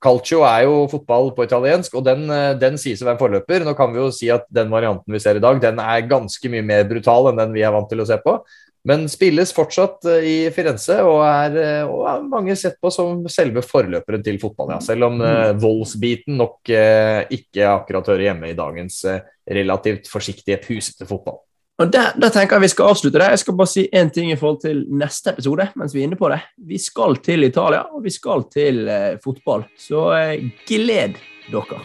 Calcio 0.04 0.43
er 0.46 0.66
jo 0.68 0.84
fotball 0.91 1.32
på 1.36 1.46
italiensk, 1.48 1.96
og 1.98 2.04
den, 2.06 2.28
eh, 2.30 2.54
den 2.60 2.78
sies 2.82 3.02
å 3.02 3.08
være 3.08 3.18
en 3.18 3.24
forløper. 3.24 3.66
Nå 3.66 3.76
kan 3.78 3.93
vi 3.93 4.02
jo 4.02 4.12
si 4.14 4.30
at 4.34 4.46
den 4.54 4.70
varianten 4.74 5.12
vi 5.12 5.22
ser 5.24 5.39
i 5.39 5.43
dag, 5.43 5.62
den 5.62 5.80
er 5.80 6.10
ganske 6.10 6.52
mye 6.52 6.66
mer 6.66 6.84
brutal 6.89 7.32
enn 7.32 7.39
den 7.41 7.56
vi 7.56 7.64
er 7.66 7.74
vant 7.74 7.89
til 7.89 8.04
å 8.04 8.08
se 8.10 8.20
på. 8.22 8.39
Men 8.86 9.08
spilles 9.10 9.50
fortsatt 9.56 10.06
eh, 10.12 10.28
i 10.30 10.36
Firenze, 10.54 11.00
og 11.02 11.24
er, 11.26 11.58
eh, 11.58 11.89
og 11.89 12.06
er 12.12 12.28
mange 12.30 12.58
sett 12.60 12.78
på 12.82 12.91
som 12.93 13.24
selve 13.34 13.64
forløperen 13.66 14.26
til 14.26 14.38
fotball. 14.41 14.76
Ja. 14.76 14.82
Selv 14.84 15.08
om 15.10 15.24
uh, 15.26 15.56
voldsbiten 15.58 16.38
nok 16.38 16.70
uh, 16.70 17.26
ikke 17.34 17.66
akkurat 17.72 18.14
hører 18.14 18.28
hjemme 18.28 18.52
i 18.52 18.58
dagens 18.58 19.02
uh, 19.10 19.24
relativt 19.50 20.12
forsiktige, 20.12 20.62
pusete 20.62 21.10
fotball. 21.10 21.41
Og 21.76 21.89
der, 21.91 22.30
tenker 22.32 22.55
jeg 22.55 22.63
vi 22.63 22.71
skal 22.71 22.93
avslutte 22.93 23.19
det. 23.19 23.28
Jeg 23.34 23.41
skal 23.41 23.57
bare 23.59 23.67
si 23.67 23.84
én 23.91 24.11
ting 24.13 24.30
i 24.32 24.38
forhold 24.39 24.61
til 24.63 24.86
neste 24.95 25.34
episode. 25.34 25.67
mens 25.76 25.95
Vi 25.95 26.01
er 26.01 26.07
inne 26.07 26.19
på 26.19 26.30
det. 26.32 26.39
Vi 26.55 26.80
skal 26.80 27.17
til 27.19 27.43
Italia, 27.43 27.84
og 27.91 28.03
vi 28.03 28.13
skal 28.15 28.47
til 28.53 28.88
eh, 28.88 29.18
fotball. 29.23 29.65
Så 29.77 30.07
eh, 30.15 30.45
gled 30.68 31.19
dere. 31.52 31.81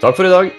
Takk 0.00 0.16
for 0.16 0.26
i 0.26 0.34
dag. 0.34 0.50